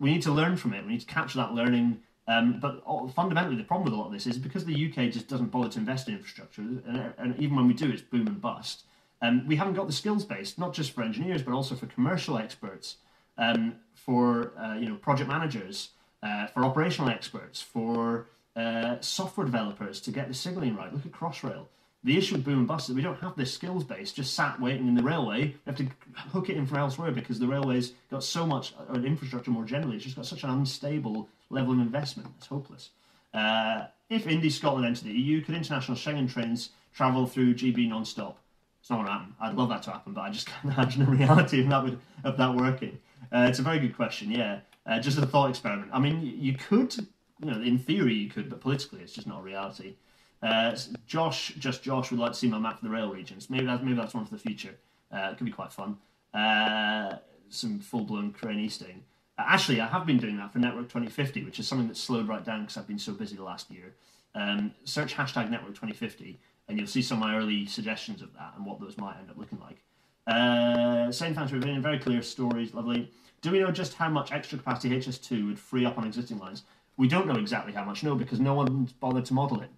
we 0.00 0.10
need 0.10 0.22
to 0.22 0.32
learn 0.32 0.56
from 0.56 0.74
it. 0.74 0.84
We 0.84 0.92
need 0.92 1.02
to 1.02 1.06
capture 1.06 1.38
that 1.38 1.52
learning. 1.52 2.00
Um, 2.26 2.58
but 2.58 2.82
fundamentally, 3.14 3.56
the 3.56 3.62
problem 3.64 3.84
with 3.84 3.92
a 3.92 3.96
lot 3.96 4.06
of 4.06 4.12
this 4.12 4.26
is 4.26 4.38
because 4.38 4.64
the 4.64 4.90
UK 4.90 5.12
just 5.12 5.28
doesn't 5.28 5.52
bother 5.52 5.68
to 5.68 5.78
invest 5.78 6.08
in 6.08 6.14
infrastructure, 6.14 6.62
and, 6.62 7.12
and 7.18 7.38
even 7.40 7.56
when 7.56 7.66
we 7.66 7.74
do, 7.74 7.90
it's 7.90 8.02
boom 8.02 8.26
and 8.26 8.40
bust. 8.40 8.84
Um, 9.22 9.46
we 9.46 9.56
haven't 9.56 9.74
got 9.74 9.86
the 9.86 9.92
skills 9.92 10.24
base, 10.24 10.56
not 10.56 10.72
just 10.72 10.92
for 10.92 11.02
engineers, 11.02 11.42
but 11.42 11.52
also 11.52 11.74
for 11.74 11.86
commercial 11.86 12.38
experts, 12.38 12.96
um, 13.36 13.76
for 13.94 14.52
uh, 14.58 14.74
you 14.74 14.88
know 14.88 14.96
project 14.96 15.28
managers, 15.28 15.90
uh, 16.22 16.46
for 16.46 16.64
operational 16.64 17.10
experts, 17.10 17.60
for 17.60 18.28
uh, 18.56 18.96
software 19.00 19.44
developers 19.44 20.00
to 20.02 20.10
get 20.10 20.28
the 20.28 20.34
signalling 20.34 20.76
right. 20.76 20.92
Look 20.92 21.06
at 21.06 21.12
Crossrail. 21.12 21.66
The 22.02 22.16
issue 22.16 22.36
with 22.36 22.46
boom 22.46 22.60
and 22.60 22.68
bust 22.68 22.88
is 22.88 22.94
we 22.94 23.02
don't 23.02 23.20
have 23.20 23.36
this 23.36 23.52
skills 23.52 23.84
base 23.84 24.10
just 24.12 24.34
sat 24.34 24.58
waiting 24.58 24.88
in 24.88 24.94
the 24.94 25.02
railway. 25.02 25.48
We 25.48 25.58
have 25.66 25.76
to 25.76 25.86
hook 26.14 26.48
it 26.48 26.56
in 26.56 26.64
from 26.64 26.78
elsewhere 26.78 27.12
because 27.12 27.38
the 27.38 27.46
railway's 27.46 27.92
got 28.10 28.24
so 28.24 28.46
much, 28.46 28.72
or 28.88 28.96
infrastructure 28.96 29.50
more 29.50 29.64
generally, 29.64 29.96
it's 29.96 30.04
just 30.04 30.16
got 30.16 30.24
such 30.24 30.42
an 30.42 30.50
unstable 30.50 31.28
level 31.50 31.74
of 31.74 31.80
investment. 31.80 32.30
It's 32.38 32.46
hopeless. 32.46 32.88
Uh, 33.34 33.84
if 34.08 34.26
Indy 34.26 34.48
Scotland 34.48 34.86
enter 34.86 35.04
the 35.04 35.12
EU, 35.12 35.42
could 35.42 35.54
international 35.54 35.96
Schengen 35.96 36.32
trains 36.32 36.70
travel 36.94 37.26
through 37.26 37.54
GB 37.54 37.88
non-stop? 37.88 38.38
It's 38.80 38.90
not 38.90 38.96
going 38.96 39.06
to 39.06 39.12
happen. 39.12 39.34
I'd 39.40 39.54
love 39.54 39.68
that 39.68 39.82
to 39.84 39.90
happen, 39.90 40.12
but 40.12 40.22
I 40.22 40.30
just 40.30 40.46
can't 40.62 40.74
imagine 40.74 41.04
the 41.04 41.10
reality 41.10 41.60
of 41.60 41.68
that, 41.68 41.84
would, 41.84 41.98
of 42.24 42.36
that 42.36 42.54
working. 42.54 42.98
Uh, 43.32 43.46
it's 43.48 43.58
a 43.58 43.62
very 43.62 43.78
good 43.78 43.94
question, 43.94 44.30
yeah. 44.30 44.60
Uh, 44.86 44.98
just 44.98 45.18
a 45.18 45.26
thought 45.26 45.50
experiment. 45.50 45.90
I 45.92 45.98
mean, 45.98 46.20
you 46.22 46.54
could, 46.54 46.96
you 46.96 47.50
know, 47.50 47.60
in 47.60 47.78
theory 47.78 48.14
you 48.14 48.30
could, 48.30 48.48
but 48.48 48.60
politically 48.60 49.00
it's 49.02 49.12
just 49.12 49.26
not 49.26 49.40
a 49.40 49.42
reality. 49.42 49.94
Uh, 50.42 50.74
Josh, 51.06 51.52
just 51.58 51.82
Josh, 51.82 52.10
would 52.10 52.18
like 52.18 52.32
to 52.32 52.38
see 52.38 52.48
my 52.48 52.58
map 52.58 52.78
for 52.78 52.86
the 52.86 52.90
rail 52.90 53.12
regions. 53.12 53.50
Maybe 53.50 53.66
that's 53.66 53.82
maybe 53.82 53.96
that's 53.96 54.14
one 54.14 54.24
for 54.24 54.34
the 54.34 54.40
future. 54.40 54.74
Uh, 55.12 55.30
it 55.32 55.38
could 55.38 55.44
be 55.44 55.52
quite 55.52 55.72
fun. 55.72 55.98
Uh, 56.32 57.16
some 57.50 57.78
full 57.78 58.04
blown 58.04 58.32
crane 58.32 58.58
easting. 58.58 59.02
Uh, 59.38 59.44
actually, 59.46 59.80
I 59.80 59.86
have 59.86 60.06
been 60.06 60.18
doing 60.18 60.38
that 60.38 60.52
for 60.52 60.58
Network 60.58 60.84
2050, 60.84 61.44
which 61.44 61.58
is 61.58 61.68
something 61.68 61.88
that's 61.88 62.00
slowed 62.00 62.26
right 62.26 62.44
down 62.44 62.62
because 62.62 62.78
I've 62.78 62.86
been 62.86 62.98
so 62.98 63.12
busy 63.12 63.36
the 63.36 63.44
last 63.44 63.70
year. 63.70 63.94
Um, 64.34 64.72
search 64.84 65.14
hashtag 65.14 65.50
Network 65.50 65.70
2050, 65.74 66.38
and 66.70 66.78
you'll 66.78 66.88
see 66.88 67.02
some 67.02 67.22
of 67.22 67.28
my 67.28 67.36
early 67.36 67.66
suggestions 67.66 68.22
of 68.22 68.32
that 68.34 68.54
and 68.56 68.64
what 68.64 68.80
those 68.80 68.96
might 68.96 69.18
end 69.18 69.30
up 69.30 69.36
looking 69.36 69.60
like. 69.60 69.82
Uh, 70.26 71.10
same 71.12 71.34
thanks 71.34 71.50
for 71.50 71.58
being 71.58 71.82
very 71.82 71.98
clear 71.98 72.22
stories, 72.22 72.72
lovely. 72.72 73.10
Do 73.42 73.50
we 73.50 73.58
know 73.58 73.70
just 73.70 73.94
how 73.94 74.08
much 74.08 74.32
extra 74.32 74.58
capacity 74.58 74.96
HS2 74.96 75.48
would 75.48 75.58
free 75.58 75.84
up 75.84 75.98
on 75.98 76.06
existing 76.06 76.38
lines? 76.38 76.62
We 76.96 77.08
don't 77.08 77.26
know 77.26 77.36
exactly 77.36 77.72
how 77.72 77.84
much, 77.84 78.02
no, 78.02 78.14
because 78.14 78.40
no 78.40 78.54
one's 78.54 78.92
bothered 78.92 79.24
to 79.26 79.34
model 79.34 79.60
it 79.60 79.70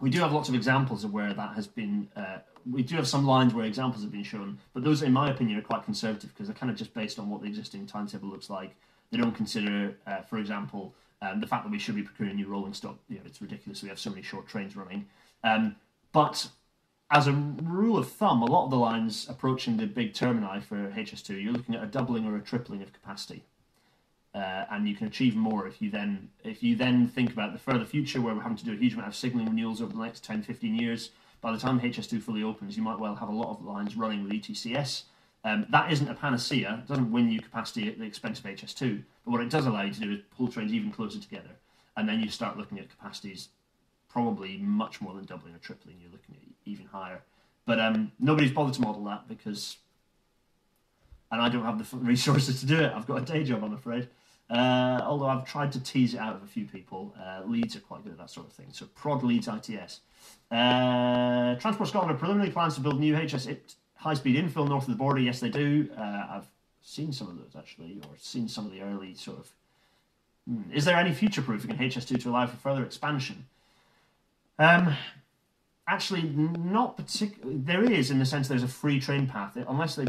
we 0.00 0.10
do 0.10 0.20
have 0.20 0.32
lots 0.32 0.48
of 0.48 0.54
examples 0.54 1.04
of 1.04 1.12
where 1.12 1.32
that 1.32 1.54
has 1.54 1.66
been. 1.66 2.08
Uh, 2.14 2.38
we 2.70 2.82
do 2.82 2.96
have 2.96 3.06
some 3.06 3.24
lines 3.26 3.54
where 3.54 3.64
examples 3.64 4.02
have 4.02 4.12
been 4.12 4.24
shown, 4.24 4.58
but 4.74 4.84
those, 4.84 5.02
in 5.02 5.12
my 5.12 5.30
opinion, 5.30 5.58
are 5.58 5.62
quite 5.62 5.84
conservative 5.84 6.30
because 6.34 6.48
they're 6.48 6.56
kind 6.56 6.70
of 6.70 6.76
just 6.76 6.92
based 6.92 7.18
on 7.18 7.30
what 7.30 7.40
the 7.40 7.46
existing 7.46 7.86
timetable 7.86 8.28
looks 8.28 8.50
like. 8.50 8.74
They 9.10 9.18
don't 9.18 9.34
consider, 9.34 9.96
uh, 10.06 10.22
for 10.22 10.38
example, 10.38 10.92
um, 11.22 11.40
the 11.40 11.46
fact 11.46 11.64
that 11.64 11.70
we 11.70 11.78
should 11.78 11.94
be 11.94 12.02
procuring 12.02 12.36
new 12.36 12.48
rolling 12.48 12.74
stock. 12.74 12.96
You 13.08 13.16
know, 13.16 13.22
it's 13.24 13.40
ridiculous. 13.40 13.82
We 13.82 13.88
have 13.88 13.98
so 13.98 14.10
many 14.10 14.22
short 14.22 14.48
trains 14.48 14.76
running. 14.76 15.06
Um, 15.44 15.76
but 16.16 16.48
as 17.10 17.26
a 17.26 17.32
rule 17.32 17.98
of 17.98 18.10
thumb, 18.10 18.40
a 18.40 18.46
lot 18.46 18.64
of 18.64 18.70
the 18.70 18.78
lines 18.78 19.26
approaching 19.28 19.76
the 19.76 19.84
big 19.84 20.14
termini 20.14 20.62
for 20.62 20.90
HS2, 20.96 21.42
you're 21.42 21.52
looking 21.52 21.74
at 21.74 21.82
a 21.82 21.86
doubling 21.86 22.24
or 22.24 22.36
a 22.36 22.40
tripling 22.40 22.80
of 22.80 22.90
capacity. 22.90 23.44
Uh, 24.34 24.64
and 24.70 24.88
you 24.88 24.94
can 24.94 25.08
achieve 25.08 25.36
more 25.36 25.66
if 25.66 25.82
you 25.82 25.90
then 25.90 26.30
if 26.42 26.62
you 26.62 26.74
then 26.74 27.06
think 27.06 27.30
about 27.34 27.52
the 27.52 27.58
further 27.58 27.84
future 27.84 28.22
where 28.22 28.34
we're 28.34 28.40
having 28.40 28.56
to 28.56 28.64
do 28.64 28.72
a 28.72 28.76
huge 28.76 28.94
amount 28.94 29.08
of 29.08 29.14
signalling 29.14 29.50
renewals 29.50 29.82
over 29.82 29.92
the 29.92 30.02
next 30.02 30.24
10 30.24 30.42
15 30.42 30.74
years. 30.74 31.10
By 31.42 31.52
the 31.52 31.58
time 31.58 31.78
HS2 31.78 32.22
fully 32.22 32.42
opens 32.42 32.78
you 32.78 32.82
might 32.82 32.98
well 32.98 33.16
have 33.16 33.28
a 33.28 33.32
lot 33.42 33.50
of 33.50 33.62
lines 33.62 33.94
running 33.94 34.22
with 34.22 34.32
ETCS 34.32 35.02
um, 35.44 35.66
that 35.68 35.92
isn't 35.92 36.08
a 36.08 36.14
panacea. 36.14 36.80
It 36.82 36.88
doesn't 36.88 37.12
win 37.12 37.30
you 37.30 37.42
capacity 37.42 37.88
at 37.88 37.98
the 37.98 38.06
expense 38.06 38.38
of 38.38 38.46
HS2 38.46 39.02
but 39.26 39.32
what 39.32 39.42
it 39.42 39.50
does 39.50 39.66
allow 39.66 39.82
you 39.82 39.92
to 39.92 40.00
do 40.00 40.12
is 40.12 40.20
pull 40.34 40.48
trains 40.48 40.72
even 40.72 40.90
closer 40.92 41.20
together. 41.20 41.56
And 41.94 42.08
then 42.08 42.20
you 42.20 42.30
start 42.30 42.56
looking 42.56 42.78
at 42.78 42.88
capacities 42.88 43.50
probably 44.16 44.56
much 44.56 45.02
more 45.02 45.12
than 45.14 45.24
doubling 45.26 45.54
or 45.54 45.58
tripling 45.58 45.96
you're 46.00 46.10
looking 46.10 46.34
at 46.34 46.42
even 46.64 46.86
higher 46.86 47.20
but 47.66 47.78
um, 47.78 48.10
nobody's 48.18 48.52
bothered 48.52 48.74
to 48.74 48.80
model 48.80 49.04
that 49.04 49.28
because 49.28 49.76
and 51.30 51.40
I 51.40 51.48
don't 51.48 51.64
have 51.64 51.78
the 51.78 51.96
resources 51.98 52.60
to 52.60 52.66
do 52.66 52.80
it. 52.80 52.92
I've 52.94 53.06
got 53.06 53.16
a 53.16 53.24
day 53.24 53.44
job, 53.44 53.64
I'm 53.64 53.74
afraid. 53.74 54.08
Uh, 54.48 55.00
although 55.02 55.26
I've 55.26 55.44
tried 55.44 55.72
to 55.72 55.80
tease 55.80 56.14
it 56.14 56.20
out 56.20 56.36
of 56.36 56.42
a 56.44 56.46
few 56.46 56.66
people. 56.66 57.14
Uh, 57.20 57.42
Leeds 57.46 57.74
are 57.74 57.80
quite 57.80 58.04
good 58.04 58.12
at 58.12 58.18
that 58.18 58.30
sort 58.30 58.46
of 58.46 58.52
thing. 58.52 58.68
So 58.70 58.86
prod 58.94 59.24
Leeds 59.24 59.48
ITS. 59.48 60.00
Uh, 60.50 61.56
Transport 61.56 61.88
Scotland 61.88 62.18
preliminary 62.18 62.52
plans 62.52 62.76
to 62.76 62.80
build 62.80 63.00
new 63.00 63.16
HS 63.16 63.48
high-speed 63.96 64.36
infill 64.36 64.68
north 64.68 64.84
of 64.84 64.90
the 64.90 64.96
border. 64.96 65.20
Yes, 65.20 65.40
they 65.40 65.48
do. 65.48 65.88
Uh, 65.98 66.26
I've 66.30 66.46
seen 66.80 67.12
some 67.12 67.28
of 67.28 67.38
those 67.38 67.56
actually, 67.58 67.98
or 68.08 68.16
seen 68.18 68.48
some 68.48 68.66
of 68.66 68.72
the 68.72 68.82
early 68.82 69.14
sort 69.14 69.38
of. 69.38 69.52
Hmm. 70.48 70.72
Is 70.72 70.84
there 70.84 70.96
any 70.96 71.12
future 71.12 71.42
proofing 71.42 71.72
in 71.72 71.78
HS2 71.78 72.22
to 72.22 72.30
allow 72.30 72.46
for 72.46 72.56
further 72.56 72.84
expansion? 72.84 73.46
Um, 74.58 74.94
actually, 75.86 76.22
not 76.22 76.96
particularly. 76.96 77.58
There 77.58 77.84
is, 77.84 78.10
in 78.10 78.18
the 78.18 78.26
sense, 78.26 78.48
there's 78.48 78.62
a 78.62 78.68
free 78.68 79.00
train 79.00 79.26
path, 79.26 79.56
unless 79.68 79.96
they 79.96 80.06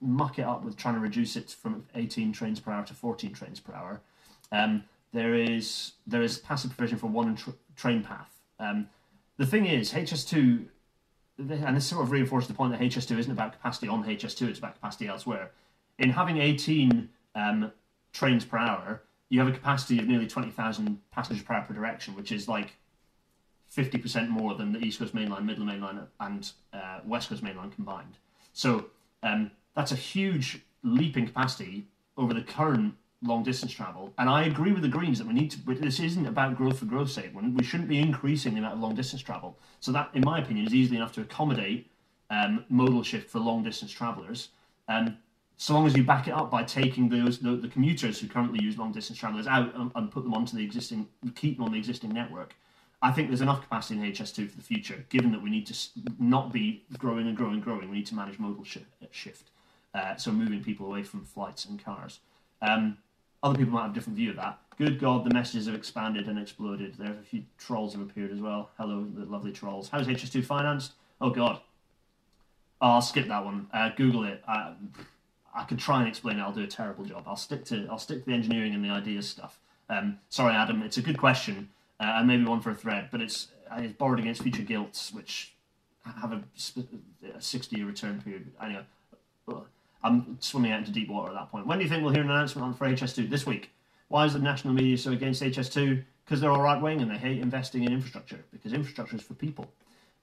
muck 0.00 0.38
it 0.38 0.42
up 0.42 0.64
with 0.64 0.76
trying 0.76 0.94
to 0.94 1.00
reduce 1.00 1.36
it 1.36 1.50
from 1.50 1.84
18 1.94 2.32
trains 2.32 2.60
per 2.60 2.72
hour 2.72 2.84
to 2.86 2.94
14 2.94 3.32
trains 3.32 3.60
per 3.60 3.74
hour. 3.74 4.00
Um, 4.52 4.84
there 5.12 5.34
is 5.34 5.92
there 6.06 6.22
is 6.22 6.38
passive 6.38 6.76
provision 6.76 6.98
for 6.98 7.08
one 7.08 7.36
tr- 7.36 7.50
train 7.76 8.02
path. 8.02 8.40
Um, 8.58 8.88
the 9.36 9.46
thing 9.46 9.66
is, 9.66 9.92
HS2, 9.92 10.66
and 11.38 11.76
this 11.76 11.86
sort 11.86 12.02
of 12.02 12.10
reinforces 12.10 12.48
the 12.48 12.54
point 12.54 12.72
that 12.72 12.80
HS2 12.80 13.18
isn't 13.18 13.32
about 13.32 13.52
capacity 13.52 13.88
on 13.88 14.04
HS2; 14.04 14.48
it's 14.48 14.58
about 14.58 14.74
capacity 14.74 15.08
elsewhere. 15.08 15.50
In 15.98 16.10
having 16.10 16.38
18 16.38 17.08
um, 17.34 17.72
trains 18.12 18.44
per 18.44 18.58
hour, 18.58 19.02
you 19.28 19.38
have 19.38 19.48
a 19.48 19.52
capacity 19.52 19.98
of 19.98 20.06
nearly 20.06 20.26
20,000 20.26 20.98
passengers 21.10 21.44
per 21.44 21.54
hour 21.54 21.62
per 21.62 21.74
direction, 21.74 22.14
which 22.14 22.32
is 22.32 22.48
like 22.48 22.76
50% 23.74 24.28
more 24.28 24.54
than 24.54 24.72
the 24.72 24.80
East 24.80 24.98
Coast 24.98 25.14
Main 25.14 25.30
Line, 25.30 25.46
Midland 25.46 25.70
Main 25.70 25.80
Line, 25.80 26.00
and 26.20 26.52
uh, 26.72 27.00
West 27.04 27.28
Coast 27.28 27.42
Main 27.42 27.56
Line 27.56 27.70
combined. 27.70 28.18
So 28.52 28.86
um, 29.22 29.50
that's 29.76 29.92
a 29.92 29.96
huge 29.96 30.60
leap 30.82 31.16
in 31.16 31.26
capacity 31.26 31.86
over 32.16 32.34
the 32.34 32.42
current 32.42 32.94
long 33.22 33.42
distance 33.42 33.72
travel. 33.72 34.12
And 34.18 34.28
I 34.28 34.44
agree 34.44 34.72
with 34.72 34.82
the 34.82 34.88
Greens 34.88 35.18
that 35.18 35.26
we 35.26 35.34
need 35.34 35.50
to. 35.50 35.58
This 35.74 36.00
isn't 36.00 36.26
about 36.26 36.56
growth 36.56 36.78
for 36.78 36.86
growth's 36.86 37.12
sake. 37.12 37.30
We 37.34 37.62
shouldn't 37.62 37.88
be 37.88 37.98
increasing 37.98 38.54
the 38.54 38.60
amount 38.60 38.74
of 38.74 38.80
long 38.80 38.94
distance 38.94 39.22
travel. 39.22 39.58
So 39.80 39.92
that, 39.92 40.10
in 40.14 40.22
my 40.24 40.38
opinion, 40.40 40.66
is 40.66 40.74
easily 40.74 40.96
enough 40.96 41.12
to 41.12 41.20
accommodate 41.20 41.90
um, 42.30 42.64
modal 42.68 43.02
shift 43.02 43.30
for 43.30 43.38
long 43.38 43.62
distance 43.62 43.92
travellers. 43.92 44.48
Um, 44.88 45.18
so 45.56 45.74
long 45.74 45.86
as 45.86 45.94
you 45.94 46.02
back 46.02 46.26
it 46.26 46.30
up 46.30 46.50
by 46.50 46.62
taking 46.62 47.10
those 47.10 47.38
the, 47.38 47.54
the 47.54 47.68
commuters 47.68 48.18
who 48.18 48.28
currently 48.28 48.64
use 48.64 48.78
long 48.78 48.92
distance 48.92 49.18
travellers 49.18 49.46
out 49.46 49.74
and, 49.74 49.92
and, 49.94 50.10
put 50.10 50.24
them 50.24 50.32
onto 50.32 50.56
the 50.56 50.64
existing, 50.64 51.06
keep 51.34 51.58
them 51.58 51.66
on 51.66 51.72
the 51.72 51.78
existing 51.78 52.10
network. 52.10 52.54
I 53.02 53.12
think 53.12 53.28
there's 53.28 53.40
enough 53.40 53.62
capacity 53.62 53.98
in 53.98 54.12
HS2 54.12 54.50
for 54.50 54.56
the 54.56 54.62
future, 54.62 55.04
given 55.08 55.32
that 55.32 55.42
we 55.42 55.48
need 55.48 55.66
to 55.66 55.74
not 56.18 56.52
be 56.52 56.84
growing 56.98 57.26
and 57.26 57.36
growing 57.36 57.54
and 57.54 57.62
growing. 57.62 57.90
We 57.90 57.98
need 57.98 58.06
to 58.06 58.14
manage 58.14 58.38
modal 58.38 58.62
sh- 58.62 58.78
shift, 59.10 59.50
uh, 59.94 60.16
so 60.16 60.30
moving 60.30 60.62
people 60.62 60.86
away 60.86 61.02
from 61.02 61.24
flights 61.24 61.64
and 61.64 61.82
cars. 61.82 62.20
Um, 62.60 62.98
other 63.42 63.56
people 63.56 63.72
might 63.72 63.82
have 63.82 63.92
a 63.92 63.94
different 63.94 64.16
view 64.16 64.30
of 64.30 64.36
that. 64.36 64.58
Good 64.76 65.00
God, 65.00 65.24
the 65.24 65.32
messages 65.32 65.66
have 65.66 65.74
expanded 65.74 66.26
and 66.26 66.38
exploded. 66.38 66.94
There's 66.98 67.18
a 67.18 67.22
few 67.22 67.44
trolls 67.58 67.94
have 67.94 68.02
appeared 68.02 68.32
as 68.32 68.40
well. 68.40 68.70
Hello, 68.76 69.06
the 69.14 69.24
lovely 69.24 69.52
trolls. 69.52 69.88
How's 69.88 70.06
HS2 70.06 70.44
financed? 70.44 70.92
Oh 71.22 71.30
God. 71.30 71.60
Oh, 72.82 72.88
I'll 72.92 73.02
skip 73.02 73.28
that 73.28 73.44
one. 73.44 73.68
Uh, 73.72 73.90
Google 73.90 74.24
it. 74.24 74.42
Uh, 74.46 74.72
I 75.54 75.64
could 75.64 75.78
try 75.78 76.00
and 76.00 76.08
explain 76.08 76.38
it. 76.38 76.42
I'll 76.42 76.52
do 76.52 76.62
a 76.62 76.66
terrible 76.66 77.04
job. 77.04 77.24
I'll 77.26 77.36
stick 77.36 77.64
to 77.66 77.86
I'll 77.90 77.98
stick 77.98 78.20
to 78.20 78.26
the 78.26 78.32
engineering 78.32 78.74
and 78.74 78.84
the 78.84 78.90
ideas 78.90 79.28
stuff. 79.28 79.58
Um, 79.88 80.18
sorry, 80.28 80.54
Adam. 80.54 80.82
It's 80.82 80.96
a 80.96 81.02
good 81.02 81.18
question 81.18 81.68
uh, 82.00 82.14
and 82.16 82.26
maybe 82.26 82.44
one 82.44 82.60
for 82.60 82.70
a 82.70 82.74
thread, 82.74 83.08
but 83.12 83.20
it's 83.20 83.48
uh, 83.70 83.80
it's 83.80 83.92
borrowed 83.92 84.18
against 84.18 84.42
future 84.42 84.62
gilts, 84.62 85.12
which 85.12 85.54
have 86.04 86.32
a, 86.32 86.42
a 87.36 87.40
sixty 87.40 87.76
year 87.76 87.86
return 87.86 88.20
period. 88.22 88.50
Anyway, 88.60 88.84
I'm 90.02 90.38
swimming 90.40 90.72
out 90.72 90.78
into 90.80 90.92
deep 90.92 91.08
water 91.08 91.28
at 91.28 91.34
that 91.34 91.50
point. 91.50 91.66
When 91.66 91.78
do 91.78 91.84
you 91.84 91.90
think 91.90 92.02
we'll 92.02 92.12
hear 92.12 92.22
an 92.22 92.30
announcement 92.30 92.66
on 92.66 92.74
for 92.74 92.86
HS2 92.86 93.28
this 93.28 93.46
week? 93.46 93.70
Why 94.08 94.24
is 94.24 94.32
the 94.32 94.38
national 94.38 94.74
media 94.74 94.96
so 94.96 95.12
against 95.12 95.42
HS2? 95.42 96.02
Because 96.24 96.40
they're 96.40 96.50
all 96.50 96.62
right 96.62 96.80
wing 96.80 97.00
and 97.00 97.10
they 97.10 97.18
hate 97.18 97.40
investing 97.40 97.84
in 97.84 97.92
infrastructure. 97.92 98.42
Because 98.50 98.72
infrastructure 98.72 99.16
is 99.16 99.22
for 99.22 99.34
people, 99.34 99.70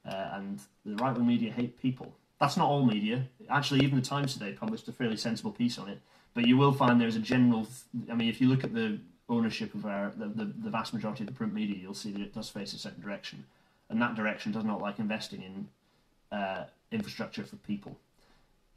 uh, 0.06 0.30
and 0.34 0.60
the 0.86 0.96
right 0.96 1.16
wing 1.16 1.28
media 1.28 1.52
hate 1.52 1.80
people. 1.80 2.14
That's 2.40 2.58
not 2.58 2.68
all 2.68 2.86
media. 2.86 3.28
Actually, 3.50 3.84
even 3.84 4.00
the 4.00 4.06
Times 4.06 4.34
today 4.34 4.54
published 4.54 4.88
a 4.88 4.92
fairly 4.92 5.18
sensible 5.18 5.52
piece 5.52 5.78
on 5.78 5.90
it. 5.90 6.00
But 6.34 6.48
you 6.48 6.58
will 6.58 6.72
find 6.72 7.00
there's 7.00 7.16
a 7.16 7.20
general. 7.20 7.68
I 8.12 8.16
mean, 8.16 8.30
if 8.30 8.42
you 8.42 8.48
look 8.48 8.64
at 8.64 8.74
the 8.74 9.00
ownership 9.30 9.74
of 9.74 9.86
our 9.86 10.12
the, 10.16 10.28
the, 10.28 10.46
the 10.46 10.70
vast 10.70 10.94
majority 10.94 11.24
of 11.24 11.28
the 11.28 11.34
print 11.34 11.54
media, 11.54 11.76
you'll 11.76 11.94
see 11.94 12.12
that 12.12 12.22
it 12.22 12.34
does 12.34 12.50
face 12.50 12.74
a 12.74 12.78
certain 12.78 13.02
direction, 13.02 13.46
and 13.90 14.02
that 14.02 14.16
direction 14.16 14.52
does 14.52 14.64
not 14.64 14.82
like 14.82 15.00
investing 15.00 15.42
in 15.42 16.38
uh, 16.38 16.66
infrastructure 16.92 17.44
for 17.44 17.56
people. 17.58 17.98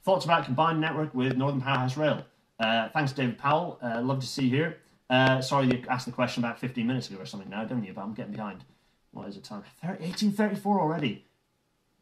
Thoughts 0.03 0.25
about 0.25 0.45
combined 0.45 0.81
network 0.81 1.15
with 1.15 1.37
Northern 1.37 1.61
Powerhouse 1.61 1.97
Rail? 1.97 2.25
Uh, 2.59 2.89
thanks, 2.89 3.13
David 3.13 3.39
Powell. 3.39 3.79
Uh, 3.83 4.01
love 4.03 4.21
to 4.21 4.27
see 4.27 4.45
you 4.45 4.51
here. 4.51 4.77
Uh, 5.09 5.41
sorry, 5.41 5.67
you 5.67 5.83
asked 5.89 6.07
the 6.07 6.13
question 6.13 6.45
about 6.45 6.59
15 6.59 6.87
minutes 6.87 7.11
ago 7.11 7.21
or 7.21 7.27
something 7.27 7.51
now, 7.51 7.65
don't 7.65 7.85
you? 7.85 7.93
But 7.93 8.03
I'm 8.03 8.15
getting 8.15 8.33
behind. 8.33 8.65
What 9.13 9.29
is 9.29 9.37
it 9.37 9.45
time? 9.45 9.65
1834 9.83 10.81
already. 10.81 11.25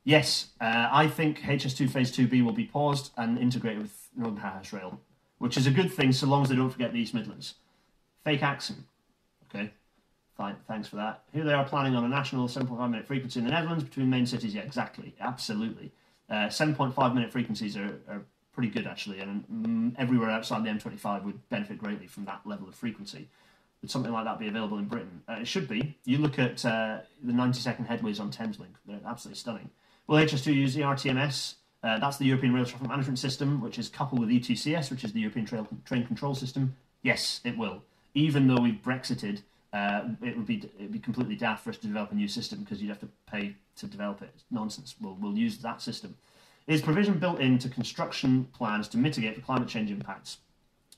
Yes, 0.04 0.48
uh, 0.60 0.88
I 0.90 1.08
think 1.08 1.40
HS2 1.40 1.90
Phase 1.90 2.14
2B 2.16 2.44
will 2.44 2.52
be 2.52 2.64
paused 2.64 3.10
and 3.16 3.38
integrated 3.38 3.82
with 3.82 4.08
Northern 4.16 4.40
Powerhouse 4.40 4.72
Rail, 4.72 5.00
which 5.38 5.56
is 5.56 5.66
a 5.66 5.70
good 5.70 5.92
thing 5.92 6.12
so 6.12 6.26
long 6.26 6.42
as 6.42 6.48
they 6.48 6.56
don't 6.56 6.70
forget 6.70 6.92
the 6.92 7.00
East 7.00 7.14
Midlands. 7.14 7.54
Fake 8.24 8.42
accent. 8.42 8.80
Okay, 9.48 9.70
fine, 10.36 10.56
thanks 10.66 10.88
for 10.88 10.96
that. 10.96 11.22
Here 11.32 11.44
they 11.44 11.52
are 11.52 11.64
planning 11.64 11.94
on 11.94 12.04
a 12.04 12.08
national 12.08 12.48
7.5 12.48 12.90
minute 12.90 13.06
frequency 13.06 13.40
in 13.40 13.46
the 13.46 13.52
Netherlands 13.52 13.84
between 13.84 14.10
main 14.10 14.26
cities. 14.26 14.54
Yeah, 14.54 14.62
exactly, 14.62 15.14
absolutely. 15.20 15.92
Uh, 16.28 16.48
7.5 16.48 17.14
minute 17.14 17.32
frequencies 17.32 17.76
are, 17.76 17.98
are 18.08 18.22
pretty 18.52 18.70
good 18.70 18.86
actually, 18.86 19.20
and 19.20 19.44
mm, 19.48 19.94
everywhere 19.98 20.30
outside 20.30 20.64
the 20.64 20.68
M25 20.68 21.24
would 21.24 21.48
benefit 21.48 21.78
greatly 21.78 22.06
from 22.06 22.24
that 22.24 22.40
level 22.44 22.68
of 22.68 22.74
frequency. 22.74 23.28
Would 23.80 23.90
something 23.90 24.12
like 24.12 24.24
that 24.24 24.38
be 24.38 24.48
available 24.48 24.78
in 24.78 24.86
Britain? 24.86 25.22
Uh, 25.28 25.36
it 25.40 25.46
should 25.46 25.68
be. 25.68 25.96
You 26.04 26.18
look 26.18 26.38
at 26.38 26.64
uh, 26.64 26.98
the 27.22 27.32
90 27.32 27.60
second 27.60 27.86
headways 27.86 28.18
on 28.20 28.32
Thameslink, 28.32 28.74
they're 28.86 29.00
absolutely 29.06 29.38
stunning. 29.38 29.70
Will 30.08 30.16
HS2 30.18 30.54
use 30.54 30.74
the 30.74 30.80
RTMS? 30.80 31.54
Uh, 31.84 31.98
that's 31.98 32.16
the 32.16 32.24
European 32.24 32.52
Rail 32.54 32.64
Traffic 32.64 32.88
Management 32.88 33.18
System, 33.18 33.60
which 33.60 33.78
is 33.78 33.88
coupled 33.88 34.20
with 34.20 34.30
ETCS, 34.30 34.90
which 34.90 35.04
is 35.04 35.12
the 35.12 35.20
European 35.20 35.46
Trail, 35.46 35.68
Train 35.84 36.04
Control 36.06 36.34
System. 36.34 36.74
Yes, 37.02 37.40
it 37.44 37.56
will. 37.56 37.84
Even 38.14 38.46
though 38.46 38.60
we've 38.60 38.80
Brexited, 38.82 39.42
uh, 39.72 40.02
it 40.22 40.36
would 40.36 40.46
be 40.46 40.68
it'd 40.78 40.92
be 40.92 40.98
completely 40.98 41.36
daft 41.36 41.64
for 41.64 41.70
us 41.70 41.76
to 41.78 41.86
develop 41.86 42.12
a 42.12 42.14
new 42.14 42.28
system 42.28 42.60
because 42.60 42.80
you'd 42.80 42.88
have 42.88 43.00
to 43.00 43.08
pay 43.30 43.54
to 43.76 43.86
develop 43.86 44.22
it. 44.22 44.30
It's 44.34 44.44
nonsense. 44.50 44.94
We'll 45.00 45.16
we'll 45.20 45.36
use 45.36 45.58
that 45.58 45.82
system. 45.82 46.16
Is 46.66 46.82
provision 46.82 47.18
built 47.18 47.40
into 47.40 47.68
construction 47.68 48.48
plans 48.52 48.88
to 48.88 48.98
mitigate 48.98 49.36
the 49.36 49.42
climate 49.42 49.68
change 49.68 49.90
impacts? 49.90 50.38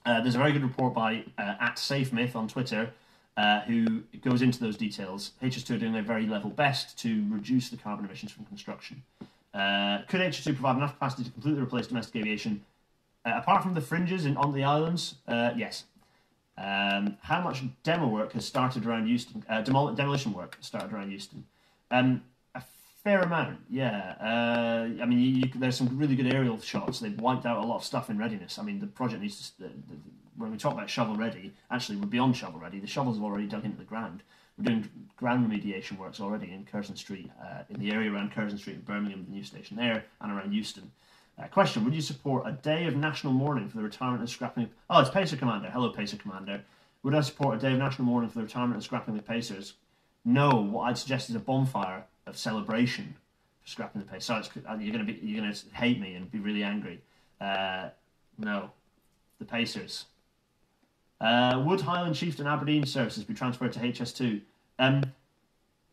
Uh, 0.05 0.20
there's 0.20 0.35
a 0.35 0.38
very 0.38 0.53
good 0.53 0.62
report 0.62 0.94
by 0.94 1.25
uh, 1.38 1.55
at 1.61 1.77
SafeMyth 1.77 2.35
on 2.35 2.49
Twitter 2.49 2.90
uh, 3.37 3.61
who 3.61 4.03
goes 4.23 4.42
into 4.42 4.61
those 4.61 4.77
details. 4.77 5.33
HS2 5.42 5.77
are 5.77 5.79
doing 5.79 5.92
their 5.92 6.03
very 6.03 6.27
level 6.27 6.51
best 6.51 6.99
to 6.99 7.25
reduce 7.29 7.68
the 7.68 7.77
carbon 7.77 8.05
emissions 8.05 8.33
from 8.33 8.44
construction. 8.46 9.03
Uh, 9.53 9.99
could 10.09 10.20
HS2 10.20 10.44
provide 10.55 10.77
enough 10.77 10.94
capacity 10.94 11.25
to 11.25 11.31
completely 11.31 11.61
replace 11.61 11.87
domestic 11.87 12.16
aviation? 12.16 12.64
Uh, 13.25 13.33
apart 13.37 13.62
from 13.62 13.75
the 13.75 13.81
fringes 13.81 14.25
in, 14.27 14.37
on 14.37 14.53
the 14.53 14.64
islands, 14.64 15.16
uh, 15.29 15.51
yes. 15.57 15.85
Um, 16.61 17.16
how 17.23 17.40
much 17.40 17.62
demo 17.83 18.07
work 18.07 18.33
has 18.35 18.44
started 18.44 18.85
around 18.85 19.09
Euston? 19.09 19.42
Uh, 19.49 19.62
demol- 19.62 19.96
demolition 19.96 20.35
work 20.35 20.59
started 20.61 20.92
around 20.92 21.11
Euston. 21.11 21.44
Um, 21.90 22.23
a 22.55 22.62
fair 23.03 23.20
amount, 23.20 23.61
yeah. 23.70 24.14
Uh, 24.20 25.03
I 25.03 25.07
mean, 25.07 25.18
you, 25.20 25.29
you, 25.29 25.51
there's 25.57 25.77
some 25.77 25.96
really 25.96 26.14
good 26.14 26.33
aerial 26.33 26.61
shots. 26.61 27.01
They've 27.01 27.18
wiped 27.18 27.46
out 27.46 27.64
a 27.64 27.66
lot 27.66 27.77
of 27.77 27.85
stuff 27.85 28.11
in 28.11 28.18
readiness. 28.18 28.59
I 28.59 28.62
mean, 28.62 28.79
the 28.79 28.87
project 28.87 29.23
needs 29.23 29.51
to. 29.53 29.62
The, 29.62 29.68
the, 29.68 29.96
when 30.37 30.51
we 30.51 30.59
talk 30.59 30.75
about 30.75 30.88
shovel 30.88 31.16
ready, 31.16 31.53
actually 31.70 31.96
we're 31.96 32.07
beyond 32.07 32.37
shovel 32.37 32.61
ready. 32.61 32.79
The 32.79 32.87
shovels 32.87 33.16
have 33.16 33.25
already 33.25 33.46
dug 33.46 33.64
into 33.64 33.77
the 33.77 33.85
ground. 33.85 34.23
We're 34.57 34.64
doing 34.64 34.88
ground 35.16 35.51
remediation 35.51 35.99
works 35.99 36.20
already 36.20 36.53
in 36.53 36.64
Curzon 36.64 36.96
Street, 36.96 37.31
uh, 37.42 37.62
in 37.70 37.81
the 37.81 37.90
area 37.90 38.12
around 38.12 38.33
Curzon 38.33 38.59
Street 38.59 38.77
in 38.77 38.83
Birmingham, 38.83 39.25
the 39.25 39.35
new 39.35 39.44
station 39.44 39.77
there, 39.77 40.05
and 40.20 40.33
around 40.33 40.53
Euston. 40.53 40.90
Uh, 41.40 41.46
question: 41.48 41.85
Would 41.85 41.94
you 41.94 42.03
support 42.03 42.46
a 42.46 42.53
day 42.53 42.87
of 42.87 42.96
national 42.96 43.33
mourning 43.33 43.68
for 43.68 43.79
the 43.79 43.83
retirement 43.83 44.20
and 44.20 44.29
scrapping? 44.29 44.64
Of... 44.64 44.70
Oh, 44.90 45.00
it's 45.00 45.11
Pacer 45.11 45.37
Commander. 45.37 45.70
Hello, 45.70 45.90
Pacer 45.90 46.16
Commander. 46.16 46.62
Would 47.03 47.14
I 47.14 47.22
support 47.22 47.57
a 47.57 47.61
day 47.61 47.72
of 47.72 47.79
national 47.79 48.07
mourning 48.07 48.29
for 48.29 48.38
the 48.38 48.44
retirement 48.44 48.74
and 48.74 48.83
scrapping 48.83 49.16
the 49.16 49.22
Pacers? 49.22 49.74
No. 50.24 50.50
What 50.50 50.83
I'd 50.83 50.98
suggest 50.98 51.31
is 51.31 51.37
a 51.37 51.40
bonfire 51.40 52.05
of 52.26 52.37
celebration 52.37 53.14
for 53.62 53.68
scrapping 53.68 54.03
the 54.03 54.07
Pacers. 54.07 54.50
So 54.53 54.61
uh, 54.68 54.74
you're 54.74 54.92
going 54.92 55.07
to 55.07 55.12
be 55.12 55.18
you're 55.22 55.40
going 55.40 55.53
to 55.53 55.74
hate 55.74 55.98
me 55.98 56.14
and 56.14 56.31
be 56.31 56.40
really 56.40 56.62
angry. 56.62 57.00
Uh, 57.40 57.88
no, 58.37 58.72
the 59.38 59.46
Pacers. 59.46 60.07
Uh, 61.20 61.62
would 61.64 61.83
Highland 61.83 62.16
Chieftain 62.16 62.46
Aberdeen 62.46 62.85
services 62.85 63.24
be 63.24 63.35
transferred 63.35 63.72
to 63.74 63.81
HS2? 63.81 64.40
Um, 64.79 65.03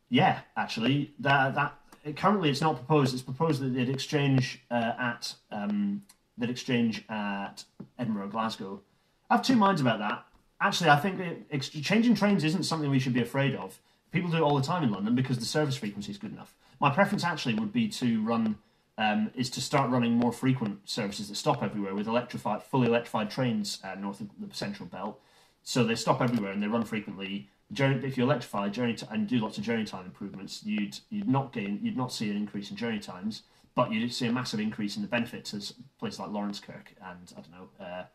yeah, 0.09 0.39
actually, 0.57 1.13
that 1.19 1.55
that 1.55 1.77
currently 2.15 2.49
it's 2.49 2.61
not 2.61 2.75
proposed. 2.75 3.13
It's 3.13 3.23
proposed 3.23 3.61
that 3.61 3.73
they'd 3.73 3.89
exchange 3.89 4.61
uh, 4.71 4.93
at 4.99 5.33
um, 5.51 6.03
that 6.37 6.49
exchange 6.49 7.03
at 7.09 7.63
Edinburgh, 7.97 8.29
Glasgow. 8.29 8.81
I 9.29 9.35
have 9.35 9.45
two 9.45 9.55
minds 9.55 9.81
about 9.81 9.99
that. 9.99 10.25
Actually, 10.61 10.89
I 10.89 10.97
think 10.97 11.19
it, 11.19 11.61
changing 11.61 12.15
trains 12.15 12.43
isn't 12.43 12.63
something 12.63 12.89
we 12.89 12.99
should 12.99 13.13
be 13.13 13.21
afraid 13.21 13.55
of. 13.55 13.79
People 14.11 14.31
do 14.31 14.37
it 14.37 14.41
all 14.41 14.55
the 14.55 14.63
time 14.63 14.83
in 14.83 14.91
London 14.91 15.15
because 15.15 15.37
the 15.37 15.45
service 15.45 15.75
frequency 15.75 16.11
is 16.11 16.17
good 16.17 16.31
enough. 16.31 16.55
My 16.79 16.89
preference 16.89 17.23
actually 17.23 17.55
would 17.55 17.73
be 17.73 17.87
to 17.89 18.23
run 18.23 18.57
um, 18.97 19.31
is 19.35 19.49
to 19.51 19.61
start 19.61 19.91
running 19.91 20.13
more 20.13 20.31
frequent 20.31 20.89
services 20.89 21.29
that 21.29 21.35
stop 21.35 21.61
everywhere 21.61 21.93
with 21.93 22.07
electrified, 22.07 22.63
fully 22.63 22.87
electrified 22.87 23.29
trains 23.29 23.79
uh, 23.83 23.95
north 23.95 24.21
of 24.21 24.29
the 24.39 24.55
central 24.55 24.89
belt. 24.89 25.19
So 25.63 25.83
they 25.83 25.95
stop 25.95 26.21
everywhere 26.21 26.51
and 26.51 26.63
they 26.63 26.67
run 26.67 26.83
frequently 26.83 27.49
journey, 27.73 28.05
if 28.05 28.17
you 28.17 28.23
electrify 28.23 28.69
journey 28.69 28.93
t- 28.93 29.07
and 29.11 29.27
do 29.27 29.39
lots 29.39 29.57
of 29.57 29.63
journey 29.63 29.85
time 29.85 30.05
improvements, 30.05 30.63
you'd 30.63 30.99
you'd 31.09 31.27
not 31.27 31.53
gain 31.53 31.79
you'd 31.81 31.97
not 31.97 32.11
see 32.11 32.29
an 32.29 32.37
increase 32.37 32.71
in 32.71 32.77
journey 32.77 32.99
times, 32.99 33.43
but 33.75 33.91
you'd 33.91 34.13
see 34.13 34.27
a 34.27 34.31
massive 34.31 34.59
increase 34.59 34.95
in 34.95 35.01
the 35.01 35.07
benefits 35.07 35.53
as 35.53 35.73
places 35.99 36.19
like 36.19 36.29
Laurencekirk 36.29 36.87
and 37.01 37.33
I 37.37 37.41
don't 37.41 37.51
know 37.51 38.05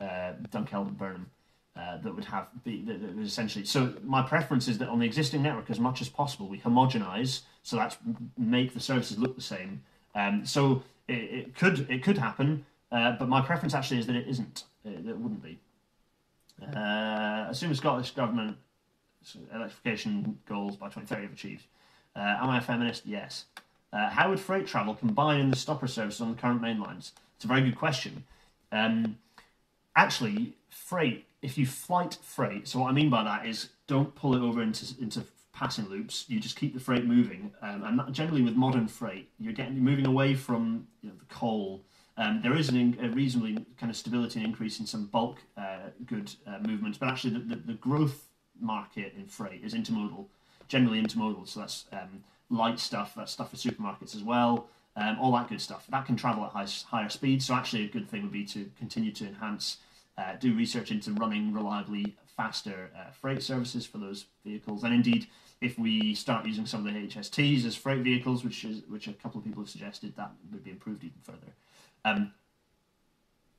uh, 0.00 0.04
uh, 0.04 0.90
Burnham. 0.92 1.30
Uh, 1.76 1.98
that 1.98 2.14
would 2.14 2.24
have 2.24 2.46
be 2.62 2.82
that, 2.82 3.00
that 3.02 3.20
essentially 3.20 3.64
so 3.64 3.92
my 4.04 4.22
preference 4.22 4.68
is 4.68 4.78
that 4.78 4.88
on 4.88 5.00
the 5.00 5.04
existing 5.04 5.42
network 5.42 5.68
as 5.68 5.80
much 5.80 6.00
as 6.00 6.08
possible 6.08 6.46
we 6.46 6.56
homogenize 6.56 7.40
so 7.64 7.74
that's 7.74 7.96
make 8.38 8.72
the 8.74 8.78
services 8.78 9.18
look 9.18 9.34
the 9.34 9.42
same 9.42 9.82
um, 10.14 10.46
so 10.46 10.84
it, 11.08 11.14
it, 11.14 11.56
could 11.56 11.84
it 11.90 12.00
could 12.00 12.16
happen 12.16 12.64
uh, 12.92 13.16
but 13.18 13.28
my 13.28 13.40
preference 13.40 13.74
actually 13.74 13.98
is 13.98 14.06
that 14.06 14.14
it 14.14 14.28
isn't 14.28 14.62
it, 14.84 15.04
it 15.04 15.18
wouldn't 15.18 15.42
be 15.42 15.58
Uh, 16.62 17.46
assume 17.48 17.70
the 17.70 17.74
Scottish 17.74 18.12
government 18.12 18.56
electrification 19.54 20.38
goals 20.46 20.76
by 20.76 20.86
2030 20.86 21.22
have 21.22 21.32
achieved. 21.32 21.64
Uh, 22.14 22.36
am 22.40 22.50
I 22.50 22.58
a 22.58 22.60
feminist? 22.60 23.06
Yes. 23.06 23.46
Uh, 23.92 24.08
how 24.10 24.28
would 24.28 24.40
freight 24.40 24.66
travel 24.66 24.94
combine 24.94 25.40
in 25.40 25.50
the 25.50 25.56
stopper 25.56 25.86
services 25.86 26.20
on 26.20 26.30
the 26.30 26.40
current 26.40 26.60
main 26.60 26.80
lines? 26.80 27.12
It's 27.36 27.44
a 27.44 27.48
very 27.48 27.62
good 27.62 27.76
question. 27.76 28.24
Um, 28.72 29.18
actually, 29.96 30.54
freight, 30.68 31.26
if 31.42 31.56
you 31.58 31.66
flight 31.66 32.18
freight, 32.22 32.68
so 32.68 32.80
what 32.80 32.88
I 32.88 32.92
mean 32.92 33.10
by 33.10 33.24
that 33.24 33.46
is 33.46 33.70
don't 33.86 34.14
pull 34.14 34.34
it 34.34 34.40
over 34.40 34.62
into, 34.62 34.86
into 35.00 35.24
passing 35.52 35.88
loops. 35.88 36.24
You 36.28 36.40
just 36.40 36.56
keep 36.56 36.74
the 36.74 36.80
freight 36.80 37.04
moving. 37.04 37.52
Um, 37.62 38.00
and 38.00 38.14
generally, 38.14 38.42
with 38.42 38.56
modern 38.56 38.88
freight, 38.88 39.28
you're 39.38 39.52
getting 39.52 39.74
you're 39.74 39.84
moving 39.84 40.06
away 40.06 40.34
from 40.34 40.88
you 41.02 41.10
know, 41.10 41.14
the 41.18 41.34
coal. 41.34 41.82
Um, 42.16 42.40
there 42.42 42.54
is 42.54 42.68
an, 42.68 42.96
a 43.02 43.08
reasonably 43.08 43.66
kind 43.78 43.90
of 43.90 43.96
stability 43.96 44.38
and 44.38 44.48
increase 44.48 44.78
in 44.78 44.86
some 44.86 45.06
bulk 45.06 45.38
uh, 45.56 45.90
good 46.06 46.32
uh, 46.46 46.58
movements, 46.60 46.96
but 46.98 47.08
actually, 47.08 47.34
the, 47.34 47.40
the, 47.40 47.56
the, 47.56 47.72
growth 47.74 48.28
market 48.60 49.14
in 49.16 49.26
freight 49.26 49.64
is 49.64 49.74
intermodal, 49.74 50.26
generally 50.68 51.02
intermodal. 51.02 51.48
So 51.48 51.60
that's 51.60 51.86
um, 51.92 52.22
light 52.50 52.78
stuff, 52.78 53.14
that's 53.16 53.32
stuff 53.32 53.50
for 53.50 53.56
supermarkets 53.56 54.14
as 54.14 54.22
well, 54.22 54.68
um, 54.94 55.18
all 55.20 55.32
that 55.32 55.48
good 55.48 55.60
stuff. 55.60 55.86
That 55.90 56.06
can 56.06 56.14
travel 56.14 56.44
at 56.44 56.52
high, 56.52 56.68
higher 56.86 57.08
speeds. 57.08 57.46
So 57.46 57.54
actually, 57.54 57.84
a 57.84 57.88
good 57.88 58.08
thing 58.08 58.22
would 58.22 58.32
be 58.32 58.44
to 58.46 58.70
continue 58.78 59.10
to 59.12 59.26
enhance, 59.26 59.78
uh, 60.16 60.36
do 60.38 60.54
research 60.54 60.92
into 60.92 61.12
running 61.14 61.52
reliably 61.52 62.16
faster 62.36 62.90
uh, 62.96 63.10
freight 63.10 63.42
services 63.42 63.86
for 63.86 63.98
those 63.98 64.26
vehicles, 64.44 64.84
and 64.84 64.94
indeed 64.94 65.26
if 65.60 65.78
we 65.78 66.14
start 66.14 66.44
using 66.46 66.66
some 66.66 66.86
of 66.86 66.92
the 66.92 67.00
HSTs 67.00 67.64
as 67.64 67.74
freight 67.74 68.02
vehicles, 68.02 68.44
which 68.44 68.64
is 68.64 68.82
which 68.88 69.08
a 69.08 69.12
couple 69.12 69.38
of 69.38 69.44
people 69.44 69.62
have 69.62 69.70
suggested, 69.70 70.14
that 70.16 70.30
would 70.52 70.62
be 70.62 70.70
improved 70.70 71.02
even 71.02 71.18
further. 71.22 71.52
Um, 72.04 72.32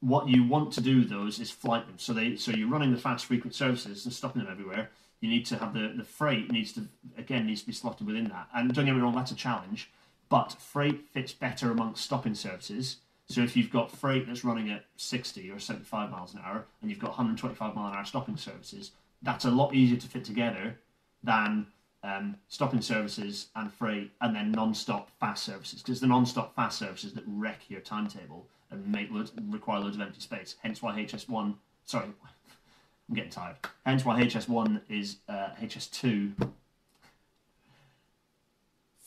what 0.02 0.30
you 0.30 0.44
want 0.44 0.72
to 0.74 0.82
do 0.82 1.04
those 1.04 1.40
is 1.40 1.50
flight 1.50 1.88
them. 1.88 1.98
So 1.98 2.14
they 2.14 2.36
so 2.36 2.52
you're 2.52 2.70
running 2.70 2.92
the 2.92 3.00
fast 3.00 3.26
frequent 3.26 3.56
services 3.56 4.06
and 4.06 4.14
stopping 4.14 4.44
them 4.44 4.52
everywhere. 4.52 4.90
You 5.20 5.30
need 5.30 5.46
to 5.48 5.58
have 5.58 5.74
the, 5.74 5.94
the 5.96 6.04
freight 6.04 6.52
needs 6.52 6.74
to 6.74 6.88
again 7.18 7.48
needs 7.48 7.62
to 7.62 7.68
be 7.68 7.74
slotted 7.74 8.06
within 8.06 8.26
that. 8.26 8.48
And 8.54 8.74
don't 8.74 8.86
get 8.86 8.96
me 8.96 9.02
wrong, 9.02 9.16
that's 9.16 9.32
a 9.32 9.36
challenge. 9.36 9.90
But 10.30 10.54
freight 10.54 11.06
fits 11.12 11.34
better 11.34 11.72
amongst 11.72 12.04
stopping 12.04 12.36
services. 12.36 12.98
So 13.28 13.42
if 13.42 13.56
you've 13.56 13.72
got 13.72 13.92
freight 13.92 14.28
that's 14.28 14.44
running 14.44 14.70
at 14.70 14.86
60 14.98 15.50
or 15.50 15.58
75 15.58 16.12
miles 16.12 16.34
an 16.34 16.42
hour 16.46 16.66
and 16.82 16.92
you've 16.92 17.00
got 17.00 17.12
125 17.12 17.76
mile 17.76 17.88
an 17.88 17.98
hour 17.98 18.06
stopping 18.06 18.38
services, 18.38 18.92
that's 19.24 19.46
a 19.46 19.50
lot 19.50 19.74
easier 19.74 20.00
to 20.00 20.08
fit 20.08 20.24
together 20.24 20.78
than 21.24 21.66
um, 22.06 22.38
stopping 22.48 22.82
services 22.82 23.48
and 23.56 23.74
freight, 23.74 24.12
and 24.22 24.36
then 24.36 24.52
non-stop 24.52 25.10
fast 25.20 25.44
services. 25.44 25.82
Because 25.82 26.00
the 26.00 26.08
non-stop 26.08 26.56
fast 26.56 26.78
services 26.78 27.14
that 27.14 27.24
wreck 27.26 27.62
your 27.68 27.82
timetable 27.82 28.48
and 28.70 28.86
make 28.88 29.12
loads, 29.12 29.32
require 29.50 29.80
loads 29.80 29.96
of 29.96 30.02
empty 30.02 30.22
space. 30.22 30.56
Hence 30.62 30.82
why 30.82 31.00
HS1. 31.00 31.56
Sorry, 31.86 32.06
I'm 33.10 33.16
getting 33.16 33.32
tired. 33.32 33.56
Hence 33.86 34.06
why 34.06 34.22
HS1 34.22 34.82
is 34.90 35.18
uh, 35.28 35.50
HS2. 35.62 36.52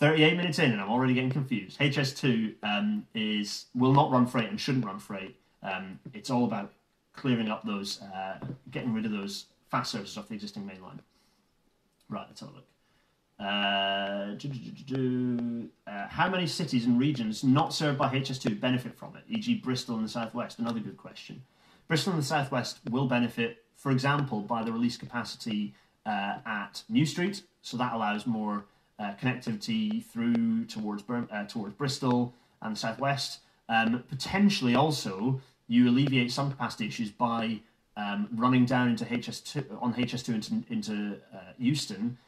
38 0.01 0.37
minutes 0.37 0.59
in, 0.61 0.71
and 0.71 0.81
I'm 0.81 0.91
already 0.91 1.15
getting 1.15 1.31
confused. 1.31 1.79
HS2 1.81 2.55
um, 2.63 3.07
is 3.15 3.67
will 3.75 3.93
not 3.93 4.11
run 4.13 4.27
freight 4.27 4.49
and 4.49 4.61
shouldn't 4.61 4.85
run 4.85 4.99
freight. 4.99 5.37
Um, 5.63 5.99
it's 6.15 6.31
all 6.31 6.45
about 6.45 6.73
clearing 7.15 7.49
up 7.49 7.65
those, 7.65 8.01
uh, 8.01 8.39
getting 8.71 8.93
rid 8.93 9.05
of 9.05 9.11
those 9.11 9.47
fast 9.71 9.91
services 9.91 10.17
off 10.17 10.29
the 10.29 10.35
existing 10.35 10.65
main 10.65 10.81
line. 10.81 11.01
Right, 12.09 12.25
let's 12.29 12.41
have 12.41 12.51
a 12.51 12.53
look. 12.53 12.65
Uh, 13.41 14.35
uh, 15.87 16.09
how 16.09 16.29
many 16.29 16.47
cities 16.47 16.87
and 16.87 16.99
regions 16.99 17.45
not 17.45 17.73
served 17.73 17.97
by 17.97 18.09
HS2 18.13 18.59
benefit 18.61 18.97
from 18.97 19.17
it, 19.17 19.23
e.g., 19.29 19.55
Bristol 19.57 19.97
in 19.97 20.03
the 20.03 20.09
southwest? 20.09 20.59
Another 20.59 20.81
good 20.81 20.97
question. 20.97 21.43
Bristol 21.87 22.15
in 22.15 22.19
the 22.19 22.25
southwest 22.25 22.81
will 22.91 23.07
benefit, 23.07 23.65
for 23.77 23.93
example, 23.93 24.41
by 24.41 24.65
the 24.65 24.73
release 24.73 24.97
capacity 24.97 25.73
uh, 26.05 26.39
at 26.45 26.83
New 26.89 27.07
Street, 27.07 27.43
so 27.63 27.77
that 27.77 27.93
allows 27.93 28.27
more 28.27 28.65
uh, 28.99 29.13
connectivity 29.23 30.05
through 30.05 30.65
towards 30.65 31.05
uh, 31.09 31.45
towards 31.45 31.75
Bristol 31.75 32.35
and 32.61 32.75
the 32.75 32.81
southwest. 32.81 33.41
Um, 33.69 34.03
potentially, 34.09 34.75
also, 34.75 35.41
you 35.69 35.89
alleviate 35.89 36.33
some 36.33 36.51
capacity 36.51 36.89
issues 36.89 37.11
by 37.11 37.61
um, 37.97 38.29
running 38.35 38.65
down 38.65 38.89
into 38.89 39.05
HS2 39.05 39.81
on 39.81 39.95
HS2 39.95 40.35
into, 40.35 40.73
into 40.73 41.17
uh, 41.33 41.53
Euston 41.59 42.19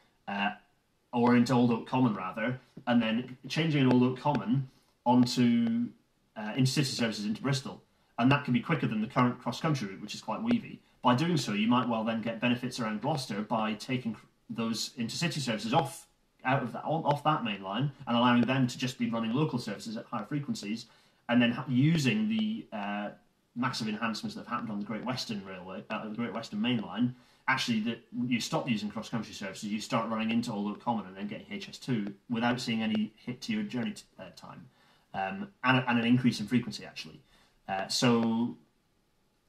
or 1.12 1.36
into 1.36 1.52
Old 1.52 1.70
Oak 1.72 1.86
Common 1.88 2.14
rather, 2.14 2.60
and 2.86 3.02
then 3.02 3.36
changing 3.48 3.82
an 3.82 3.92
Old 3.92 4.02
Oak 4.02 4.20
Common 4.20 4.68
onto 5.04 5.88
uh, 6.36 6.52
intercity 6.52 6.84
services 6.84 7.24
into 7.24 7.42
Bristol, 7.42 7.82
and 8.18 8.30
that 8.30 8.44
can 8.44 8.52
be 8.52 8.60
quicker 8.60 8.86
than 8.86 9.00
the 9.00 9.06
current 9.06 9.40
cross 9.40 9.60
country 9.60 9.88
route, 9.88 10.00
which 10.00 10.14
is 10.14 10.20
quite 10.20 10.42
weavy. 10.42 10.78
By 11.02 11.14
doing 11.14 11.36
so, 11.36 11.52
you 11.52 11.66
might 11.66 11.88
well 11.88 12.04
then 12.04 12.20
get 12.20 12.40
benefits 12.40 12.78
around 12.78 13.00
Gloucester 13.00 13.40
by 13.42 13.74
taking 13.74 14.16
those 14.48 14.90
intercity 14.98 15.40
services 15.40 15.72
off 15.72 16.06
out 16.44 16.62
of 16.62 16.72
that 16.72 16.82
off 16.84 17.22
that 17.24 17.44
main 17.44 17.62
line 17.62 17.92
and 18.06 18.16
allowing 18.16 18.42
them 18.42 18.66
to 18.66 18.78
just 18.78 18.98
be 18.98 19.10
running 19.10 19.32
local 19.32 19.58
services 19.58 19.96
at 19.96 20.04
higher 20.06 20.24
frequencies, 20.24 20.86
and 21.28 21.40
then 21.40 21.56
using 21.68 22.28
the 22.28 22.66
uh, 22.72 23.10
massive 23.56 23.88
enhancements 23.88 24.34
that 24.34 24.42
have 24.42 24.48
happened 24.48 24.70
on 24.70 24.78
the 24.78 24.84
Great 24.84 25.04
Western 25.04 25.44
Railway, 25.44 25.82
uh, 25.90 26.08
the 26.08 26.14
Great 26.14 26.32
Western 26.32 26.60
Main 26.60 26.80
Line, 26.80 27.14
actually 27.50 27.80
that 27.80 27.98
you 28.26 28.40
stop 28.40 28.70
using 28.70 28.88
cross 28.88 29.08
country 29.08 29.34
services, 29.34 29.64
you 29.64 29.80
start 29.80 30.08
running 30.08 30.30
into 30.30 30.52
Old 30.52 30.70
Oak 30.70 30.82
Common 30.82 31.04
and 31.06 31.16
then 31.16 31.26
getting 31.26 31.46
HS2 31.46 32.12
without 32.30 32.60
seeing 32.60 32.80
any 32.80 33.12
hit 33.16 33.40
to 33.42 33.52
your 33.52 33.64
journey 33.64 33.90
t- 33.90 34.04
uh, 34.20 34.24
time, 34.36 34.68
um, 35.14 35.48
and, 35.64 35.84
and, 35.88 35.98
an 35.98 36.06
increase 36.06 36.38
in 36.38 36.46
frequency 36.46 36.84
actually. 36.84 37.20
Uh, 37.68 37.88
so 37.88 38.56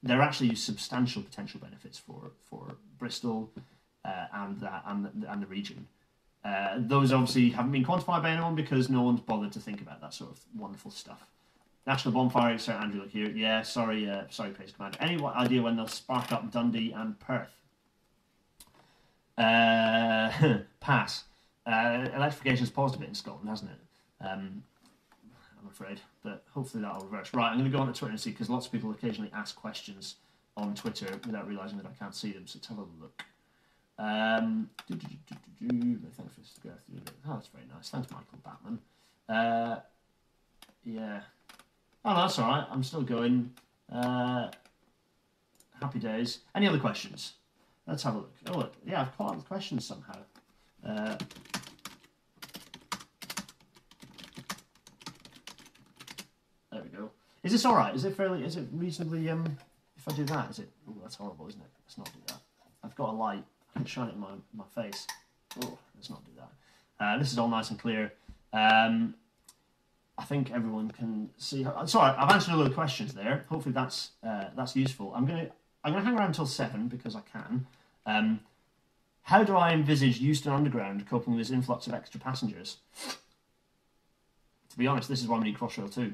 there 0.02 0.18
are 0.18 0.24
actually 0.24 0.56
substantial 0.56 1.22
potential 1.22 1.60
benefits 1.60 2.00
for 2.00 2.32
for 2.50 2.76
Bristol 2.98 3.52
uh, 4.04 4.26
and 4.34 4.60
that 4.62 4.82
and 4.88 5.06
the, 5.06 5.32
and 5.32 5.42
the 5.44 5.48
region. 5.48 5.88
Uh, 6.44 6.78
those 6.80 7.12
obviously 7.12 7.52
haven't 7.52 7.72
been 7.72 7.86
quantified 7.86 8.24
by 8.24 8.32
anyone 8.32 8.56
because 8.56 8.90
no 8.90 9.04
one's 9.04 9.22
bothered 9.22 9.52
to 9.52 9.60
think 9.60 9.80
about 9.80 10.02
that 10.02 10.12
sort 10.12 10.32
of 10.32 10.40
wonderful 10.58 10.90
stuff. 10.90 11.28
National 11.86 12.14
Bonfire, 12.16 12.58
Sir 12.58 12.74
Andrew 12.74 13.02
look 13.02 13.12
here. 13.12 13.30
Yeah, 13.30 13.62
sorry, 13.62 14.10
uh, 14.10 14.24
sorry, 14.30 14.52
Pacer 14.52 14.74
Commander. 14.74 14.98
Any 15.00 15.24
idea 15.24 15.62
when 15.62 15.76
they'll 15.76 15.88
spark 15.88 16.32
up 16.32 16.52
Dundee 16.52 16.94
and 16.94 17.20
Perth? 17.20 17.61
Uh, 19.38 20.32
pass. 20.80 21.24
Uh, 21.66 22.08
electrification 22.16 22.60
has 22.60 22.70
paused 22.70 22.96
a 22.96 22.98
bit 22.98 23.10
in 23.10 23.16
Scotland, 23.16 23.48
hasn't 23.50 23.72
it? 23.72 24.26
Um, 24.26 24.64
I'm 25.62 25.68
afraid, 25.70 26.02
but 26.24 26.44
hopefully 26.54 26.84
that'll 26.84 27.06
reverse. 27.06 27.34
Right, 27.34 27.50
I'm 27.50 27.60
going 27.60 27.72
to 27.72 27.76
go 27.76 27.82
on 27.82 27.88
to 27.88 27.94
Twitter 27.94 28.12
and 28.12 28.20
see 28.20 28.32
because 28.32 28.50
lots 28.50 28.66
of 28.66 28.72
people 28.72 28.92
occasionally 28.92 29.32
ask 29.34 29.56
questions 29.56 30.16
on 30.58 30.74
Twitter 30.76 31.20
without 31.26 31.48
realizing 31.48 31.78
that 31.78 31.86
I 31.86 31.92
can't 31.98 32.16
see 32.16 32.32
them. 32.32 32.48
So 32.48 32.58
let's 32.58 32.68
have 32.68 32.78
a 32.78 32.86
look. 33.00 33.24
Um, 33.98 34.70
thanks 34.88 35.04
for 36.34 36.68
Oh, 37.28 37.34
that's 37.34 37.48
very 37.48 37.66
nice. 37.74 37.90
Thanks, 37.90 38.10
Michael 38.12 38.40
Batman. 38.44 38.80
Uh, 39.30 39.80
yeah. 40.84 41.22
Oh, 42.04 42.16
that's 42.16 42.40
all 42.40 42.50
right. 42.50 42.66
I'm 42.72 42.84
still 42.84 43.04
going. 43.04 43.52
Uh, 43.92 44.50
happy 45.80 46.00
days. 46.00 46.40
Any 46.56 46.68
other 46.68 46.80
questions? 46.80 47.34
Let's 47.92 48.04
have 48.04 48.16
a 48.16 48.18
look. 48.20 48.32
Oh. 48.48 48.70
Yeah, 48.88 49.02
I've 49.02 49.18
caught 49.18 49.38
the 49.38 49.44
questions 49.44 49.86
somehow. 49.86 50.16
Uh, 50.88 51.18
there 56.72 56.82
we 56.82 56.90
go. 56.98 57.12
Is 57.44 57.52
this 57.52 57.66
all 57.66 57.76
right? 57.76 57.94
Is 57.94 58.06
it 58.06 58.16
fairly? 58.16 58.46
Is 58.46 58.56
it 58.56 58.66
reasonably? 58.72 59.30
Um, 59.30 59.58
if 59.98 60.08
I 60.08 60.16
do 60.16 60.24
that, 60.24 60.52
is 60.52 60.60
it? 60.60 60.70
Oh, 60.90 60.96
that's 61.02 61.16
horrible, 61.16 61.50
isn't 61.50 61.60
it? 61.60 61.68
Let's 61.86 61.98
not 61.98 62.06
do 62.06 62.20
that. 62.28 62.40
I've 62.82 62.96
got 62.96 63.10
a 63.10 63.12
light. 63.12 63.44
I 63.76 63.80
can 63.80 63.86
shine 63.86 64.08
it 64.08 64.14
in 64.14 64.22
my 64.22 64.30
my 64.54 64.64
face. 64.74 65.06
Oh, 65.62 65.78
let's 65.94 66.10
not 66.10 66.24
do 66.24 66.32
that. 66.38 67.04
Uh, 67.06 67.18
this 67.20 67.34
is 67.34 67.38
all 67.38 67.50
nice 67.50 67.72
and 67.72 67.78
clear. 67.78 68.14
Um, 68.54 69.16
I 70.18 70.24
think 70.24 70.50
everyone 70.50 70.92
can 70.92 71.30
see. 71.38 71.64
How, 71.64 71.86
sorry, 71.88 72.16
I've 72.18 72.32
answered 72.32 72.54
a 72.54 72.58
lot 72.58 72.68
of 72.68 72.74
questions 72.74 73.14
there. 73.14 73.44
Hopefully 73.50 73.74
that's 73.74 74.12
uh, 74.26 74.46
that's 74.56 74.78
useful. 74.78 75.12
I'm 75.14 75.26
gonna 75.26 75.50
I'm 75.84 75.94
to 75.94 76.00
hang 76.00 76.18
around 76.18 76.28
until 76.28 76.46
seven 76.46 76.88
because 76.88 77.18
I 77.18 77.22
can. 77.22 77.68
Um, 78.06 78.42
how 79.24 79.44
do 79.44 79.56
I 79.56 79.72
envisage 79.72 80.20
Euston 80.20 80.52
Underground 80.52 81.08
coping 81.08 81.36
with 81.36 81.48
this 81.48 81.54
influx 81.54 81.88
of 81.88 81.94
extra 81.94 82.20
passengers? 82.20 82.78
To 84.70 84.78
be 84.78 84.88
honest, 84.88 85.10
this 85.10 85.22
is 85.22 85.28
why 85.28 85.38
we 85.38 85.46
need 85.46 85.58
Crossrail 85.58 85.94
2. 85.94 86.14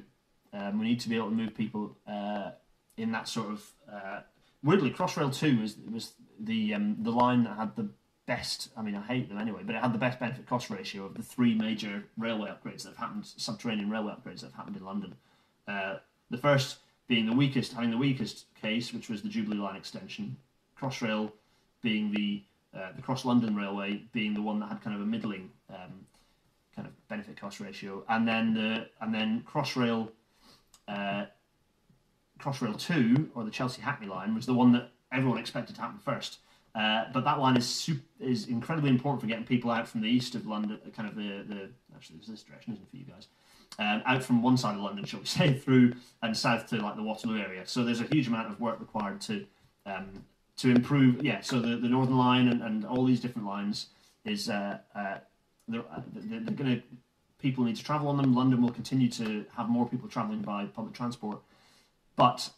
Um, 0.53 0.79
we 0.79 0.85
need 0.85 0.99
to 1.01 1.09
be 1.09 1.15
able 1.15 1.29
to 1.29 1.35
move 1.35 1.55
people 1.55 1.95
uh, 2.07 2.51
in 2.97 3.11
that 3.11 3.27
sort 3.27 3.51
of. 3.51 3.65
Uh, 3.91 4.19
weirdly, 4.63 4.91
Crossrail 4.91 5.33
2 5.33 5.61
was, 5.61 5.77
was 5.91 6.13
the, 6.39 6.73
um, 6.73 6.97
the 6.99 7.11
line 7.11 7.43
that 7.43 7.55
had 7.55 7.75
the 7.75 7.89
best. 8.25 8.69
I 8.75 8.81
mean, 8.81 8.95
I 8.95 9.01
hate 9.01 9.29
them 9.29 9.37
anyway, 9.37 9.61
but 9.63 9.75
it 9.75 9.81
had 9.81 9.93
the 9.93 9.99
best 9.99 10.19
benefit 10.19 10.45
cost 10.45 10.69
ratio 10.69 11.05
of 11.05 11.13
the 11.15 11.23
three 11.23 11.55
major 11.55 12.03
railway 12.17 12.49
upgrades 12.49 12.83
that 12.83 12.89
have 12.89 12.97
happened, 12.97 13.25
subterranean 13.25 13.89
railway 13.89 14.13
upgrades 14.13 14.41
that 14.41 14.47
have 14.47 14.55
happened 14.55 14.75
in 14.75 14.85
London. 14.85 15.15
Uh, 15.67 15.97
the 16.29 16.37
first 16.37 16.79
being 17.07 17.25
the 17.25 17.35
weakest, 17.35 17.73
having 17.73 17.91
the 17.91 17.97
weakest 17.97 18.45
case, 18.61 18.93
which 18.93 19.09
was 19.09 19.21
the 19.21 19.29
Jubilee 19.29 19.57
Line 19.57 19.75
extension. 19.75 20.37
Crossrail 20.79 21.31
being 21.87 22.11
the 22.11 22.43
uh, 22.77 22.91
the 22.95 23.01
Cross 23.01 23.23
London 23.23 23.55
Railway 23.55 24.01
being 24.11 24.33
the 24.33 24.41
one 24.41 24.59
that 24.59 24.67
had 24.67 24.81
kind 24.81 24.93
of 24.93 25.01
a 25.01 25.05
middling 25.05 25.49
um, 25.69 26.05
kind 26.75 26.85
of 26.85 27.07
benefit 27.07 27.39
cost 27.39 27.61
ratio, 27.61 28.03
and 28.09 28.27
then 28.27 28.53
the 28.53 28.89
and 28.99 29.13
then 29.13 29.43
Crossrail 29.47 30.09
uh, 30.89 31.25
Crossrail 32.39 32.77
Two 32.77 33.29
or 33.35 33.45
the 33.45 33.51
Chelsea 33.51 33.81
Hackney 33.81 34.07
line 34.07 34.35
was 34.35 34.45
the 34.45 34.53
one 34.53 34.73
that 34.73 34.91
everyone 35.13 35.37
expected 35.37 35.75
to 35.77 35.81
happen 35.81 35.97
first. 35.97 36.39
Uh, 36.75 37.05
but 37.13 37.23
that 37.23 37.39
line 37.39 37.55
is 37.57 37.65
super, 37.65 38.03
is 38.19 38.47
incredibly 38.47 38.89
important 38.89 39.21
for 39.21 39.27
getting 39.27 39.45
people 39.45 39.71
out 39.71 39.87
from 39.87 40.01
the 40.01 40.07
east 40.07 40.35
of 40.35 40.45
London, 40.45 40.77
kind 40.95 41.09
of 41.09 41.15
the, 41.15 41.43
the 41.47 41.69
actually 41.95 42.19
this 42.27 42.43
direction, 42.43 42.73
isn't 42.73 42.83
it, 42.83 42.89
for 42.91 42.97
you 42.97 43.05
guys? 43.05 43.27
Um, 43.79 44.03
out 44.05 44.23
from 44.23 44.43
one 44.43 44.57
side 44.57 44.75
of 44.75 44.81
London, 44.81 45.05
shall 45.05 45.21
we 45.21 45.25
say, 45.25 45.53
through 45.63 45.95
and 46.21 46.35
south 46.35 46.67
to 46.67 46.75
like 46.75 46.97
the 46.97 47.01
Waterloo 47.01 47.39
area. 47.39 47.65
So 47.65 47.83
there's 47.83 48.01
a 48.01 48.03
huge 48.03 48.27
amount 48.27 48.51
of 48.51 48.59
work 48.59 48.79
required 48.79 49.21
to 49.21 49.45
um, 49.87 50.25
to 50.57 50.69
improve. 50.69 51.23
Yeah, 51.23 51.41
so 51.41 51.59
the, 51.59 51.77
the 51.77 51.87
Northern 51.87 52.17
Line 52.17 52.47
and, 52.47 52.61
and 52.61 52.85
all 52.85 53.05
these 53.05 53.19
different 53.19 53.47
lines 53.47 53.87
is 54.25 54.49
uh, 54.49 54.79
uh, 54.95 55.17
they're, 55.67 55.81
uh, 55.81 56.01
they're, 56.13 56.55
going 56.55 56.77
to 56.77 56.83
people 57.39 57.63
need 57.63 57.75
to 57.75 57.83
travel 57.83 58.07
on 58.07 58.17
them. 58.17 58.35
London 58.35 58.61
will 58.61 58.71
continue 58.71 59.09
to 59.11 59.45
have 59.55 59.69
more 59.69 59.87
people 59.87 60.09
traveling 60.09 60.41
by 60.41 60.65
public 60.65 60.93
transport, 60.93 61.39
but 62.15 62.49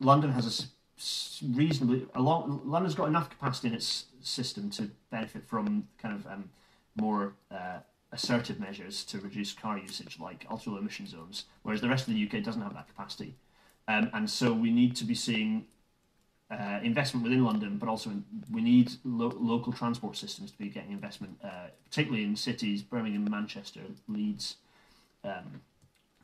London 0.00 0.32
has 0.32 0.46
a 0.46 1.46
reasonably 1.54 2.06
a 2.14 2.20
lot. 2.20 2.66
London's 2.66 2.94
got 2.94 3.08
enough 3.08 3.30
capacity 3.30 3.68
in 3.68 3.74
its 3.74 4.06
system 4.20 4.70
to 4.70 4.90
benefit 5.10 5.48
from 5.48 5.88
kind 6.00 6.14
of 6.14 6.26
um, 6.26 6.50
more 6.96 7.32
uh, 7.50 7.78
assertive 8.12 8.60
measures 8.60 9.04
to 9.04 9.18
reduce 9.18 9.52
car 9.52 9.78
usage, 9.78 10.18
like 10.20 10.46
ultra 10.50 10.72
low 10.72 10.78
emission 10.78 11.06
zones, 11.06 11.44
whereas 11.62 11.80
the 11.80 11.88
rest 11.88 12.06
of 12.06 12.14
the 12.14 12.24
UK 12.24 12.44
doesn't 12.44 12.62
have 12.62 12.74
that 12.74 12.88
capacity. 12.88 13.34
Um, 13.88 14.10
and 14.12 14.28
so 14.30 14.52
we 14.52 14.70
need 14.70 14.94
to 14.96 15.04
be 15.04 15.14
seeing 15.14 15.66
uh, 16.52 16.80
investment 16.82 17.24
within 17.24 17.44
London, 17.44 17.78
but 17.78 17.88
also 17.88 18.10
in, 18.10 18.24
we 18.50 18.60
need 18.60 18.92
lo- 19.04 19.36
local 19.40 19.72
transport 19.72 20.16
systems 20.16 20.50
to 20.50 20.58
be 20.58 20.68
getting 20.68 20.92
investment, 20.92 21.38
uh, 21.42 21.68
particularly 21.88 22.24
in 22.24 22.36
cities 22.36 22.82
Birmingham, 22.82 23.26
Manchester, 23.30 23.80
Leeds, 24.06 24.56
um, 25.24 25.62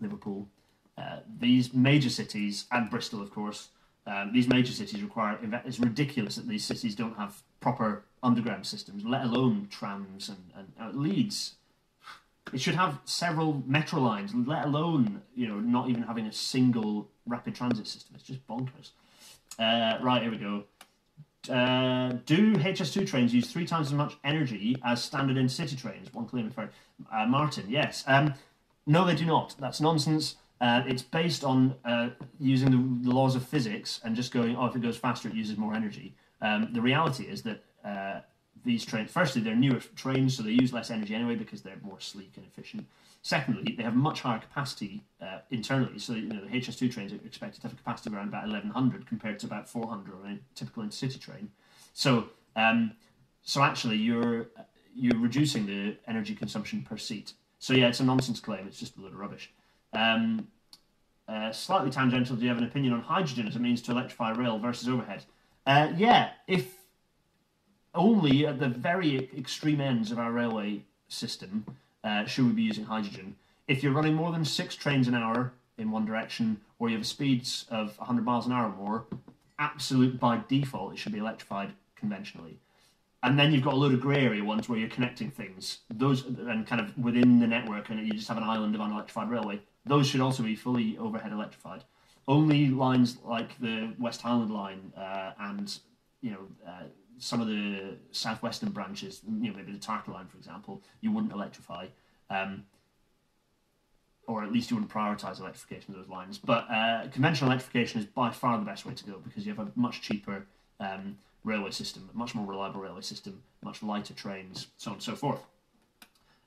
Liverpool. 0.00 0.46
Uh, 0.98 1.20
these 1.40 1.72
major 1.72 2.10
cities, 2.10 2.66
and 2.72 2.90
Bristol, 2.90 3.22
of 3.22 3.30
course, 3.32 3.68
um, 4.06 4.32
these 4.32 4.48
major 4.48 4.72
cities 4.72 5.02
require. 5.02 5.38
It's 5.64 5.78
ridiculous 5.78 6.36
that 6.36 6.48
these 6.48 6.64
cities 6.64 6.94
don't 6.94 7.16
have 7.16 7.42
proper 7.60 8.02
underground 8.22 8.66
systems, 8.66 9.04
let 9.04 9.22
alone 9.22 9.68
trams 9.70 10.28
and, 10.28 10.50
and 10.56 10.72
uh, 10.80 10.90
Leeds. 10.96 11.54
It 12.52 12.60
should 12.60 12.74
have 12.74 12.98
several 13.04 13.62
metro 13.66 14.00
lines, 14.00 14.34
let 14.34 14.64
alone 14.64 15.22
you 15.36 15.46
know 15.46 15.60
not 15.60 15.88
even 15.88 16.02
having 16.02 16.26
a 16.26 16.32
single 16.32 17.08
rapid 17.26 17.54
transit 17.54 17.86
system. 17.86 18.14
It's 18.14 18.24
just 18.24 18.46
bonkers. 18.48 18.90
Uh, 19.58 19.98
right, 20.00 20.22
here 20.22 20.30
we 20.30 20.38
go. 20.38 20.64
Uh, 21.52 22.18
do 22.26 22.54
HS2 22.54 23.06
trains 23.06 23.34
use 23.34 23.50
three 23.50 23.66
times 23.66 23.88
as 23.88 23.92
much 23.94 24.16
energy 24.24 24.76
as 24.84 25.02
standard 25.02 25.36
intercity 25.36 25.78
trains? 25.78 26.12
One 26.12 26.26
claim 26.26 26.50
for 26.50 26.70
uh, 27.12 27.26
Martin. 27.26 27.64
Yes. 27.68 28.04
Um, 28.06 28.34
no, 28.86 29.04
they 29.04 29.14
do 29.14 29.24
not. 29.24 29.54
That's 29.58 29.80
nonsense. 29.80 30.36
Uh, 30.60 30.82
it's 30.86 31.02
based 31.02 31.44
on 31.44 31.74
uh, 31.84 32.10
using 32.40 32.70
the, 32.70 33.08
the, 33.08 33.14
laws 33.14 33.36
of 33.36 33.46
physics 33.46 34.00
and 34.04 34.16
just 34.16 34.32
going, 34.32 34.56
oh, 34.56 34.66
if 34.66 34.74
it 34.74 34.82
goes 34.82 34.96
faster, 34.96 35.28
it 35.28 35.34
uses 35.34 35.56
more 35.56 35.72
energy. 35.72 36.14
Um, 36.42 36.70
the 36.72 36.80
reality 36.80 37.24
is 37.24 37.42
that 37.42 37.62
uh, 37.84 38.20
these 38.64 38.84
trains, 38.84 39.10
firstly, 39.10 39.40
they're 39.40 39.54
newer 39.54 39.80
trains, 39.94 40.36
so 40.36 40.42
they 40.42 40.50
use 40.50 40.72
less 40.72 40.90
energy 40.90 41.14
anyway 41.14 41.36
because 41.36 41.62
they're 41.62 41.78
more 41.82 42.00
sleek 42.00 42.32
and 42.36 42.44
efficient. 42.44 42.86
Secondly, 43.22 43.74
they 43.76 43.82
have 43.82 43.96
much 43.96 44.20
higher 44.20 44.38
capacity 44.38 45.02
uh, 45.20 45.38
internally. 45.50 45.98
So 45.98 46.14
you 46.14 46.28
know 46.28 46.40
the 46.40 46.50
HS2 46.50 46.90
trains 46.90 47.12
are 47.12 47.16
expected 47.26 47.60
to 47.60 47.68
have 47.68 47.72
a 47.72 47.76
capacity 47.76 48.10
of 48.10 48.14
around 48.14 48.28
about 48.28 48.44
1100 48.44 49.06
compared 49.06 49.38
to 49.40 49.46
about 49.46 49.68
400 49.68 50.14
on 50.14 50.32
a 50.32 50.38
typical 50.54 50.82
intercity 50.82 51.20
train. 51.20 51.50
So 51.94 52.28
um, 52.56 52.92
so 53.42 53.62
actually 53.62 53.96
you're 53.96 54.46
you're 54.94 55.18
reducing 55.18 55.66
the 55.66 55.96
energy 56.06 56.34
consumption 56.34 56.82
per 56.82 56.96
seat. 56.96 57.32
So 57.58 57.74
yeah, 57.74 57.88
it's 57.88 58.00
a 58.00 58.04
nonsense 58.04 58.40
claim. 58.40 58.66
It's 58.66 58.78
just 58.78 58.96
a 58.96 59.00
load 59.00 59.12
of 59.12 59.18
rubbish. 59.18 59.50
Um, 59.92 60.48
uh, 61.28 61.52
slightly 61.52 61.90
tangential. 61.90 62.36
Do 62.36 62.42
you 62.42 62.48
have 62.48 62.58
an 62.58 62.64
opinion 62.64 62.94
on 62.94 63.00
hydrogen 63.00 63.46
as 63.46 63.56
a 63.56 63.58
means 63.58 63.82
to 63.82 63.92
electrify 63.92 64.30
rail 64.30 64.58
versus 64.58 64.88
overhead? 64.88 65.24
Uh, 65.66 65.92
yeah, 65.96 66.30
if 66.46 66.74
only 67.94 68.46
at 68.46 68.58
the 68.58 68.68
very 68.68 69.30
extreme 69.36 69.80
ends 69.80 70.10
of 70.10 70.18
our 70.18 70.32
railway 70.32 70.84
system 71.08 71.64
uh, 72.08 72.24
should 72.24 72.46
we 72.46 72.52
be 72.52 72.62
using 72.62 72.84
hydrogen. 72.84 73.36
If 73.66 73.82
you're 73.82 73.92
running 73.92 74.14
more 74.14 74.32
than 74.32 74.44
six 74.44 74.74
trains 74.74 75.08
an 75.08 75.14
hour 75.14 75.52
in 75.76 75.90
one 75.90 76.06
direction, 76.06 76.60
or 76.78 76.88
you 76.88 76.96
have 76.96 77.06
speeds 77.06 77.66
of 77.70 77.96
100 77.98 78.24
miles 78.24 78.46
an 78.46 78.52
hour 78.52 78.66
or 78.70 78.76
more, 78.76 79.06
absolute 79.58 80.18
by 80.18 80.40
default 80.48 80.92
it 80.92 80.98
should 80.98 81.12
be 81.12 81.18
electrified 81.18 81.72
conventionally. 81.96 82.58
And 83.22 83.38
then 83.38 83.52
you've 83.52 83.64
got 83.64 83.74
a 83.74 83.76
load 83.76 83.92
of 83.92 84.00
grey 84.00 84.24
area 84.24 84.44
ones 84.44 84.68
where 84.68 84.78
you're 84.78 84.88
connecting 84.88 85.30
things. 85.30 85.78
Those 85.90 86.24
and 86.24 86.66
kind 86.66 86.80
of 86.80 86.96
within 86.96 87.40
the 87.40 87.46
network, 87.46 87.90
and 87.90 88.06
you 88.06 88.12
just 88.12 88.28
have 88.28 88.36
an 88.36 88.44
island 88.44 88.74
of 88.74 88.80
unelectrified 88.80 89.28
railway. 89.28 89.60
Those 89.84 90.06
should 90.06 90.20
also 90.20 90.42
be 90.42 90.54
fully 90.54 90.96
overhead 90.98 91.32
electrified. 91.32 91.82
Only 92.28 92.68
lines 92.68 93.18
like 93.24 93.58
the 93.58 93.92
West 93.98 94.22
Highland 94.22 94.52
line 94.52 94.92
uh, 94.96 95.32
and 95.40 95.76
you 96.20 96.30
know 96.30 96.46
uh, 96.66 96.84
some 97.18 97.40
of 97.40 97.46
the 97.46 97.96
southwestern 98.12 98.70
branches, 98.70 99.22
you 99.26 99.50
know, 99.50 99.56
maybe 99.56 99.72
the 99.72 99.78
Tarka 99.78 100.08
line, 100.08 100.26
for 100.26 100.36
example, 100.36 100.82
you 101.00 101.12
wouldn't 101.12 101.32
electrify, 101.32 101.86
um, 102.30 102.64
or 104.26 104.44
at 104.44 104.52
least 104.52 104.70
you 104.70 104.76
wouldn't 104.76 104.92
prioritise 104.92 105.40
electrification 105.40 105.94
of 105.94 106.00
those 106.00 106.08
lines. 106.08 106.38
But 106.38 106.66
uh, 106.70 107.08
conventional 107.12 107.50
electrification 107.50 108.00
is 108.00 108.06
by 108.06 108.30
far 108.30 108.58
the 108.58 108.64
best 108.64 108.86
way 108.86 108.94
to 108.94 109.04
go 109.04 109.18
because 109.24 109.46
you 109.46 109.54
have 109.54 109.66
a 109.66 109.70
much 109.74 110.02
cheaper 110.02 110.46
um, 110.80 111.18
railway 111.44 111.70
system, 111.70 112.08
a 112.12 112.16
much 112.16 112.34
more 112.34 112.46
reliable 112.46 112.80
railway 112.80 113.02
system, 113.02 113.42
much 113.62 113.82
lighter 113.82 114.14
trains, 114.14 114.68
so 114.76 114.90
on 114.90 114.96
and 114.96 115.02
so 115.02 115.16
forth. 115.16 115.40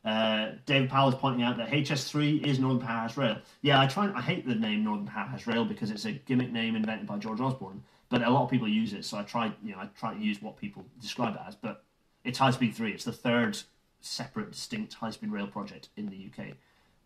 Uh, 0.04 0.54
David 0.66 0.90
Powell 0.90 1.10
is 1.10 1.16
pointing 1.16 1.44
out 1.44 1.58
that 1.58 1.70
HS3 1.70 2.46
is 2.46 2.58
Northern 2.58 2.80
Powerhouse 2.80 3.18
Rail. 3.18 3.38
Yeah, 3.62 3.80
I 3.80 3.86
try. 3.86 4.12
I 4.16 4.22
hate 4.22 4.48
the 4.48 4.56
name 4.56 4.84
Northern 4.84 5.06
Powerhouse 5.06 5.46
Rail 5.46 5.64
because 5.64 5.92
it's 5.92 6.06
a 6.06 6.12
gimmick 6.12 6.52
name 6.52 6.76
invented 6.76 7.06
by 7.06 7.18
George 7.18 7.40
Osborne 7.40 7.84
but 8.12 8.22
a 8.22 8.30
lot 8.30 8.44
of 8.44 8.52
people 8.52 8.68
use 8.68 8.94
it. 8.94 9.06
So 9.06 9.18
I 9.18 9.24
try, 9.24 9.52
you 9.64 9.72
know, 9.72 9.80
I 9.80 9.88
try 9.98 10.14
to 10.14 10.20
use 10.20 10.42
what 10.42 10.58
people 10.58 10.86
describe 11.02 11.34
it 11.36 11.42
as. 11.48 11.56
But 11.56 11.84
it's 12.24 12.38
High 12.38 12.52
Speed 12.52 12.76
Three. 12.76 12.92
It's 12.92 13.06
the 13.06 13.14
third 13.14 13.58
separate, 14.02 14.52
distinct 14.52 14.96
high 14.96 15.12
speed 15.12 15.32
rail 15.32 15.48
project 15.48 15.90
in 15.96 16.10
the 16.10 16.30
UK, 16.30 16.56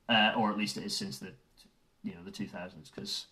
uh, 0.10 0.38
or 0.38 0.50
at 0.50 0.58
least 0.58 0.78
it 0.78 0.84
is 0.84 0.98
since 0.98 1.20
the, 1.20 1.32
you 2.04 2.14
know, 2.14 2.24
the 2.26 2.32
2000s. 2.32 2.90
Because 2.94 3.28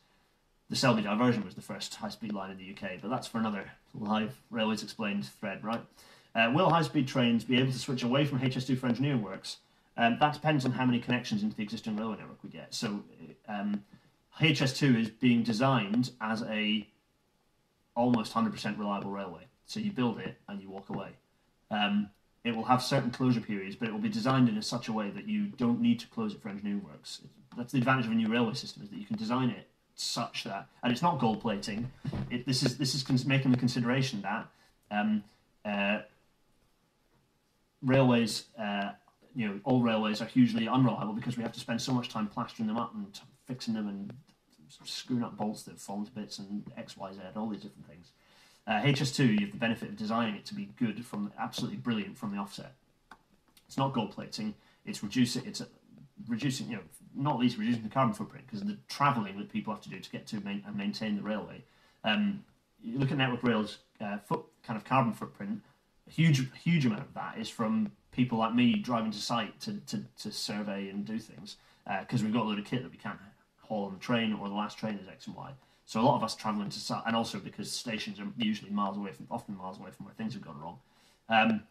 the 0.69 0.76
Selby 0.76 1.01
diversion 1.01 1.43
was 1.43 1.55
the 1.55 1.61
first 1.61 1.95
high 1.95 2.09
speed 2.09 2.32
line 2.32 2.51
in 2.51 2.57
the 2.57 2.71
UK. 2.71 3.01
But 3.01 3.09
that's 3.09 3.28
for 3.28 3.39
another 3.39 3.71
live 3.95 4.39
Railways 4.51 4.84
Explained 4.84 5.26
thread, 5.26 5.63
right? 5.63 5.82
Uh, 6.36 6.51
will 6.53 6.69
high 6.69 6.84
speed 6.84 7.07
trains 7.07 7.43
be 7.43 7.59
able 7.59 7.71
to 7.71 7.80
switch 7.80 8.03
away 8.03 8.26
from 8.26 8.39
HS2 8.39 8.78
for 8.78 8.88
engineering 8.88 9.24
works? 9.24 9.57
Um, 9.97 10.17
that 10.19 10.34
depends 10.34 10.65
on 10.65 10.71
how 10.71 10.86
many 10.86 10.99
connections 10.99 11.43
into 11.43 11.55
the 11.55 11.63
existing 11.63 11.95
railway 11.95 12.17
network 12.17 12.43
we 12.43 12.49
get. 12.49 12.74
So 12.74 13.03
um, 13.47 13.84
HS2 14.39 14.99
is 14.99 15.09
being 15.09 15.43
designed 15.43 16.11
as 16.21 16.43
a 16.43 16.88
almost 17.96 18.34
100% 18.34 18.78
reliable 18.78 19.12
railway. 19.12 19.44
So 19.66 19.80
you 19.80 19.91
build 19.91 20.20
it 20.20 20.38
and 20.48 20.62
you 20.62 20.70
walk 20.70 20.89
away. 20.89 21.10
Um, 21.72 22.10
it 22.44 22.56
will 22.56 22.66
have 22.66 22.84
certain 22.84 23.10
closure 23.10 23.39
periods, 23.39 23.76
but 23.76 23.88
it 23.88 23.91
will 23.91 24.00
be 24.00 24.10
designed 24.10 24.50
in 24.50 24.62
such 24.62 24.88
a 24.88 24.94
way 24.94 25.10
that 25.10 25.28
you 25.28 25.46
don't 25.46 25.80
need 25.80 26.00
to 26.02 26.08
close 26.08 26.34
it 26.34 26.41
for 26.41 26.50
engineering 26.50 26.84
works. 26.84 27.22
That's 27.58 27.72
the 27.72 27.78
advantage 27.78 28.06
of 28.06 28.12
a 28.12 28.16
new 28.16 28.28
railway 28.28 28.54
system 28.56 28.84
is 28.84 28.89
that 28.89 28.98
you 28.98 29.06
can 29.06 29.16
design 29.16 29.50
it 29.50 29.68
such 29.96 30.44
that, 30.44 30.68
and 30.82 30.91
it's 30.91 31.02
not 31.02 31.20
gold 31.20 31.39
plating. 31.39 31.91
It, 32.30 32.46
this 32.46 32.64
is 32.64 32.78
this 32.78 32.96
is 32.96 33.26
making 33.26 33.52
the 33.52 33.58
consideration 33.58 34.22
that 34.24 34.48
um, 34.91 35.24
uh, 35.64 36.00
railways, 37.84 38.46
uh, 38.60 38.91
you 39.36 39.48
know, 39.48 39.60
all 39.64 39.82
railways 39.82 40.22
are 40.22 40.26
hugely 40.26 40.68
unreliable 40.68 41.14
because 41.14 41.38
we 41.38 41.44
have 41.44 41.54
to 41.54 41.60
spend 41.60 41.82
so 41.82 41.94
much 41.94 42.10
time 42.10 42.28
plastering 42.28 42.68
them 42.68 42.78
up 42.78 42.94
and 42.96 43.20
fixing 43.46 43.74
them 43.74 43.88
and 43.88 44.14
screwing 44.84 45.24
up 45.24 45.38
bolts 45.38 45.63
that 45.63 45.80
fall 45.80 46.03
to 46.03 46.11
bits 46.11 46.39
and 46.39 46.63
X, 46.78 46.97
Y, 46.97 47.13
Z, 47.13 47.19
all 47.36 47.49
these 47.49 47.61
different 47.61 47.88
things. 47.88 48.11
Uh, 48.65 48.82
HS2, 48.82 49.34
you 49.34 49.39
have 49.41 49.51
the 49.51 49.57
benefit 49.57 49.89
of 49.89 49.97
designing 49.97 50.36
it 50.36 50.45
to 50.45 50.53
be 50.53 50.69
good 50.78 51.05
from 51.05 51.32
absolutely 51.38 51.78
brilliant 51.78 52.17
from 52.17 52.32
the 52.32 52.38
offset. 52.38 52.74
It's 53.67 53.78
not 53.78 53.93
gold 53.93 54.11
plating. 54.11 54.55
It's 54.86 55.03
reducing. 55.03 55.45
It's 55.45 55.61
reducing. 56.28 56.69
You 56.69 56.78
know, 56.78 56.82
not 57.15 57.39
least 57.39 57.57
reducing 57.57 57.84
the 57.84 57.89
carbon 57.89 58.13
footprint 58.13 58.45
because 58.47 58.63
the 58.63 58.78
travelling 58.88 59.38
that 59.38 59.51
people 59.51 59.74
have 59.74 59.84
to 59.84 59.89
do 59.89 59.99
to 59.99 60.09
get 60.09 60.28
to 60.28 60.39
main, 60.41 60.63
and 60.65 60.76
maintain 60.76 61.15
the 61.15 61.21
railway. 61.21 61.63
Um, 62.03 62.43
you 62.82 62.99
look 62.99 63.11
at 63.11 63.17
Network 63.17 63.43
Rail's 63.43 63.80
uh, 64.01 64.17
foot 64.17 64.43
kind 64.65 64.78
of 64.78 64.84
carbon 64.84 65.13
footprint. 65.13 65.61
A 66.07 66.11
huge, 66.11 66.45
huge 66.61 66.86
amount 66.86 67.01
of 67.01 67.13
that 67.13 67.38
is 67.38 67.49
from 67.49 67.91
people 68.11 68.38
like 68.38 68.53
me 68.53 68.76
driving 68.76 69.11
to 69.11 69.17
site 69.17 69.59
to, 69.61 69.80
to, 69.88 70.03
to 70.19 70.32
survey 70.32 70.89
and 70.89 71.05
do 71.05 71.17
things 71.17 71.57
because 72.01 72.21
uh, 72.21 72.26
we've 72.26 72.34
got 72.34 72.43
a 72.43 72.47
load 72.47 72.59
of 72.59 72.65
kit 72.65 72.84
that 72.84 72.91
we 72.91 72.97
can't 72.97 73.19
haul 73.64 73.86
on 73.86 73.93
the 73.93 73.99
train 73.99 74.34
or 74.34 74.47
the 74.47 74.55
last 74.55 74.78
train 74.78 74.99
is 75.01 75.07
X 75.07 75.28
and 75.28 75.36
Y. 75.36 75.51
So 75.86 75.99
a 75.99 76.03
lot 76.03 76.16
of 76.16 76.24
us 76.24 76.36
travelling 76.36 76.70
to 76.70 76.80
site, 76.80 77.03
and 77.05 77.16
also 77.16 77.39
because 77.39 77.70
stations 77.72 78.20
are 78.20 78.28
usually 78.38 78.72
miles 78.72 78.97
away 78.97 79.11
from, 79.11 79.28
often 79.30 79.57
miles 79.57 79.80
away 79.80 79.91
from 79.91 80.05
where 80.05 80.16
things 80.16 80.34
have 80.34 80.43
gone 80.43 80.59
wrong. 80.59 80.80
Um, 81.30 81.64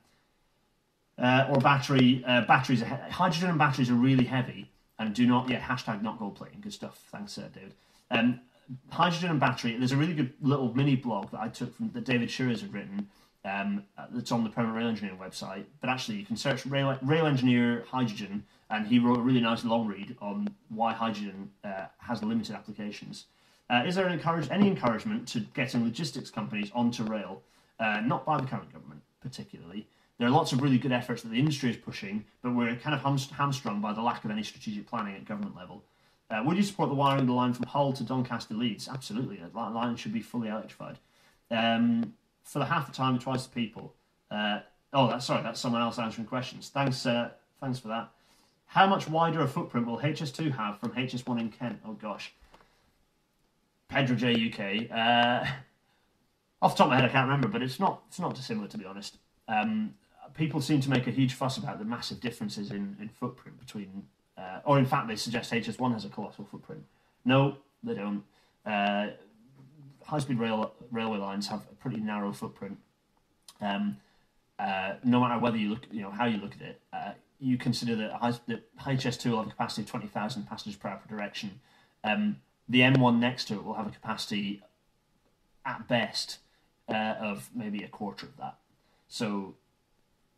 uh, 1.19 1.47
or 1.51 1.61
battery, 1.61 2.23
uh, 2.27 2.43
batteries, 2.43 2.83
are 2.83 2.87
hydrogen 3.11 3.51
and 3.51 3.59
batteries 3.59 3.91
are 3.91 3.95
really 3.95 4.25
heavy 4.25 4.71
and 4.99 5.15
do 5.15 5.27
not, 5.27 5.49
yeah, 5.49 5.61
hashtag 5.61 6.03
not 6.03 6.19
gold 6.19 6.37
plating, 6.37 6.61
good 6.61 6.73
stuff. 6.73 7.07
Thanks, 7.11 7.37
uh, 7.39 7.49
David. 7.55 7.75
Um, 8.11 8.41
hydrogen 8.91 9.31
and 9.31 9.41
battery, 9.41 9.77
there's 9.77 9.93
a 9.93 9.97
really 9.97 10.15
good 10.15 10.33
little 10.41 10.75
mini 10.75 10.97
blog 10.97 11.31
that 11.31 11.41
I 11.41 11.49
took 11.49 11.77
from 11.77 11.91
that 11.93 12.05
David 12.05 12.29
Shirres 12.29 12.61
had 12.61 12.73
written 12.73 13.09
um, 13.45 13.85
that's 14.11 14.33
on 14.33 14.45
the 14.45 14.51
Permanent 14.51 14.79
Rail 14.79 14.89
Engineering 14.89 15.19
website. 15.19 15.65
But 15.81 15.91
actually, 15.91 16.19
you 16.19 16.25
can 16.25 16.37
search 16.37 16.65
rail, 16.67 16.97
rail 17.03 17.27
engineer 17.27 17.85
hydrogen, 17.89 18.45
and 18.73 18.87
he 18.87 18.99
wrote 18.99 19.19
a 19.19 19.23
really 19.23 19.41
nice 19.41 19.65
long 19.65 19.87
read 19.87 20.17
on 20.21 20.49
why 20.71 20.93
hydrogen 20.93 21.51
uh, 21.63 21.85
has 21.99 22.23
limited 22.23 22.57
applications. 22.57 23.27
Uh, 23.69 23.85
is 23.87 23.95
there 23.95 24.07
an 24.07 24.13
encourage, 24.13 24.51
any 24.51 24.67
encouragement 24.67 25.29
to 25.29 25.41
getting 25.55 25.85
logistics 25.85 26.31
companies 26.31 26.71
onto 26.75 27.05
rail? 27.05 27.43
Uh, 27.79 28.01
not 28.01 28.25
by 28.25 28.41
the 28.41 28.47
current 28.47 28.73
government, 28.73 29.03
particularly. 29.21 29.87
There 30.19 30.27
are 30.27 30.31
lots 30.31 30.53
of 30.53 30.63
really 30.63 30.79
good 30.79 30.93
efforts 30.93 31.23
that 31.23 31.29
the 31.29 31.39
industry 31.39 31.71
is 31.71 31.77
pushing, 31.77 32.25
but 32.43 32.55
we're 32.55 32.75
kind 32.77 32.95
of 32.95 33.31
hamstrung 33.33 33.81
by 33.81 33.93
the 33.93 34.01
lack 34.01 34.25
of 34.25 34.31
any 34.31 34.43
strategic 34.43 34.87
planning 34.87 35.17
at 35.17 35.27
government 35.27 35.55
level. 35.55 35.85
Uh, 36.31 36.43
would 36.45 36.57
you 36.57 36.63
support 36.63 36.89
the 36.89 36.95
wiring 36.95 37.21
of 37.21 37.27
the 37.27 37.33
line 37.33 37.53
from 37.53 37.67
Hull 37.67 37.93
to 37.93 38.05
Doncaster 38.05 38.55
Leeds? 38.55 38.89
Absolutely. 38.89 39.37
That 39.37 39.55
line 39.55 39.97
should 39.97 40.15
be 40.15 40.23
fully 40.23 40.49
electrified. 40.49 40.99
Um, 41.51 42.15
for 42.45 42.59
the 42.59 42.65
half 42.65 42.87
the 42.87 42.93
time, 42.93 43.19
twice 43.19 43.45
the 43.45 43.55
people. 43.55 43.95
Uh, 44.31 44.61
oh, 44.95 45.09
that's 45.09 45.27
sorry, 45.27 45.43
that's 45.43 45.61
someone 45.61 45.83
else 45.83 45.99
answering 45.99 46.27
questions. 46.27 46.71
Thanks, 46.71 47.05
uh, 47.05 47.31
thanks 47.61 47.79
for 47.79 47.89
that. 47.89 48.11
How 48.73 48.87
much 48.87 49.07
wider 49.07 49.43
a 49.43 49.47
footprint 49.47 49.87
will 49.87 49.99
HS2 49.99 50.57
have 50.57 50.81
from 50.81 50.93
HS1 50.93 51.39
in 51.39 51.51
Kent? 51.51 51.81
Oh 51.87 51.93
gosh. 51.93 52.33
Pedro 53.89 54.17
J 54.17 54.51
UK. 54.51 54.91
Uh, 54.91 55.47
off 56.63 56.73
the 56.73 56.79
top 56.79 56.87
of 56.87 56.89
my 56.89 56.97
head, 56.97 57.05
I 57.05 57.09
can't 57.09 57.27
remember, 57.29 57.49
but 57.49 57.63
it's 57.63 57.79
not 57.79 58.01
it's 58.09 58.19
not 58.19 58.35
dissimilar 58.35 58.69
to 58.69 58.79
be 58.79 58.87
honest. 58.87 59.19
Um, 59.47 59.93
people 60.33 60.63
seem 60.63 60.81
to 60.81 60.89
make 60.89 61.07
a 61.07 61.11
huge 61.11 61.35
fuss 61.35 61.59
about 61.59 61.81
the 61.81 61.85
massive 61.85 62.21
differences 62.21 62.71
in, 62.71 62.97
in 62.99 63.11
footprint 63.11 63.61
between, 63.61 64.05
uh, 64.39 64.61
or 64.65 64.79
in 64.79 64.87
fact, 64.87 65.07
they 65.07 65.17
suggest 65.17 65.53
HS1 65.53 65.93
has 65.93 66.07
a 66.07 66.09
colossal 66.09 66.47
footprint. 66.47 66.83
No, 67.27 67.59
they 67.83 67.93
don't. 67.93 68.25
Uh, 68.65 69.09
high-speed 70.03 70.39
rail 70.39 70.73
railway 70.91 71.19
lines 71.19 71.47
have 71.49 71.61
a 71.71 71.75
pretty 71.75 72.01
narrow 72.01 72.33
footprint. 72.33 72.79
Um, 73.61 73.99
uh, 74.59 74.95
no 75.05 75.21
matter 75.21 75.39
whether 75.39 75.59
you 75.59 75.69
look, 75.69 75.87
you 75.91 76.01
know, 76.01 76.11
how 76.11 76.25
you 76.25 76.39
look 76.39 76.55
at 76.55 76.63
it, 76.63 76.81
uh, 76.95 77.13
you 77.43 77.59
consider 77.59 77.97
that, 77.97 78.41
the 78.47 78.55
that 78.55 78.63
HS2 78.79 79.31
will 79.31 79.39
have 79.39 79.49
a 79.49 79.51
capacity 79.51 79.83
of 79.83 79.89
20,000 79.89 80.49
passengers 80.49 80.79
per 80.79 80.89
hour 80.89 81.01
per 81.05 81.15
direction. 81.15 81.61
Um, 82.05 82.37
the 82.69 82.81
M1 82.81 83.19
next 83.19 83.49
to 83.49 83.55
it 83.55 83.65
will 83.65 83.75
have 83.75 83.87
a 83.87 83.91
capacity, 83.91 84.63
at 85.65 85.87
best, 85.89 86.39
uh, 86.89 87.15
of 87.21 87.51
maybe 87.55 87.83
a 87.83 87.89
quarter 87.89 88.27
of 88.27 88.37
that. 88.37 88.57
So 89.09 89.55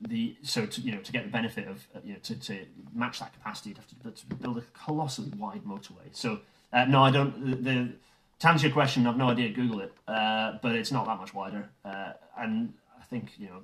the 0.00 0.36
so 0.42 0.66
to 0.66 0.80
you 0.80 0.92
know 0.92 1.00
to 1.00 1.12
get 1.12 1.24
the 1.24 1.30
benefit 1.30 1.66
of 1.68 1.86
you 2.04 2.14
know 2.14 2.18
to, 2.24 2.34
to 2.40 2.66
match 2.92 3.20
that 3.20 3.32
capacity, 3.32 3.70
you'd 3.70 3.78
have 3.78 3.86
to, 4.16 4.22
to 4.22 4.34
build 4.34 4.58
a 4.58 4.62
colossally 4.72 5.30
wide 5.36 5.64
motorway. 5.64 6.08
So 6.12 6.40
uh, 6.72 6.84
no, 6.86 7.02
I 7.02 7.10
don't. 7.10 7.50
The, 7.50 7.56
the, 7.56 7.92
to 8.40 8.48
answer 8.48 8.66
your 8.66 8.74
question, 8.74 9.06
I've 9.06 9.16
no 9.16 9.28
idea. 9.28 9.50
Google 9.50 9.80
it, 9.80 9.92
uh, 10.08 10.58
but 10.62 10.74
it's 10.74 10.90
not 10.92 11.06
that 11.06 11.18
much 11.18 11.32
wider, 11.32 11.68
uh, 11.84 12.12
and 12.36 12.74
I 13.00 13.04
think 13.04 13.30
you 13.38 13.46
know 13.46 13.60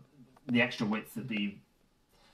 the 0.49 0.63
extra 0.63 0.87
width 0.87 1.17
would 1.17 1.29
be. 1.29 1.59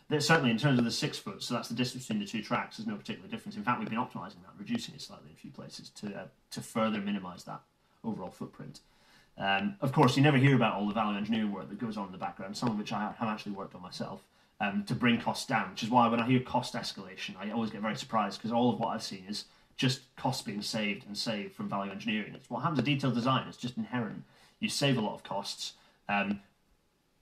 Certainly, 0.08 0.52
in 0.52 0.58
terms 0.58 0.78
of 0.78 0.84
the 0.84 0.90
six 0.90 1.18
foot, 1.18 1.42
so 1.42 1.54
that's 1.54 1.68
the 1.68 1.74
distance 1.74 2.04
between 2.04 2.20
the 2.20 2.30
two 2.30 2.40
tracks. 2.40 2.76
There's 2.76 2.86
no 2.86 2.94
particular 2.94 3.28
difference. 3.28 3.56
In 3.56 3.64
fact, 3.64 3.80
we've 3.80 3.90
been 3.90 3.98
optimizing 3.98 4.42
that, 4.44 4.52
reducing 4.56 4.94
it 4.94 5.00
slightly 5.00 5.30
in 5.30 5.34
a 5.34 5.38
few 5.38 5.50
places 5.50 5.88
to 6.00 6.06
uh, 6.14 6.24
to 6.52 6.60
further 6.60 7.00
minimise 7.00 7.42
that 7.44 7.60
overall 8.04 8.30
footprint. 8.30 8.80
Um, 9.38 9.76
of 9.80 9.92
course, 9.92 10.16
you 10.16 10.22
never 10.22 10.38
hear 10.38 10.54
about 10.54 10.74
all 10.74 10.86
the 10.86 10.94
value 10.94 11.18
engineering 11.18 11.52
work 11.52 11.68
that 11.68 11.78
goes 11.78 11.96
on 11.96 12.06
in 12.06 12.12
the 12.12 12.18
background, 12.18 12.56
some 12.56 12.70
of 12.70 12.78
which 12.78 12.92
I 12.92 13.12
have 13.18 13.28
actually 13.28 13.52
worked 13.52 13.74
on 13.74 13.82
myself 13.82 14.22
um, 14.60 14.84
to 14.84 14.94
bring 14.94 15.20
costs 15.20 15.46
down, 15.46 15.70
which 15.70 15.82
is 15.82 15.90
why 15.90 16.08
when 16.08 16.20
I 16.20 16.26
hear 16.26 16.40
cost 16.40 16.74
escalation, 16.74 17.36
I 17.38 17.50
always 17.50 17.70
get 17.70 17.82
very 17.82 17.96
surprised 17.96 18.38
because 18.38 18.52
all 18.52 18.72
of 18.72 18.78
what 18.78 18.88
I've 18.88 19.02
seen 19.02 19.24
is 19.28 19.44
just 19.76 20.14
costs 20.16 20.42
being 20.42 20.62
saved 20.62 21.06
and 21.06 21.16
saved 21.16 21.54
from 21.54 21.68
value 21.68 21.92
engineering. 21.92 22.32
It's 22.34 22.48
what 22.48 22.62
happens 22.62 22.78
to 22.78 22.84
detailed 22.84 23.14
design, 23.14 23.46
it's 23.48 23.58
just 23.58 23.76
inherent. 23.76 24.22
You 24.58 24.70
save 24.70 24.96
a 24.96 25.02
lot 25.02 25.14
of 25.14 25.22
costs. 25.22 25.74
Um, 26.08 26.40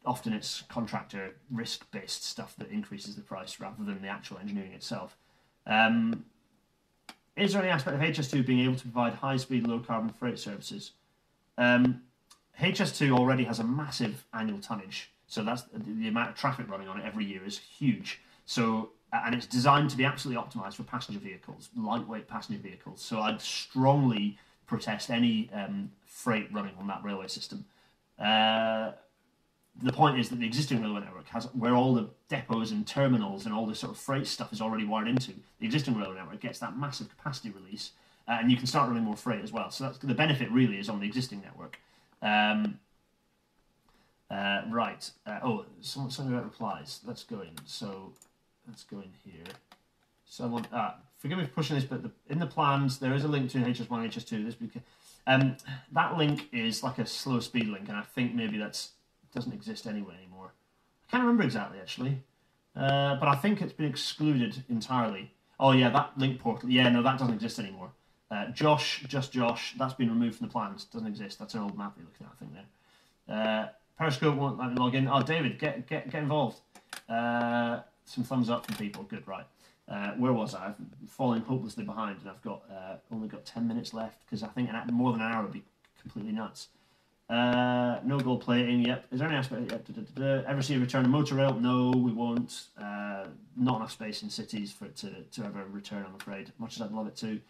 often 0.04 0.32
it's 0.32 0.62
contractor 0.68 1.34
risk 1.50 1.90
based 1.90 2.24
stuff 2.24 2.54
that 2.58 2.70
increases 2.70 3.16
the 3.16 3.22
price 3.22 3.60
rather 3.60 3.82
than 3.84 4.02
the 4.02 4.08
actual 4.08 4.38
engineering 4.38 4.72
itself. 4.72 5.16
Um, 5.66 6.24
is 7.36 7.52
there 7.52 7.62
any 7.62 7.70
aspect 7.70 7.96
of 7.96 8.02
HS2 8.02 8.46
being 8.46 8.60
able 8.60 8.76
to 8.76 8.82
provide 8.82 9.14
high 9.14 9.36
speed, 9.36 9.66
low 9.66 9.80
carbon 9.80 10.10
freight 10.10 10.38
services? 10.38 10.92
Um, 11.58 12.02
HS2 12.60 13.10
already 13.16 13.44
has 13.44 13.58
a 13.58 13.64
massive 13.64 14.24
annual 14.32 14.60
tonnage, 14.60 15.10
so 15.26 15.42
that's 15.42 15.62
the 15.72 16.08
amount 16.08 16.30
of 16.30 16.36
traffic 16.36 16.70
running 16.70 16.88
on 16.88 17.00
it 17.00 17.04
every 17.04 17.24
year 17.24 17.44
is 17.44 17.58
huge. 17.58 18.20
So 18.46 18.90
and 19.24 19.34
it's 19.34 19.46
designed 19.46 19.90
to 19.90 19.96
be 19.96 20.04
absolutely 20.04 20.42
optimized 20.42 20.74
for 20.74 20.82
passenger 20.82 21.20
vehicles, 21.20 21.70
lightweight 21.76 22.26
passenger 22.26 22.60
vehicles. 22.60 23.00
So 23.00 23.20
I'd 23.20 23.40
strongly 23.40 24.38
protest 24.66 25.10
any 25.10 25.50
um, 25.52 25.92
freight 26.04 26.52
running 26.52 26.74
on 26.78 26.86
that 26.88 27.04
railway 27.04 27.28
system. 27.28 27.64
Uh, 28.18 28.92
the 29.82 29.92
point 29.92 30.18
is 30.18 30.28
that 30.28 30.38
the 30.38 30.46
existing 30.46 30.82
railway 30.82 31.00
network 31.00 31.26
has 31.28 31.46
where 31.46 31.74
all 31.74 31.94
the 31.94 32.08
depots 32.28 32.70
and 32.70 32.86
terminals 32.86 33.44
and 33.44 33.54
all 33.54 33.66
this 33.66 33.80
sort 33.80 33.92
of 33.92 33.98
freight 33.98 34.26
stuff 34.26 34.52
is 34.52 34.60
already 34.60 34.84
wired 34.84 35.08
into. 35.08 35.32
The 35.58 35.66
existing 35.66 35.96
railway 35.96 36.16
network 36.16 36.40
gets 36.40 36.58
that 36.60 36.76
massive 36.76 37.08
capacity 37.08 37.50
release 37.50 37.92
uh, 38.28 38.38
and 38.40 38.50
you 38.50 38.56
can 38.56 38.66
start 38.66 38.88
running 38.88 39.04
more 39.04 39.16
freight 39.16 39.42
as 39.42 39.52
well. 39.52 39.70
So 39.70 39.84
that's 39.84 39.98
the 39.98 40.14
benefit 40.14 40.50
really 40.50 40.78
is 40.78 40.88
on 40.88 41.00
the 41.00 41.06
existing 41.06 41.40
network. 41.42 41.78
Um, 42.22 42.78
uh, 44.30 44.62
right. 44.70 45.10
Uh, 45.26 45.40
oh, 45.42 45.66
someone, 45.80 46.10
something 46.10 46.32
about 46.32 46.44
replies. 46.44 47.00
Let's 47.04 47.24
go 47.24 47.40
in. 47.40 47.52
So 47.66 48.12
let's 48.66 48.84
go 48.84 48.98
in 48.98 49.10
here. 49.24 49.44
Someone, 50.26 50.66
ah, 50.72 50.96
forgive 51.18 51.38
me 51.38 51.44
for 51.44 51.50
pushing 51.50 51.76
this, 51.76 51.84
but 51.84 52.02
the, 52.02 52.10
in 52.28 52.38
the 52.38 52.46
plans 52.46 52.98
there 52.98 53.14
is 53.14 53.24
a 53.24 53.28
link 53.28 53.50
to 53.50 53.58
HS1, 53.58 53.88
HS2. 53.88 54.44
This 54.44 54.54
because, 54.54 54.82
um, 55.26 55.56
that 55.92 56.16
link 56.16 56.48
is 56.52 56.82
like 56.82 56.98
a 56.98 57.06
slow 57.06 57.40
speed 57.40 57.68
link, 57.68 57.88
and 57.88 57.96
I 57.96 58.02
think 58.02 58.34
maybe 58.34 58.56
that's 58.56 58.90
doesn't 59.34 59.52
exist 59.52 59.86
anywhere 59.86 60.16
anymore. 60.16 60.52
I 61.08 61.10
can't 61.10 61.22
remember 61.22 61.42
exactly 61.42 61.78
actually, 61.80 62.22
uh, 62.76 63.16
but 63.16 63.28
I 63.28 63.34
think 63.34 63.60
it's 63.60 63.72
been 63.72 63.90
excluded 63.90 64.64
entirely. 64.68 65.32
Oh 65.60 65.72
yeah, 65.72 65.90
that 65.90 66.16
link 66.16 66.40
portal. 66.40 66.70
Yeah, 66.70 66.88
no, 66.88 67.02
that 67.02 67.18
doesn't 67.18 67.34
exist 67.34 67.58
anymore. 67.58 67.90
Uh, 68.30 68.46
Josh, 68.46 69.04
just 69.06 69.32
Josh, 69.32 69.74
that's 69.78 69.94
been 69.94 70.08
removed 70.08 70.38
from 70.38 70.48
the 70.48 70.52
plans. 70.52 70.84
Doesn't 70.86 71.06
exist. 71.06 71.38
That's 71.38 71.54
an 71.54 71.60
old 71.60 71.76
map 71.76 71.94
you're 71.96 72.06
looking 72.06 72.26
at, 72.26 72.32
I 72.32 72.36
think 72.38 72.52
there. 72.54 73.36
Uh, 73.36 73.68
Periscope 73.98 74.36
won't 74.36 74.58
let 74.58 74.70
me 74.70 74.76
log 74.76 74.94
in. 74.94 75.06
Oh, 75.06 75.22
David, 75.22 75.58
get 75.58 75.86
get 75.86 76.10
get 76.10 76.22
involved. 76.22 76.60
Uh, 77.08 77.80
some 78.04 78.24
thumbs 78.24 78.50
up 78.50 78.66
from 78.66 78.76
people. 78.76 79.04
Good, 79.04 79.26
right. 79.26 79.46
Uh, 79.88 80.12
where 80.12 80.32
was 80.32 80.54
I? 80.54 80.68
I've 80.68 80.76
fallen 81.10 81.42
hopelessly 81.42 81.84
behind, 81.84 82.20
and 82.20 82.30
I've 82.30 82.42
got 82.42 82.62
uh, 82.70 82.96
only 83.12 83.28
got 83.28 83.44
ten 83.44 83.68
minutes 83.68 83.92
left 83.92 84.20
because 84.24 84.42
I 84.42 84.48
think 84.48 84.70
more 84.92 85.12
than 85.12 85.20
an 85.20 85.32
hour 85.32 85.42
would 85.42 85.52
be 85.52 85.62
completely 86.00 86.32
nuts. 86.32 86.68
Uh, 87.28 88.00
no 88.04 88.20
gold 88.20 88.42
plating. 88.42 88.84
Yep. 88.84 89.06
Is 89.12 89.18
there 89.18 89.28
any 89.28 89.36
aspect? 89.36 89.72
Yep. 89.72 89.86
Da, 89.86 89.92
da, 89.94 90.42
da, 90.42 90.48
Ever 90.48 90.62
see 90.62 90.74
a 90.74 90.78
return 90.78 91.04
of 91.04 91.10
motor 91.10 91.36
rail? 91.36 91.54
No, 91.54 91.90
we 91.90 92.12
won't. 92.12 92.64
Uh, 92.78 93.24
not 93.56 93.76
enough 93.76 93.92
space 93.92 94.22
in 94.22 94.30
cities 94.30 94.72
for 94.72 94.84
it 94.84 94.96
to, 94.96 95.10
to 95.32 95.44
ever 95.44 95.64
return. 95.70 96.04
I'm 96.06 96.14
afraid. 96.14 96.52
Much 96.58 96.76
as 96.76 96.82
I'd 96.82 96.92
love 96.92 97.06
it 97.06 97.16
to. 97.16 97.40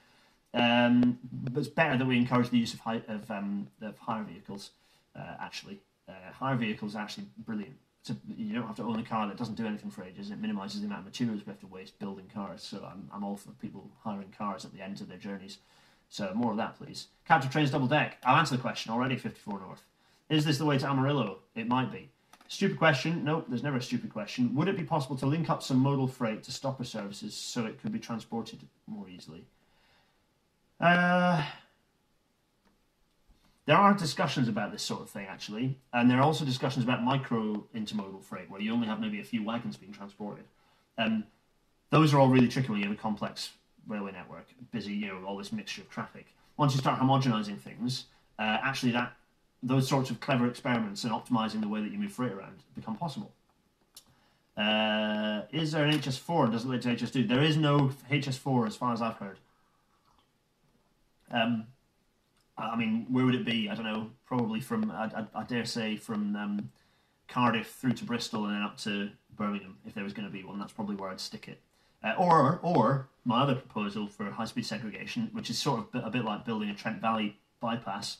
Um, 0.55 1.18
but 1.33 1.59
it's 1.59 1.68
better 1.68 1.99
that 1.99 2.07
we 2.07 2.16
encourage 2.16 2.51
the 2.51 2.59
use 2.59 2.72
of, 2.75 2.81
high, 2.81 3.03
of, 3.09 3.29
um, 3.31 3.66
of 3.83 3.99
hire 3.99 4.22
vehicles. 4.22 4.70
Uh, 5.16 5.35
actually, 5.41 5.81
uh, 6.09 6.33
hire 6.33 6.57
vehicles 6.57 6.95
are 6.95 7.03
actually 7.03 7.27
brilliant. 7.39 7.75
A, 8.09 8.16
you 8.37 8.55
don't 8.55 8.66
have 8.66 8.77
to 8.77 8.83
own 8.83 9.01
a 9.01 9.03
car 9.03 9.27
that 9.27 9.37
doesn't 9.37 9.57
do 9.57 9.66
anything 9.66 9.91
for 9.91 10.05
ages. 10.05 10.31
It 10.31 10.41
minimises 10.41 10.81
the 10.81 10.87
amount 10.87 11.01
of 11.01 11.07
materials 11.07 11.41
we 11.45 11.51
have 11.51 11.61
to 11.61 11.66
waste 11.66 11.99
building 11.99 12.31
cars. 12.33 12.62
So 12.62 12.87
I'm, 12.89 13.09
I'm 13.12 13.25
all 13.25 13.37
for 13.37 13.51
people 13.53 13.91
hiring 14.05 14.33
cars 14.37 14.64
at 14.64 14.72
the 14.72 14.83
end 14.83 15.01
of 15.01 15.09
their 15.09 15.18
journeys. 15.18 15.59
So 16.09 16.32
more 16.34 16.52
of 16.52 16.57
that, 16.59 16.78
please. 16.78 17.09
Captive 17.26 17.50
trains 17.50 17.70
double 17.70 17.86
deck. 17.86 18.18
I've 18.24 18.38
answered 18.38 18.59
the 18.59 18.62
question 18.62 18.92
already. 18.92 19.16
54 19.16 19.61
North. 19.61 19.82
Is 20.28 20.44
this 20.44 20.59
the 20.59 20.64
way 20.64 20.78
to 20.78 20.88
Amarillo? 20.88 21.38
It 21.55 21.68
might 21.68 21.92
be. 21.92 22.09
Stupid 22.48 22.78
question. 22.78 23.24
Nope, 23.24 23.46
there's 23.48 23.62
never 23.62 23.78
a 23.78 23.82
stupid 23.82 24.12
question. 24.12 24.55
Would 24.55 24.68
it 24.68 24.76
be 24.76 24.84
possible 24.84 25.16
to 25.16 25.26
link 25.26 25.50
up 25.50 25.62
some 25.62 25.78
modal 25.78 26.07
freight 26.07 26.42
to 26.44 26.52
stopper 26.52 26.84
services 26.84 27.34
so 27.34 27.66
it 27.66 27.80
could 27.80 27.92
be 27.92 27.98
transported 27.98 28.61
more 28.86 29.09
easily? 29.09 29.44
Uh, 30.80 31.44
there 33.66 33.76
are 33.76 33.94
discussions 33.94 34.46
about 34.48 34.72
this 34.72 34.82
sort 34.82 35.00
of 35.00 35.09
thing, 35.09 35.26
actually, 35.26 35.78
and 35.92 36.11
there 36.11 36.18
are 36.18 36.22
also 36.22 36.44
discussions 36.44 36.84
about 36.84 37.02
micro 37.02 37.64
intermodal 37.74 38.22
freight, 38.22 38.50
where 38.50 38.61
you 38.61 38.72
only 38.72 38.86
have 38.86 39.00
maybe 39.00 39.20
a 39.20 39.24
few 39.24 39.42
wagons 39.42 39.76
being 39.76 39.92
transported. 39.92 40.44
Um, 40.98 41.24
those 41.90 42.12
are 42.12 42.20
all 42.20 42.28
really 42.28 42.48
tricky 42.48 42.68
when 42.68 42.80
you 42.80 42.88
have 42.88 42.96
a 42.96 43.00
complex 43.00 43.50
railway 43.87 44.12
network, 44.12 44.47
busy, 44.72 44.93
you 44.93 45.07
know, 45.09 45.24
all 45.26 45.37
this 45.37 45.53
mixture 45.53 45.82
of 45.82 45.91
traffic. 45.91 46.26
Once 46.57 46.74
you 46.74 46.80
start 46.80 47.01
homogenizing 47.01 47.59
things, 47.59 48.05
uh, 48.39 48.59
actually, 48.62 48.93
that 48.93 49.12
those 49.62 49.89
sorts 49.89 50.11
of 50.11 50.20
clever 50.20 50.47
experiments 50.47 51.05
and 51.05 51.12
optimizing 51.12 51.61
the 51.61 51.68
way 51.68 51.80
that 51.80 51.91
you 51.91 51.99
move 51.99 52.12
freight 52.12 52.32
around 52.32 52.62
become 52.74 52.97
possible. 52.97 53.32
Uh, 54.57 55.43
is 55.53 55.72
there 55.72 55.85
an 55.85 55.99
HS4 55.99 56.53
does 56.53 56.64
it 56.64 56.68
lead 56.68 56.82
to 56.82 56.89
HS2? 56.89 57.26
There 57.26 57.43
is 57.43 57.57
no 57.57 57.91
HS4 58.11 58.66
as 58.66 58.76
far 58.76 58.93
as 58.93 59.03
I've 59.03 59.16
heard. 59.16 59.39
Um, 61.30 61.66
I 62.57 62.76
mean, 62.76 63.07
where 63.11 63.24
would 63.24 63.35
it 63.35 63.45
be? 63.45 63.68
I 63.68 63.74
don't 63.74 63.85
know. 63.85 64.11
Probably 64.26 64.61
from, 64.61 64.91
I, 64.91 65.11
I, 65.35 65.41
I 65.41 65.45
dare 65.45 65.64
say, 65.64 65.97
from 65.97 66.37
um, 66.37 66.70
Cardiff 67.26 67.68
through 67.68 67.95
to 67.95 68.05
Bristol 68.05 68.45
and 68.45 68.55
then 68.55 68.62
up 68.62 68.78
to 68.78 69.11
Birmingham, 69.37 69.76
if 69.85 69.95
there 69.95 70.05
was 70.05 70.12
going 70.12 70.28
to 70.28 70.32
be 70.32 70.45
one. 70.45 70.59
That's 70.59 70.72
probably 70.72 70.95
where 70.95 71.11
I'd 71.11 71.20
stick 71.20 71.49
it. 71.49 71.61
Uh, 72.05 72.14
or, 72.18 72.61
or 72.62 73.09
my 73.24 73.40
other 73.42 73.55
proposal 73.55 74.07
for 74.07 74.30
high-speed 74.30 74.66
segregation, 74.66 75.30
which 75.32 75.48
is 75.48 75.59
sort 75.59 75.80
of 75.80 76.05
a 76.05 76.11
bit 76.11 76.24
like 76.24 76.44
building 76.44 76.68
a 76.68 76.74
Trent 76.74 77.00
Valley 77.00 77.38
bypass, 77.61 78.18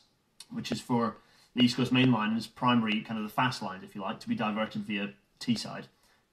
which 0.51 0.71
is 0.71 0.81
for 0.81 1.17
the 1.53 1.63
East 1.63 1.77
Coast 1.77 1.91
Main 1.91 2.11
Line 2.11 2.35
as 2.35 2.47
primary, 2.47 3.01
kind 3.01 3.19
of 3.19 3.23
the 3.23 3.31
fast 3.33 3.61
lines, 3.61 3.83
if 3.83 3.93
you 3.93 4.01
like, 4.01 4.19
to 4.19 4.27
be 4.27 4.35
diverted 4.35 4.81
via 4.81 5.13
Teesside 5.39 5.85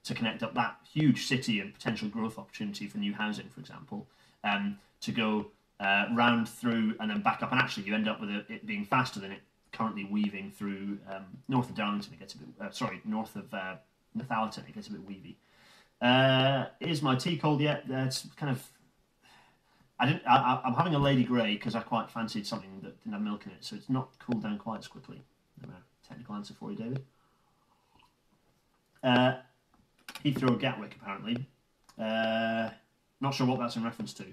to 0.03 0.13
connect 0.13 0.43
up 0.43 0.53
that 0.53 0.77
huge 0.91 1.25
city 1.25 1.59
and 1.59 1.73
potential 1.73 2.09
growth 2.09 2.37
opportunity 2.37 2.87
for 2.87 2.97
new 2.97 3.13
housing, 3.13 3.47
for 3.49 3.59
example, 3.59 4.07
um, 4.43 4.77
to 4.99 5.11
go 5.11 5.47
uh, 5.79 6.05
round 6.13 6.47
through, 6.49 6.95
and 6.99 7.09
then 7.09 7.21
back 7.21 7.41
up. 7.41 7.51
And 7.51 7.61
actually, 7.61 7.83
you 7.83 7.95
end 7.95 8.09
up 8.09 8.19
with 8.19 8.29
it, 8.29 8.65
being 8.65 8.85
faster 8.85 9.19
than 9.19 9.31
it 9.31 9.41
currently 9.71 10.03
weaving 10.03 10.51
through 10.51 10.99
um, 11.09 11.25
north 11.47 11.69
of 11.69 11.75
Darlington. 11.75 12.13
It 12.13 12.19
gets 12.19 12.33
a 12.33 12.37
bit 12.37 12.47
uh, 12.61 12.71
sorry, 12.71 13.01
north 13.05 13.35
of 13.35 13.53
uh. 13.53 13.75
It 14.15 14.75
gets 14.75 14.87
a 14.87 14.91
bit 14.91 15.07
weavy. 15.07 15.37
Uh, 16.03 16.65
is 16.81 17.01
my 17.01 17.15
tea 17.15 17.37
cold 17.37 17.61
yet? 17.61 17.85
It's 17.89 18.27
kind 18.35 18.51
of. 18.51 18.61
I 19.97 20.07
didn't. 20.07 20.23
I, 20.27 20.61
am 20.65 20.73
having 20.73 20.95
a 20.95 20.99
Lady 20.99 21.23
Grey 21.23 21.53
because 21.53 21.75
I 21.75 21.79
quite 21.79 22.11
fancied 22.11 22.45
something 22.45 22.81
that 22.81 22.99
didn't 22.99 23.13
have 23.13 23.21
milk 23.21 23.45
in 23.45 23.53
it, 23.53 23.59
so 23.61 23.77
it's 23.77 23.89
not 23.89 24.09
cooled 24.19 24.43
down 24.43 24.57
quite 24.57 24.79
as 24.79 24.87
quickly. 24.87 25.21
Technical 26.07 26.35
answer 26.35 26.53
for 26.53 26.71
you, 26.71 26.77
David. 26.77 27.03
Uh, 29.01 29.35
Heathrow 30.23 30.59
Gatwick, 30.59 30.97
apparently. 31.01 31.47
Uh, 31.97 32.69
not 33.21 33.33
sure 33.33 33.47
what 33.47 33.59
that's 33.59 33.77
in 33.77 33.83
reference 33.83 34.13
to. 34.15 34.25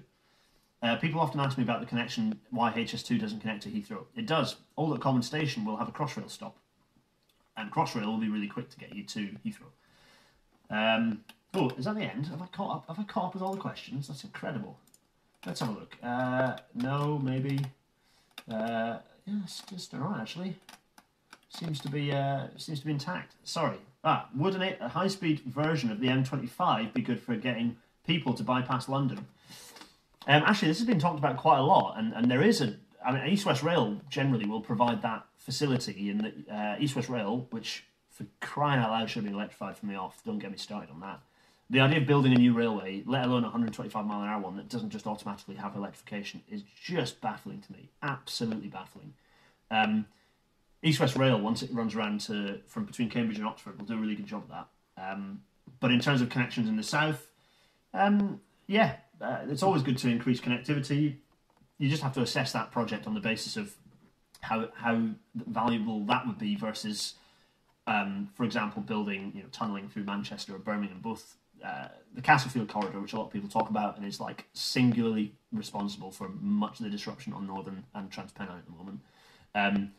Uh, 0.83 0.97
people 0.97 1.21
often 1.21 1.39
ask 1.39 1.57
me 1.57 1.63
about 1.63 1.79
the 1.79 1.85
connection, 1.85 2.39
why 2.49 2.71
HS2 2.71 3.19
doesn't 3.19 3.39
connect 3.39 3.63
to 3.63 3.69
Heathrow. 3.69 4.05
It 4.15 4.25
does. 4.25 4.57
Old 4.75 4.93
Oak 4.93 5.01
Common 5.01 5.21
Station 5.21 5.63
will 5.63 5.77
have 5.77 5.87
a 5.87 5.91
Crossrail 5.91 6.29
stop, 6.29 6.57
and 7.55 7.71
Crossrail 7.71 8.05
will 8.05 8.17
be 8.17 8.29
really 8.29 8.47
quick 8.47 8.69
to 8.69 8.77
get 8.77 8.93
you 8.93 9.03
to 9.03 9.29
Heathrow. 9.45 9.71
Um, 10.69 11.23
oh, 11.53 11.69
is 11.77 11.85
that 11.85 11.95
the 11.95 12.03
end? 12.03 12.27
Have 12.27 12.41
I 12.41 12.47
caught 12.47 12.77
up? 12.77 12.87
Have 12.87 12.99
I 12.99 13.03
caught 13.03 13.27
up 13.27 13.33
with 13.33 13.43
all 13.43 13.53
the 13.53 13.61
questions? 13.61 14.07
That's 14.07 14.23
incredible. 14.23 14.77
Let's 15.45 15.59
have 15.59 15.69
a 15.69 15.73
look. 15.73 15.97
Uh, 16.03 16.57
no, 16.75 17.19
maybe. 17.19 17.59
Uh, 18.49 18.97
yeah, 19.25 19.39
it's 19.43 19.61
just 19.61 19.93
alright 19.93 20.21
actually. 20.21 20.55
Seems 21.49 21.79
to 21.81 21.89
be 21.89 22.11
uh, 22.11 22.47
seems 22.57 22.79
to 22.79 22.85
be 22.85 22.91
intact. 22.91 23.35
Sorry. 23.43 23.77
Ah, 24.03 24.29
would 24.35 24.55
an, 24.55 24.75
a 24.79 24.89
high-speed 24.89 25.41
version 25.45 25.91
of 25.91 25.99
the 25.99 26.07
M25 26.07 26.91
be 26.93 27.01
good 27.01 27.21
for 27.21 27.35
getting 27.35 27.77
people 28.07 28.33
to 28.33 28.43
bypass 28.43 28.89
London? 28.89 29.27
Um, 30.27 30.43
actually, 30.45 30.69
this 30.69 30.79
has 30.79 30.87
been 30.87 30.99
talked 30.99 31.19
about 31.19 31.37
quite 31.37 31.59
a 31.59 31.63
lot, 31.63 31.97
and, 31.97 32.13
and 32.13 32.29
there 32.29 32.41
is 32.41 32.61
a. 32.61 32.75
I 33.03 33.11
mean, 33.11 33.27
East 33.27 33.45
West 33.45 33.63
Rail 33.63 33.99
generally 34.09 34.45
will 34.45 34.61
provide 34.61 35.01
that 35.01 35.25
facility 35.37 36.09
in 36.11 36.17
the 36.19 36.55
uh, 36.55 36.75
East 36.79 36.95
West 36.95 37.09
Rail, 37.09 37.47
which 37.49 37.83
for 38.11 38.25
crying 38.39 38.79
out 38.79 38.91
loud 38.91 39.09
should 39.09 39.23
be 39.23 39.31
electrified 39.31 39.77
from 39.77 39.89
the 39.89 39.95
off. 39.95 40.23
Don't 40.23 40.37
get 40.37 40.51
me 40.51 40.57
started 40.57 40.91
on 40.91 40.99
that. 40.99 41.19
The 41.71 41.79
idea 41.79 41.99
of 42.01 42.05
building 42.05 42.33
a 42.33 42.35
new 42.35 42.53
railway, 42.53 43.01
let 43.05 43.25
alone 43.25 43.43
a 43.43 43.47
125 43.47 44.05
mile 44.05 44.21
an 44.21 44.27
hour 44.27 44.41
one 44.41 44.57
that 44.57 44.67
doesn't 44.67 44.89
just 44.89 45.07
automatically 45.07 45.55
have 45.55 45.73
electrification, 45.73 46.41
is 46.49 46.63
just 46.83 47.21
baffling 47.21 47.61
to 47.61 47.71
me. 47.71 47.89
Absolutely 48.03 48.67
baffling. 48.67 49.13
Um, 49.71 50.05
East 50.83 50.99
West 50.99 51.15
Rail, 51.15 51.39
once 51.39 51.63
it 51.63 51.71
runs 51.71 51.95
around 51.95 52.19
to 52.21 52.59
from 52.67 52.83
between 52.83 53.09
Cambridge 53.09 53.37
and 53.37 53.47
Oxford, 53.47 53.79
will 53.79 53.85
do 53.85 53.93
a 53.93 53.97
really 53.97 54.15
good 54.15 54.25
job 54.25 54.43
of 54.43 54.49
that. 54.49 54.67
Um, 55.01 55.43
but 55.79 55.91
in 55.91 56.01
terms 56.01 56.21
of 56.21 56.27
connections 56.27 56.67
in 56.67 56.75
the 56.75 56.83
south, 56.83 57.27
um, 57.93 58.41
yeah, 58.67 58.97
uh, 59.21 59.39
it's 59.47 59.63
always 59.63 59.81
good 59.81 59.97
to 59.99 60.09
increase 60.09 60.41
connectivity. 60.41 61.15
You 61.77 61.89
just 61.89 62.03
have 62.03 62.13
to 62.15 62.21
assess 62.21 62.51
that 62.51 62.71
project 62.71 63.07
on 63.07 63.13
the 63.13 63.21
basis 63.21 63.55
of 63.55 63.73
how 64.41 64.67
how 64.73 65.07
valuable 65.35 66.03
that 66.07 66.27
would 66.27 66.37
be 66.37 66.57
versus, 66.57 67.13
um, 67.87 68.29
for 68.35 68.43
example, 68.43 68.81
building 68.81 69.31
you 69.33 69.43
know 69.43 69.49
tunneling 69.53 69.87
through 69.87 70.03
Manchester 70.03 70.53
or 70.53 70.59
Birmingham. 70.59 70.99
Both 70.99 71.37
uh, 71.63 71.87
the 72.13 72.21
Castlefield 72.21 72.67
corridor, 72.67 72.99
which 72.99 73.13
a 73.13 73.17
lot 73.17 73.25
of 73.25 73.31
people 73.31 73.49
talk 73.49 73.69
about, 73.69 73.97
and 73.97 74.05
is 74.05 74.19
like 74.19 74.47
singularly 74.53 75.33
responsible 75.51 76.11
for 76.11 76.29
much 76.29 76.79
of 76.79 76.85
the 76.85 76.89
disruption 76.89 77.33
on 77.33 77.47
Northern 77.47 77.83
and 77.93 78.11
Transpennine 78.11 78.57
at 78.57 78.65
the 78.65 78.71
moment. 78.71 78.99
Um, 79.53 79.91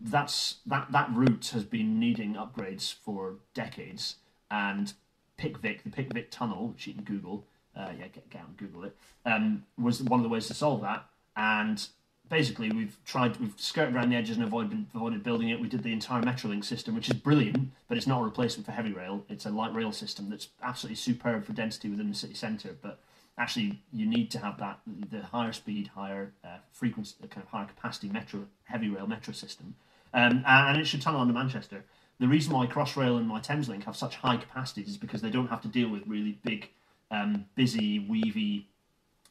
that's 0.00 0.56
that 0.66 0.90
that 0.92 1.10
route 1.12 1.50
has 1.52 1.64
been 1.64 1.98
needing 1.98 2.34
upgrades 2.34 2.94
for 2.94 3.36
decades, 3.54 4.16
and 4.50 4.92
Picc-Vic, 5.38 5.84
the 5.84 5.90
Picc-Vic 5.90 6.30
Tunnel, 6.30 6.68
which 6.68 6.86
you 6.86 6.94
can 6.94 7.04
Google, 7.04 7.46
uh, 7.76 7.90
yeah, 7.98 8.08
get, 8.08 8.30
get 8.30 8.42
out 8.42 8.48
and 8.48 8.56
Google 8.56 8.84
it, 8.84 8.96
um, 9.26 9.64
was 9.78 10.02
one 10.02 10.20
of 10.20 10.24
the 10.24 10.30
ways 10.30 10.46
to 10.48 10.54
solve 10.54 10.82
that. 10.82 11.06
And 11.36 11.86
basically, 12.32 12.72
we've 12.72 12.96
tried, 13.04 13.36
we've 13.36 13.52
skirted 13.58 13.94
around 13.94 14.08
the 14.08 14.16
edges 14.16 14.38
and 14.38 14.46
avoided, 14.46 14.86
avoided 14.94 15.22
building 15.22 15.50
it. 15.50 15.60
We 15.60 15.68
did 15.68 15.82
the 15.82 15.92
entire 15.92 16.22
Metrolink 16.22 16.64
system, 16.64 16.94
which 16.94 17.10
is 17.10 17.14
brilliant, 17.14 17.70
but 17.88 17.98
it's 17.98 18.06
not 18.06 18.22
a 18.22 18.24
replacement 18.24 18.64
for 18.64 18.72
heavy 18.72 18.90
rail. 18.90 19.22
It's 19.28 19.44
a 19.44 19.50
light 19.50 19.74
rail 19.74 19.92
system 19.92 20.30
that's 20.30 20.48
absolutely 20.62 20.96
superb 20.96 21.44
for 21.44 21.52
density 21.52 21.90
within 21.90 22.08
the 22.08 22.14
city 22.14 22.32
centre, 22.32 22.74
but 22.80 23.00
actually 23.36 23.82
you 23.92 24.06
need 24.06 24.30
to 24.30 24.38
have 24.38 24.58
that 24.58 24.80
the 25.10 25.20
higher 25.20 25.52
speed, 25.52 25.88
higher 25.88 26.32
uh, 26.42 26.56
frequency, 26.72 27.16
kind 27.28 27.44
of 27.44 27.50
higher 27.50 27.66
capacity 27.66 28.08
metro 28.08 28.46
heavy 28.64 28.88
rail 28.88 29.06
metro 29.06 29.34
system, 29.34 29.74
um, 30.14 30.42
and 30.46 30.80
it 30.80 30.86
should 30.86 31.02
tunnel 31.02 31.20
under 31.20 31.34
Manchester. 31.34 31.84
The 32.18 32.28
reason 32.28 32.54
why 32.54 32.66
Crossrail 32.66 33.18
and 33.18 33.28
my 33.28 33.40
Thameslink 33.40 33.84
have 33.84 33.96
such 33.96 34.16
high 34.16 34.38
capacities 34.38 34.88
is 34.88 34.96
because 34.96 35.20
they 35.20 35.30
don't 35.30 35.48
have 35.48 35.60
to 35.62 35.68
deal 35.68 35.90
with 35.90 36.06
really 36.06 36.38
big, 36.42 36.70
um, 37.10 37.44
busy, 37.56 37.98
weavy 38.08 38.64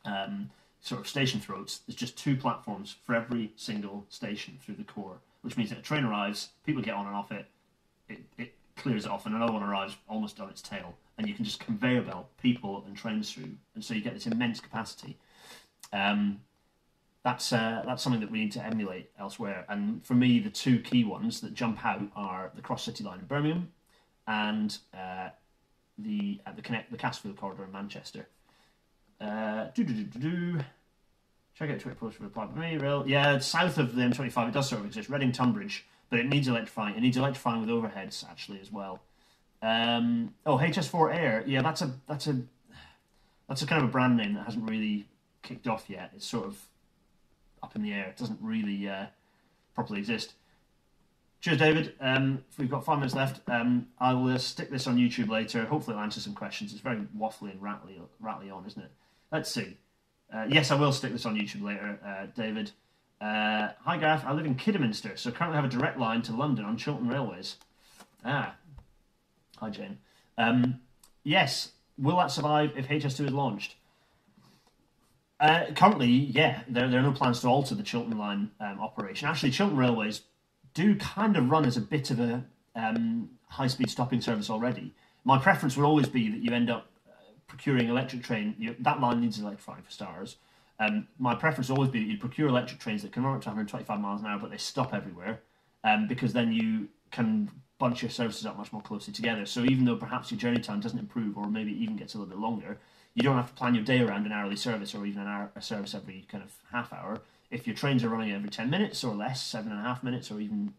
um, 0.05 0.51
sort 0.81 0.99
of 1.01 1.07
station 1.07 1.39
throats. 1.39 1.79
There's 1.79 1.95
just 1.95 2.17
two 2.17 2.35
platforms 2.35 2.95
for 3.03 3.15
every 3.15 3.53
single 3.55 4.05
station 4.09 4.59
through 4.61 4.75
the 4.75 4.83
core, 4.83 5.19
which 5.41 5.55
means 5.57 5.69
that 5.69 5.79
a 5.79 5.83
train 5.83 6.03
arrives, 6.03 6.49
people 6.65 6.81
get 6.81 6.95
on 6.95 7.07
and 7.07 7.15
off 7.15 7.31
it, 7.31 7.45
it, 8.09 8.23
it 8.37 8.55
clears 8.75 9.05
it 9.05 9.11
off, 9.11 9.25
and 9.25 9.35
another 9.35 9.53
one 9.53 9.63
arrives 9.63 9.95
almost 10.09 10.39
on 10.39 10.49
its 10.49 10.61
tail, 10.61 10.95
and 11.17 11.27
you 11.27 11.33
can 11.33 11.45
just 11.45 11.59
conveyor 11.59 12.01
belt 12.01 12.27
people 12.41 12.83
and 12.85 12.97
trains 12.97 13.31
through, 13.31 13.51
and 13.75 13.83
so 13.83 13.93
you 13.93 14.01
get 14.01 14.13
this 14.13 14.27
immense 14.27 14.59
capacity. 14.59 15.17
Um, 15.93 16.41
that's 17.23 17.53
uh, 17.53 17.83
that's 17.85 18.01
something 18.01 18.21
that 18.21 18.31
we 18.31 18.39
need 18.39 18.51
to 18.53 18.65
emulate 18.65 19.11
elsewhere. 19.19 19.65
And 19.69 20.03
for 20.03 20.15
me, 20.15 20.39
the 20.39 20.49
two 20.49 20.79
key 20.79 21.03
ones 21.03 21.41
that 21.41 21.53
jump 21.53 21.85
out 21.85 22.01
are 22.15 22.51
the 22.55 22.61
Cross 22.61 22.83
City 22.83 23.03
Line 23.03 23.19
in 23.19 23.25
Birmingham 23.25 23.71
and 24.25 24.75
uh, 24.93 25.29
the 25.97 26.41
uh, 26.45 26.51
the 26.53 26.61
connect 26.61 26.91
the 26.91 26.97
Castlefield 26.97 27.37
corridor 27.37 27.63
in 27.63 27.71
Manchester. 27.71 28.27
Uh, 29.21 29.67
Check 31.53 31.69
out 31.69 31.79
Twitter 31.79 31.95
post 31.95 32.17
for 32.17 32.23
reply 32.23 32.45
by 32.45 32.59
me. 32.59 32.77
Real, 32.77 33.07
yeah, 33.07 33.37
south 33.37 33.77
of 33.77 33.95
the 33.95 34.01
M25, 34.01 34.47
it 34.49 34.53
does 34.53 34.69
sort 34.69 34.79
of 34.81 34.87
exist. 34.87 35.09
Reading 35.09 35.31
Tonbridge, 35.31 35.85
but 36.09 36.17
it 36.17 36.25
needs 36.25 36.47
electrifying. 36.47 36.95
It 36.95 37.01
needs 37.01 37.17
electrifying 37.17 37.61
with 37.61 37.69
overheads 37.69 38.27
actually 38.27 38.59
as 38.61 38.71
well. 38.71 38.99
Um, 39.61 40.33
oh, 40.45 40.57
HS4 40.57 41.15
Air, 41.15 41.43
yeah, 41.45 41.61
that's 41.61 41.83
a 41.83 41.91
that's 42.07 42.25
a 42.25 42.41
that's 43.47 43.61
a 43.61 43.67
kind 43.67 43.83
of 43.83 43.89
a 43.89 43.91
brand 43.91 44.17
name 44.17 44.33
that 44.33 44.45
hasn't 44.45 44.67
really 44.67 45.07
kicked 45.43 45.67
off 45.67 45.87
yet. 45.87 46.11
It's 46.15 46.25
sort 46.25 46.47
of 46.47 46.57
up 47.61 47.75
in 47.75 47.83
the 47.83 47.93
air. 47.93 48.07
It 48.07 48.17
doesn't 48.17 48.39
really 48.41 48.89
uh, 48.89 49.05
properly 49.75 49.99
exist. 49.99 50.33
Cheers, 51.41 51.57
David. 51.57 51.93
Um, 51.99 52.43
we've 52.57 52.69
got 52.69 52.85
five 52.85 52.99
minutes 52.99 53.15
left. 53.15 53.41
Um, 53.47 53.87
I 53.99 54.13
will 54.13 54.39
stick 54.39 54.69
this 54.69 54.87
on 54.87 54.97
YouTube 54.97 55.29
later. 55.29 55.65
Hopefully, 55.65 55.95
it'll 55.95 56.03
answer 56.03 56.19
some 56.19 56.33
questions. 56.33 56.71
It's 56.71 56.81
very 56.81 57.01
waffly 57.17 57.51
and 57.51 57.61
rattly, 57.61 57.99
rattly 58.19 58.49
on, 58.49 58.65
isn't 58.65 58.81
it? 58.81 58.91
Let's 59.31 59.49
see. 59.49 59.77
Uh, 60.33 60.45
yes, 60.49 60.71
I 60.71 60.75
will 60.75 60.91
stick 60.91 61.11
this 61.11 61.25
on 61.25 61.35
YouTube 61.35 61.63
later, 61.63 61.99
uh, 62.05 62.27
David. 62.35 62.71
Uh, 63.19 63.69
hi, 63.81 63.97
Gareth. 63.97 64.23
I 64.25 64.33
live 64.33 64.45
in 64.45 64.55
Kidderminster, 64.55 65.15
so 65.15 65.31
currently 65.31 65.55
have 65.55 65.65
a 65.65 65.69
direct 65.69 65.97
line 65.97 66.21
to 66.23 66.33
London 66.33 66.65
on 66.65 66.77
Chiltern 66.77 67.07
Railways. 67.07 67.55
Ah. 68.25 68.55
Hi, 69.57 69.69
Jane. 69.69 69.99
Um, 70.37 70.81
yes. 71.23 71.71
Will 71.97 72.17
that 72.17 72.31
survive 72.31 72.71
if 72.75 72.87
HS2 72.87 73.27
is 73.27 73.31
launched? 73.31 73.75
Uh, 75.39 75.65
currently, 75.75 76.09
yeah, 76.09 76.61
there, 76.67 76.89
there 76.89 76.99
are 76.99 77.03
no 77.03 77.11
plans 77.11 77.41
to 77.41 77.47
alter 77.47 77.75
the 77.75 77.83
Chiltern 77.83 78.17
line 78.17 78.51
um, 78.59 78.79
operation. 78.79 79.27
Actually, 79.27 79.51
Chiltern 79.51 79.77
Railways 79.77 80.21
do 80.73 80.95
kind 80.95 81.37
of 81.37 81.49
run 81.49 81.65
as 81.65 81.77
a 81.77 81.81
bit 81.81 82.11
of 82.11 82.19
a 82.19 82.43
um, 82.75 83.29
high 83.47 83.67
speed 83.67 83.89
stopping 83.89 84.21
service 84.21 84.49
already. 84.49 84.93
My 85.23 85.37
preference 85.37 85.77
would 85.77 85.85
always 85.85 86.07
be 86.07 86.29
that 86.29 86.39
you 86.39 86.51
end 86.51 86.69
up 86.69 86.90
procuring 87.51 87.89
electric 87.89 88.23
train. 88.23 88.55
You, 88.57 88.75
that 88.79 89.01
line 89.01 89.19
needs 89.19 89.37
electrifying 89.37 89.83
for 89.83 89.91
stars. 89.91 90.37
Um, 90.79 91.07
my 91.19 91.35
preference 91.35 91.67
would 91.69 91.75
always 91.75 91.91
be 91.91 91.99
that 91.99 92.09
you 92.09 92.17
procure 92.17 92.47
electric 92.47 92.79
trains 92.79 93.01
that 93.03 93.11
can 93.11 93.23
run 93.23 93.35
up 93.35 93.41
to 93.41 93.49
125 93.49 93.99
miles 93.99 94.21
an 94.21 94.27
hour, 94.27 94.39
but 94.39 94.49
they 94.49 94.57
stop 94.57 94.93
everywhere, 94.93 95.41
um, 95.83 96.07
because 96.07 96.31
then 96.31 96.53
you 96.53 96.87
can 97.11 97.51
bunch 97.77 98.01
your 98.01 98.09
services 98.09 98.45
up 98.45 98.57
much 98.57 98.71
more 98.71 98.81
closely 98.81 99.13
together. 99.13 99.45
So 99.45 99.63
even 99.65 99.83
though 99.83 99.97
perhaps 99.97 100.31
your 100.31 100.39
journey 100.39 100.61
time 100.61 100.79
doesn't 100.79 100.97
improve, 100.97 101.37
or 101.37 101.47
maybe 101.51 101.71
even 101.83 101.97
gets 101.97 102.15
a 102.15 102.17
little 102.17 102.33
bit 102.33 102.39
longer, 102.39 102.79
you 103.13 103.21
don't 103.21 103.35
have 103.35 103.49
to 103.49 103.53
plan 103.53 103.75
your 103.75 103.83
day 103.83 103.99
around 103.99 104.25
an 104.25 104.31
hourly 104.31 104.55
service 104.55 104.95
or 104.95 105.05
even 105.05 105.23
an 105.23 105.27
hour, 105.27 105.51
a 105.55 105.61
service 105.61 105.93
every 105.93 106.25
kind 106.31 106.43
of 106.43 106.53
half 106.71 106.93
hour. 106.93 107.21
If 107.51 107.67
your 107.67 107.75
trains 107.75 108.03
are 108.03 108.09
running 108.09 108.31
every 108.31 108.49
10 108.49 108.69
minutes 108.69 109.03
or 109.03 109.13
less, 109.13 109.43
seven 109.43 109.71
and 109.71 109.81
a 109.81 109.83
half 109.83 110.03
minutes, 110.03 110.31
or 110.31 110.39
even 110.39 110.73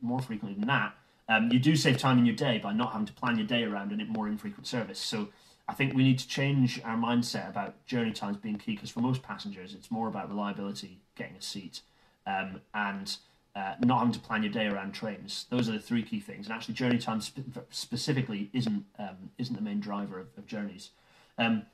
more 0.00 0.20
frequently 0.20 0.56
than 0.58 0.68
that, 0.68 0.94
um, 1.28 1.50
you 1.50 1.58
do 1.58 1.74
save 1.74 1.98
time 1.98 2.18
in 2.18 2.26
your 2.26 2.36
day 2.36 2.58
by 2.58 2.72
not 2.72 2.92
having 2.92 3.06
to 3.06 3.12
plan 3.12 3.36
your 3.36 3.46
day 3.46 3.64
around 3.64 3.92
a 3.92 4.04
more 4.04 4.28
infrequent 4.28 4.66
service. 4.66 4.98
So 4.98 5.28
I 5.66 5.72
think 5.72 5.94
we 5.94 6.02
need 6.02 6.18
to 6.18 6.28
change 6.28 6.80
our 6.84 6.96
mindset 6.96 7.48
about 7.48 7.84
journey 7.86 8.12
times 8.12 8.36
being 8.36 8.58
key 8.58 8.74
because 8.74 8.90
for 8.90 9.00
most 9.00 9.22
passengers, 9.22 9.74
it's 9.74 9.90
more 9.90 10.08
about 10.08 10.28
reliability, 10.28 11.00
getting 11.16 11.36
a 11.36 11.42
seat, 11.42 11.80
um, 12.26 12.60
and 12.74 13.16
uh, 13.56 13.74
not 13.80 13.98
having 13.98 14.12
to 14.12 14.20
plan 14.20 14.42
your 14.42 14.52
day 14.52 14.66
around 14.66 14.92
trains. 14.92 15.46
Those 15.48 15.68
are 15.68 15.72
the 15.72 15.78
three 15.78 16.02
key 16.02 16.20
things. 16.20 16.46
And 16.46 16.54
actually, 16.54 16.74
journey 16.74 16.98
time 16.98 17.20
spe- 17.20 17.40
specifically 17.70 18.50
isn't 18.52 18.84
um, 18.98 19.30
isn't 19.38 19.54
the 19.54 19.62
main 19.62 19.80
driver 19.80 20.18
of, 20.18 20.26
of 20.36 20.46
journeys. 20.46 20.90
Um, 21.38 21.64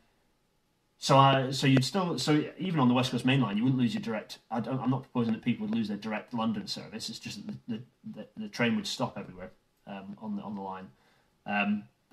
so, 1.03 1.17
I, 1.17 1.51
so 1.51 1.67
you'd 1.67 1.85
still, 1.85 2.19
so 2.19 2.45
even 2.59 2.79
on 2.79 2.89
the 2.89 2.93
West 2.93 3.11
Coast 3.11 3.25
Main 3.25 3.41
Line, 3.41 3.57
you 3.57 3.65
wouldn't 3.65 3.81
lose 3.81 3.95
your 3.95 4.03
direct. 4.03 4.39
I 4.51 4.59
am 4.59 4.91
not 4.91 5.03
proposing 5.03 5.33
that 5.33 5.43
people 5.43 5.67
would 5.67 5.75
lose 5.75 5.89
their 5.89 5.97
direct 5.97 6.35
London 6.35 6.67
service. 6.67 7.09
It's 7.09 7.19
just 7.19 7.47
that 7.47 7.57
the, 7.67 7.81
the, 8.05 8.27
the 8.37 8.49
train 8.49 8.77
would 8.77 8.87
stop 8.87 9.17
everywhere 9.17 9.51
um, 9.87 10.17
on 10.21 10.37
the 10.37 10.43
on 10.43 10.55
the 10.55 10.61
line. 10.61 10.89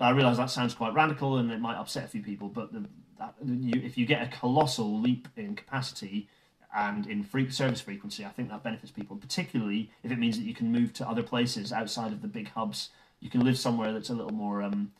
Um, 0.00 0.06
I 0.06 0.10
realise 0.10 0.36
that 0.36 0.50
sounds 0.50 0.74
quite 0.74 0.94
radical 0.94 1.38
and 1.38 1.50
it 1.50 1.60
might 1.60 1.76
upset 1.76 2.04
a 2.04 2.08
few 2.08 2.22
people, 2.22 2.48
but 2.48 2.72
the, 2.72 2.84
that, 3.18 3.34
you, 3.44 3.80
if 3.82 3.98
you 3.98 4.06
get 4.06 4.22
a 4.22 4.36
colossal 4.36 5.00
leap 5.00 5.28
in 5.36 5.56
capacity 5.56 6.28
and 6.74 7.06
in 7.06 7.22
free, 7.22 7.50
service 7.50 7.80
frequency, 7.80 8.24
I 8.24 8.28
think 8.28 8.50
that 8.50 8.62
benefits 8.62 8.92
people, 8.92 9.16
particularly 9.16 9.90
if 10.02 10.12
it 10.12 10.18
means 10.18 10.36
that 10.38 10.44
you 10.44 10.54
can 10.54 10.70
move 10.70 10.92
to 10.94 11.08
other 11.08 11.22
places 11.22 11.72
outside 11.72 12.12
of 12.12 12.22
the 12.22 12.28
big 12.28 12.50
hubs. 12.50 12.90
You 13.20 13.30
can 13.30 13.40
live 13.40 13.58
somewhere 13.58 13.92
that's 13.92 14.10
a 14.10 14.14
little 14.14 14.32
more, 14.32 14.62
um, 14.62 14.92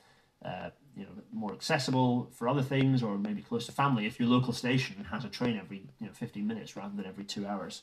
uh, 0.45 0.71
you 0.97 1.05
know, 1.05 1.11
more 1.33 1.53
accessible 1.53 2.29
for 2.33 2.49
other 2.49 2.63
things, 2.63 3.03
or 3.03 3.17
maybe 3.19 3.43
close 3.43 3.67
to 3.67 3.73
family. 3.73 4.07
If 4.07 4.19
your 4.19 4.29
local 4.29 4.53
station 4.53 5.07
has 5.13 5.25
a 5.25 5.29
train 5.29 5.61
every, 5.63 5.85
you 6.01 6.07
know, 6.07 6.13
15 6.13 6.45
minutes 6.45 6.75
rather 6.77 6.97
than 6.97 7.07
every 7.07 7.25
two 7.25 7.47
hours. 7.47 7.83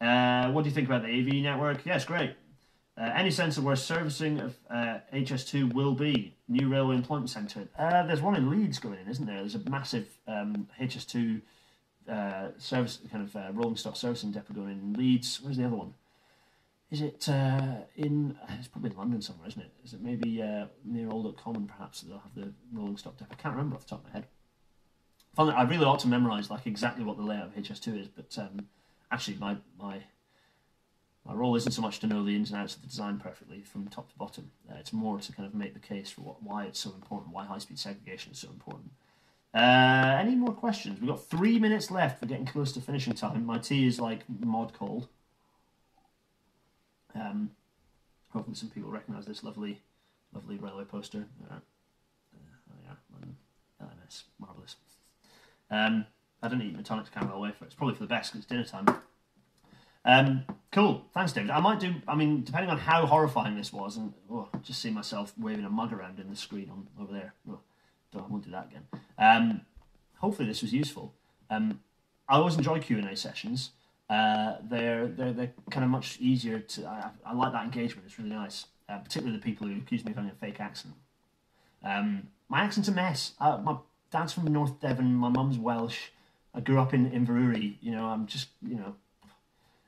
Uh, 0.00 0.50
what 0.50 0.64
do 0.64 0.68
you 0.68 0.74
think 0.74 0.86
about 0.86 1.02
the 1.02 1.08
AV 1.08 1.42
network? 1.42 1.86
Yes, 1.86 2.04
great. 2.04 2.36
Uh, 2.96 3.10
any 3.16 3.30
sense 3.30 3.58
of 3.58 3.64
where 3.64 3.74
servicing 3.74 4.38
of 4.38 4.54
uh, 4.70 4.98
HS2 5.12 5.72
will 5.72 5.94
be? 5.94 6.36
New 6.48 6.68
railway 6.68 6.94
employment 6.94 7.28
centre. 7.28 7.68
Uh, 7.76 8.06
there's 8.06 8.20
one 8.20 8.36
in 8.36 8.48
Leeds 8.48 8.78
going 8.78 9.00
in, 9.00 9.08
isn't 9.08 9.26
there? 9.26 9.38
There's 9.38 9.56
a 9.56 9.70
massive 9.70 10.06
um, 10.28 10.68
HS2 10.80 11.40
uh, 12.08 12.48
service 12.58 13.00
kind 13.10 13.24
of 13.24 13.34
uh, 13.34 13.48
rolling 13.52 13.76
stock 13.76 13.96
servicing 13.96 14.30
depot 14.30 14.54
going 14.54 14.70
in 14.70 14.92
Leeds. 14.92 15.40
Where's 15.42 15.56
the 15.56 15.64
other 15.64 15.74
one? 15.74 15.94
Is 16.90 17.00
it 17.00 17.28
uh, 17.28 17.78
in? 17.96 18.36
It's 18.58 18.68
probably 18.68 18.90
in 18.90 18.96
London 18.96 19.20
somewhere, 19.20 19.48
isn't 19.48 19.60
it? 19.60 19.72
Is 19.84 19.94
it 19.94 20.00
maybe 20.00 20.44
near 20.84 21.10
Old 21.10 21.26
Oak 21.26 21.42
Common? 21.42 21.66
Perhaps 21.66 22.02
they'll 22.02 22.18
have 22.18 22.34
the 22.36 22.52
rolling 22.72 22.96
stock 22.96 23.16
depot. 23.16 23.32
I 23.32 23.42
can't 23.42 23.56
remember 23.56 23.74
off 23.74 23.84
the 23.84 23.90
top 23.90 24.00
of 24.00 24.12
my 24.12 24.12
head. 24.12 24.26
Finally, 25.34 25.56
I 25.56 25.62
really 25.64 25.84
ought 25.84 25.98
to 26.00 26.08
memorise 26.08 26.48
like 26.50 26.66
exactly 26.66 27.02
what 27.04 27.16
the 27.16 27.24
layout 27.24 27.46
of 27.46 27.54
HS2 27.54 28.02
is, 28.02 28.06
but 28.06 28.38
um, 28.38 28.68
actually, 29.10 29.36
my 29.38 29.56
my 29.80 30.04
my 31.26 31.32
role 31.32 31.56
isn't 31.56 31.72
so 31.72 31.80
much 31.80 32.00
to 32.00 32.06
know 32.06 32.22
the 32.22 32.36
ins 32.36 32.50
and 32.50 32.60
outs 32.60 32.76
of 32.76 32.82
the 32.82 32.88
design 32.88 33.18
perfectly 33.18 33.62
from 33.62 33.88
top 33.88 34.10
to 34.10 34.18
bottom. 34.18 34.50
Uh, 34.70 34.74
it's 34.78 34.92
more 34.92 35.18
to 35.18 35.32
kind 35.32 35.46
of 35.46 35.54
make 35.54 35.72
the 35.72 35.80
case 35.80 36.10
for 36.10 36.20
what, 36.20 36.42
why 36.42 36.64
it's 36.64 36.78
so 36.78 36.92
important, 36.92 37.32
why 37.32 37.44
high 37.44 37.58
speed 37.58 37.78
segregation 37.78 38.32
is 38.32 38.38
so 38.38 38.48
important. 38.48 38.90
Uh, 39.54 40.16
any 40.20 40.34
more 40.34 40.52
questions? 40.52 41.00
We've 41.00 41.08
got 41.08 41.24
three 41.24 41.58
minutes 41.58 41.90
left. 41.90 42.20
We're 42.20 42.28
getting 42.28 42.44
close 42.44 42.72
to 42.72 42.80
finishing 42.80 43.14
time. 43.14 43.46
My 43.46 43.58
tea 43.58 43.86
is 43.86 44.00
like 44.00 44.22
mod 44.28 44.74
cold. 44.74 45.08
Um, 47.14 47.50
hopefully, 48.30 48.56
some 48.56 48.68
people 48.70 48.90
recognise 48.90 49.26
this 49.26 49.44
lovely, 49.44 49.80
lovely 50.34 50.56
railway 50.56 50.84
poster. 50.84 51.26
Uh, 51.48 51.54
oh 51.56 52.76
yeah, 52.82 53.26
LMS, 53.80 54.24
marvellous. 54.40 54.76
Um, 55.70 56.06
I 56.42 56.48
don't 56.48 56.60
eat 56.60 56.76
Metonics 56.76 57.12
caramel 57.12 57.40
wafer. 57.40 57.64
It's 57.64 57.74
probably 57.74 57.94
for 57.94 58.02
the 58.02 58.08
best 58.08 58.32
because 58.32 58.44
it's 58.44 58.48
dinner 58.50 58.64
time. 58.64 59.02
Um, 60.04 60.44
cool. 60.70 61.04
Thanks, 61.14 61.32
David. 61.32 61.50
I 61.50 61.60
might 61.60 61.80
do. 61.80 61.94
I 62.06 62.14
mean, 62.14 62.42
depending 62.42 62.70
on 62.70 62.78
how 62.78 63.06
horrifying 63.06 63.56
this 63.56 63.72
was, 63.72 63.96
and 63.96 64.12
oh, 64.30 64.48
just 64.62 64.80
see 64.82 64.90
myself 64.90 65.32
waving 65.38 65.64
a 65.64 65.70
mug 65.70 65.92
around 65.92 66.20
in 66.20 66.28
the 66.28 66.36
screen 66.36 66.70
on 66.70 66.86
over 67.00 67.12
there. 67.12 67.34
Oh, 67.48 67.60
don't, 68.12 68.24
I 68.24 68.26
won't 68.28 68.44
do 68.44 68.50
that 68.50 68.68
again. 68.70 68.86
Um, 69.18 69.60
hopefully, 70.18 70.46
this 70.48 70.62
was 70.62 70.72
useful. 70.72 71.14
Um, 71.50 71.80
I 72.28 72.36
always 72.36 72.56
enjoy 72.56 72.80
Q 72.80 72.98
and 72.98 73.08
A 73.08 73.16
sessions. 73.16 73.70
Uh, 74.10 74.56
they're 74.62 75.06
they're 75.06 75.32
they're 75.32 75.52
kind 75.70 75.84
of 75.84 75.90
much 75.90 76.18
easier 76.20 76.58
to. 76.58 76.86
I, 76.86 77.10
I 77.24 77.32
like 77.34 77.52
that 77.52 77.64
engagement. 77.64 78.06
It's 78.06 78.18
really 78.18 78.30
nice, 78.30 78.66
uh, 78.88 78.98
particularly 78.98 79.38
the 79.38 79.42
people 79.42 79.66
who 79.66 79.76
accuse 79.78 80.04
me 80.04 80.10
of 80.10 80.16
having 80.16 80.30
a 80.30 80.34
fake 80.34 80.60
accent. 80.60 80.94
Um, 81.82 82.28
my 82.48 82.62
accent's 82.62 82.88
a 82.88 82.92
mess. 82.92 83.32
Uh, 83.40 83.58
my 83.58 83.76
dad's 84.10 84.34
from 84.34 84.44
North 84.44 84.80
Devon. 84.80 85.14
My 85.14 85.30
mum's 85.30 85.58
Welsh. 85.58 86.10
I 86.54 86.60
grew 86.60 86.78
up 86.78 86.92
in 86.92 87.10
Inverurie. 87.10 87.76
You 87.80 87.92
know, 87.92 88.06
I'm 88.06 88.26
just 88.26 88.48
you 88.62 88.76
know 88.76 88.94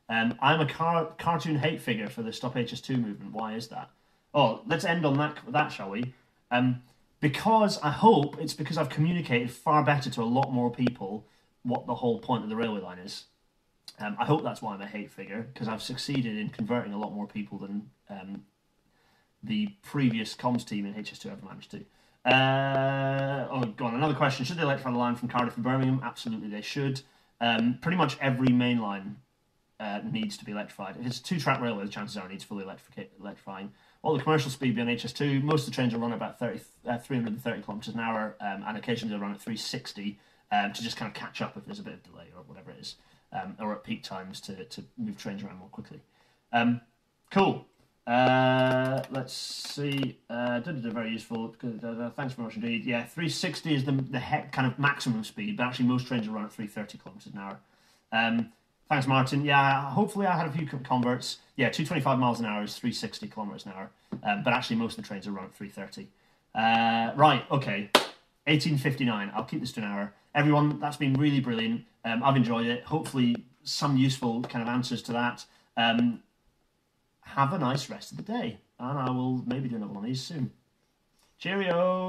um, 0.09 0.37
I'm 0.41 0.61
a 0.61 0.67
car- 0.67 1.13
cartoon 1.19 1.57
hate 1.57 1.81
figure 1.81 2.09
for 2.09 2.23
the 2.23 2.33
Stop 2.33 2.55
HS2 2.55 3.01
movement. 3.01 3.33
Why 3.33 3.55
is 3.55 3.69
that? 3.69 3.91
Oh, 4.33 4.63
let's 4.67 4.85
end 4.85 5.05
on 5.05 5.17
that, 5.19 5.39
that 5.49 5.69
shall 5.69 5.91
we? 5.91 6.15
Um, 6.51 6.83
because 7.21 7.79
I 7.83 7.91
hope 7.91 8.37
it's 8.39 8.55
because 8.55 8.79
I've 8.79 8.91
communicated 8.91 9.51
far 9.51 9.83
better 9.83 10.11
to 10.11 10.23
a 10.23 10.25
lot 10.25 10.53
more 10.53 10.71
people 10.71 11.27
what 11.63 11.87
the 11.87 11.95
whole 11.95 12.21
point 12.21 12.45
of 12.45 12.51
the 12.51 12.57
railway 12.57 12.81
line 12.81 12.99
is. 12.99 13.25
Um, 13.99 14.17
I 14.21 14.25
hope 14.27 14.43
that's 14.43 14.63
why 14.63 14.75
I'm 14.75 14.81
a 14.81 14.87
hate 14.87 15.11
figure, 15.11 15.49
because 15.53 15.69
I've 15.69 15.83
succeeded 15.83 16.37
in 16.37 16.51
converting 16.51 16.93
a 16.93 16.99
lot 16.99 17.13
more 17.13 17.27
people 17.27 17.59
than 17.59 17.91
um, 18.11 18.45
the 19.43 19.69
previous 19.83 20.35
comms 20.35 20.67
team 20.67 20.87
in 20.87 20.95
HS2 20.95 21.33
ever 21.33 21.47
managed 21.47 21.71
to. 21.73 21.79
Uh, 22.31 23.49
oh, 23.51 23.65
go 23.77 23.87
on. 23.87 23.95
Another 23.95 24.15
question. 24.15 24.45
Should 24.45 24.59
they 24.59 24.63
electrify 24.63 24.91
the 24.91 24.99
line 24.99 25.17
from 25.17 25.29
Cardiff 25.29 25.55
to 25.55 25.61
Birmingham? 25.61 26.01
Absolutely, 26.05 26.49
they 26.49 26.61
should. 26.61 27.01
Um, 27.41 27.79
pretty 27.81 27.97
much 27.97 28.19
every 28.21 28.49
main 28.49 28.79
line 28.79 29.17
uh, 29.79 30.01
needs 30.11 30.37
to 30.39 30.45
be 30.45 30.53
electrified. 30.53 30.97
If 30.99 31.07
it's 31.07 31.21
two 31.21 31.39
track 31.39 31.61
railway, 31.61 31.85
the 31.85 31.91
chances 31.91 32.17
are 32.17 32.27
it 32.27 32.33
needs 32.33 32.45
fully 32.45 32.65
electrifying. 32.65 33.73
All 34.03 34.17
the 34.17 34.23
commercial 34.23 34.51
speed 34.51 34.75
be 34.75 34.81
on 34.81 34.87
HS2. 34.87 35.43
Most 35.43 35.63
of 35.63 35.67
the 35.67 35.75
trains 35.75 35.93
will 35.93 36.01
run 36.01 36.13
about 36.13 36.39
30, 36.39 36.61
uh, 36.89 36.99
330 36.99 37.63
kilometres 37.63 37.95
an 37.95 38.01
hour, 38.01 38.37
um, 38.41 38.65
and 38.67 38.77
occasionally 38.77 39.13
they'll 39.13 39.21
run 39.21 39.33
at 39.33 39.41
360 39.41 40.19
um, 40.53 40.73
to 40.73 40.83
just 40.83 40.97
kind 40.97 41.09
of 41.09 41.15
catch 41.15 41.43
up 41.43 41.57
if 41.57 41.65
there's 41.67 41.81
a 41.81 41.83
bit 41.83 41.95
of 41.95 42.03
delay 42.03 42.27
or 42.37 42.43
whatever 42.45 42.71
it 42.71 42.79
is, 42.81 42.97
um, 43.33 43.57
or 43.61 43.73
at 43.73 43.85
peak 43.85 44.03
times 44.03 44.41
to, 44.43 44.65
to 44.65 44.85
move 44.97 45.19
trains 45.19 45.43
around 45.43 45.59
more 45.59 45.69
quickly. 45.69 46.01
Um, 46.53 46.81
cool. 47.31 47.67
Uh, 48.07 49.03
let's 49.11 49.35
see. 49.35 50.19
Uh, 50.31 50.61
very 50.61 51.11
useful. 51.11 51.55
Thanks 51.61 52.35
very 52.35 52.47
much 52.47 52.55
indeed. 52.55 52.85
Yeah, 52.85 53.03
360 53.03 53.75
is 53.75 53.85
the, 53.85 53.93
the 53.93 54.21
kind 54.53 54.67
of 54.67 54.79
maximum 54.79 55.25
speed, 55.25 55.57
but 55.57 55.65
actually 55.65 55.87
most 55.87 56.07
trains 56.07 56.29
will 56.29 56.37
run 56.37 56.45
at 56.45 56.53
330 56.53 56.99
kilometres 56.99 57.33
an 57.33 57.41
hour. 57.41 57.59
Thanks, 58.89 59.09
Martin. 59.09 59.45
Yeah, 59.45 59.91
hopefully 59.91 60.27
I 60.27 60.37
had 60.37 60.47
a 60.47 60.53
few 60.53 60.67
converts. 60.67 61.39
Yeah, 61.57 61.71
225 61.71 62.19
miles 62.19 62.39
an 62.39 62.47
hour 62.47 62.63
is 62.63 62.77
360 62.77 63.27
kilometers 63.29 63.67
an 63.67 63.73
hour, 63.73 63.91
um, 64.23 64.45
but 64.45 64.53
actually 64.53 64.77
most 64.77 64.97
of 64.97 65.03
the 65.03 65.09
trains 65.09 65.27
are 65.27 65.33
run 65.33 65.47
at 65.47 65.55
330. 65.55 66.09
Uh, 66.55 67.13
right, 67.17 67.45
okay. 67.51 67.91
1859. 68.45 69.33
I'll 69.35 69.43
keep 69.43 69.61
this 69.61 69.73
to 69.73 69.81
an 69.81 69.87
hour. 69.87 70.13
Everyone, 70.37 70.79
that's 70.79 70.97
been 70.97 71.15
really 71.15 71.41
brilliant. 71.41 71.85
Um, 72.05 72.23
I've 72.23 72.37
enjoyed 72.37 72.67
it. 72.67 72.85
Hopefully, 72.85 73.35
some 73.65 73.97
useful 73.97 74.43
kind 74.43 74.63
of 74.63 74.69
answers 74.69 75.03
to 75.03 75.13
that. 75.13 75.45
Um, 75.77 76.23
have 77.23 77.53
a 77.53 77.59
nice 77.59 77.91
rest 77.91 78.13
of 78.13 78.19
the 78.19 78.23
day, 78.23 78.59
and 78.79 78.99
I 78.99 79.11
will 79.11 79.43
maybe 79.47 79.69
do 79.69 79.77
another 79.77 79.93
one 79.93 80.05
of 80.05 80.09
these 80.09 80.23
soon. 80.23 80.53
Cheerio. 81.39 82.05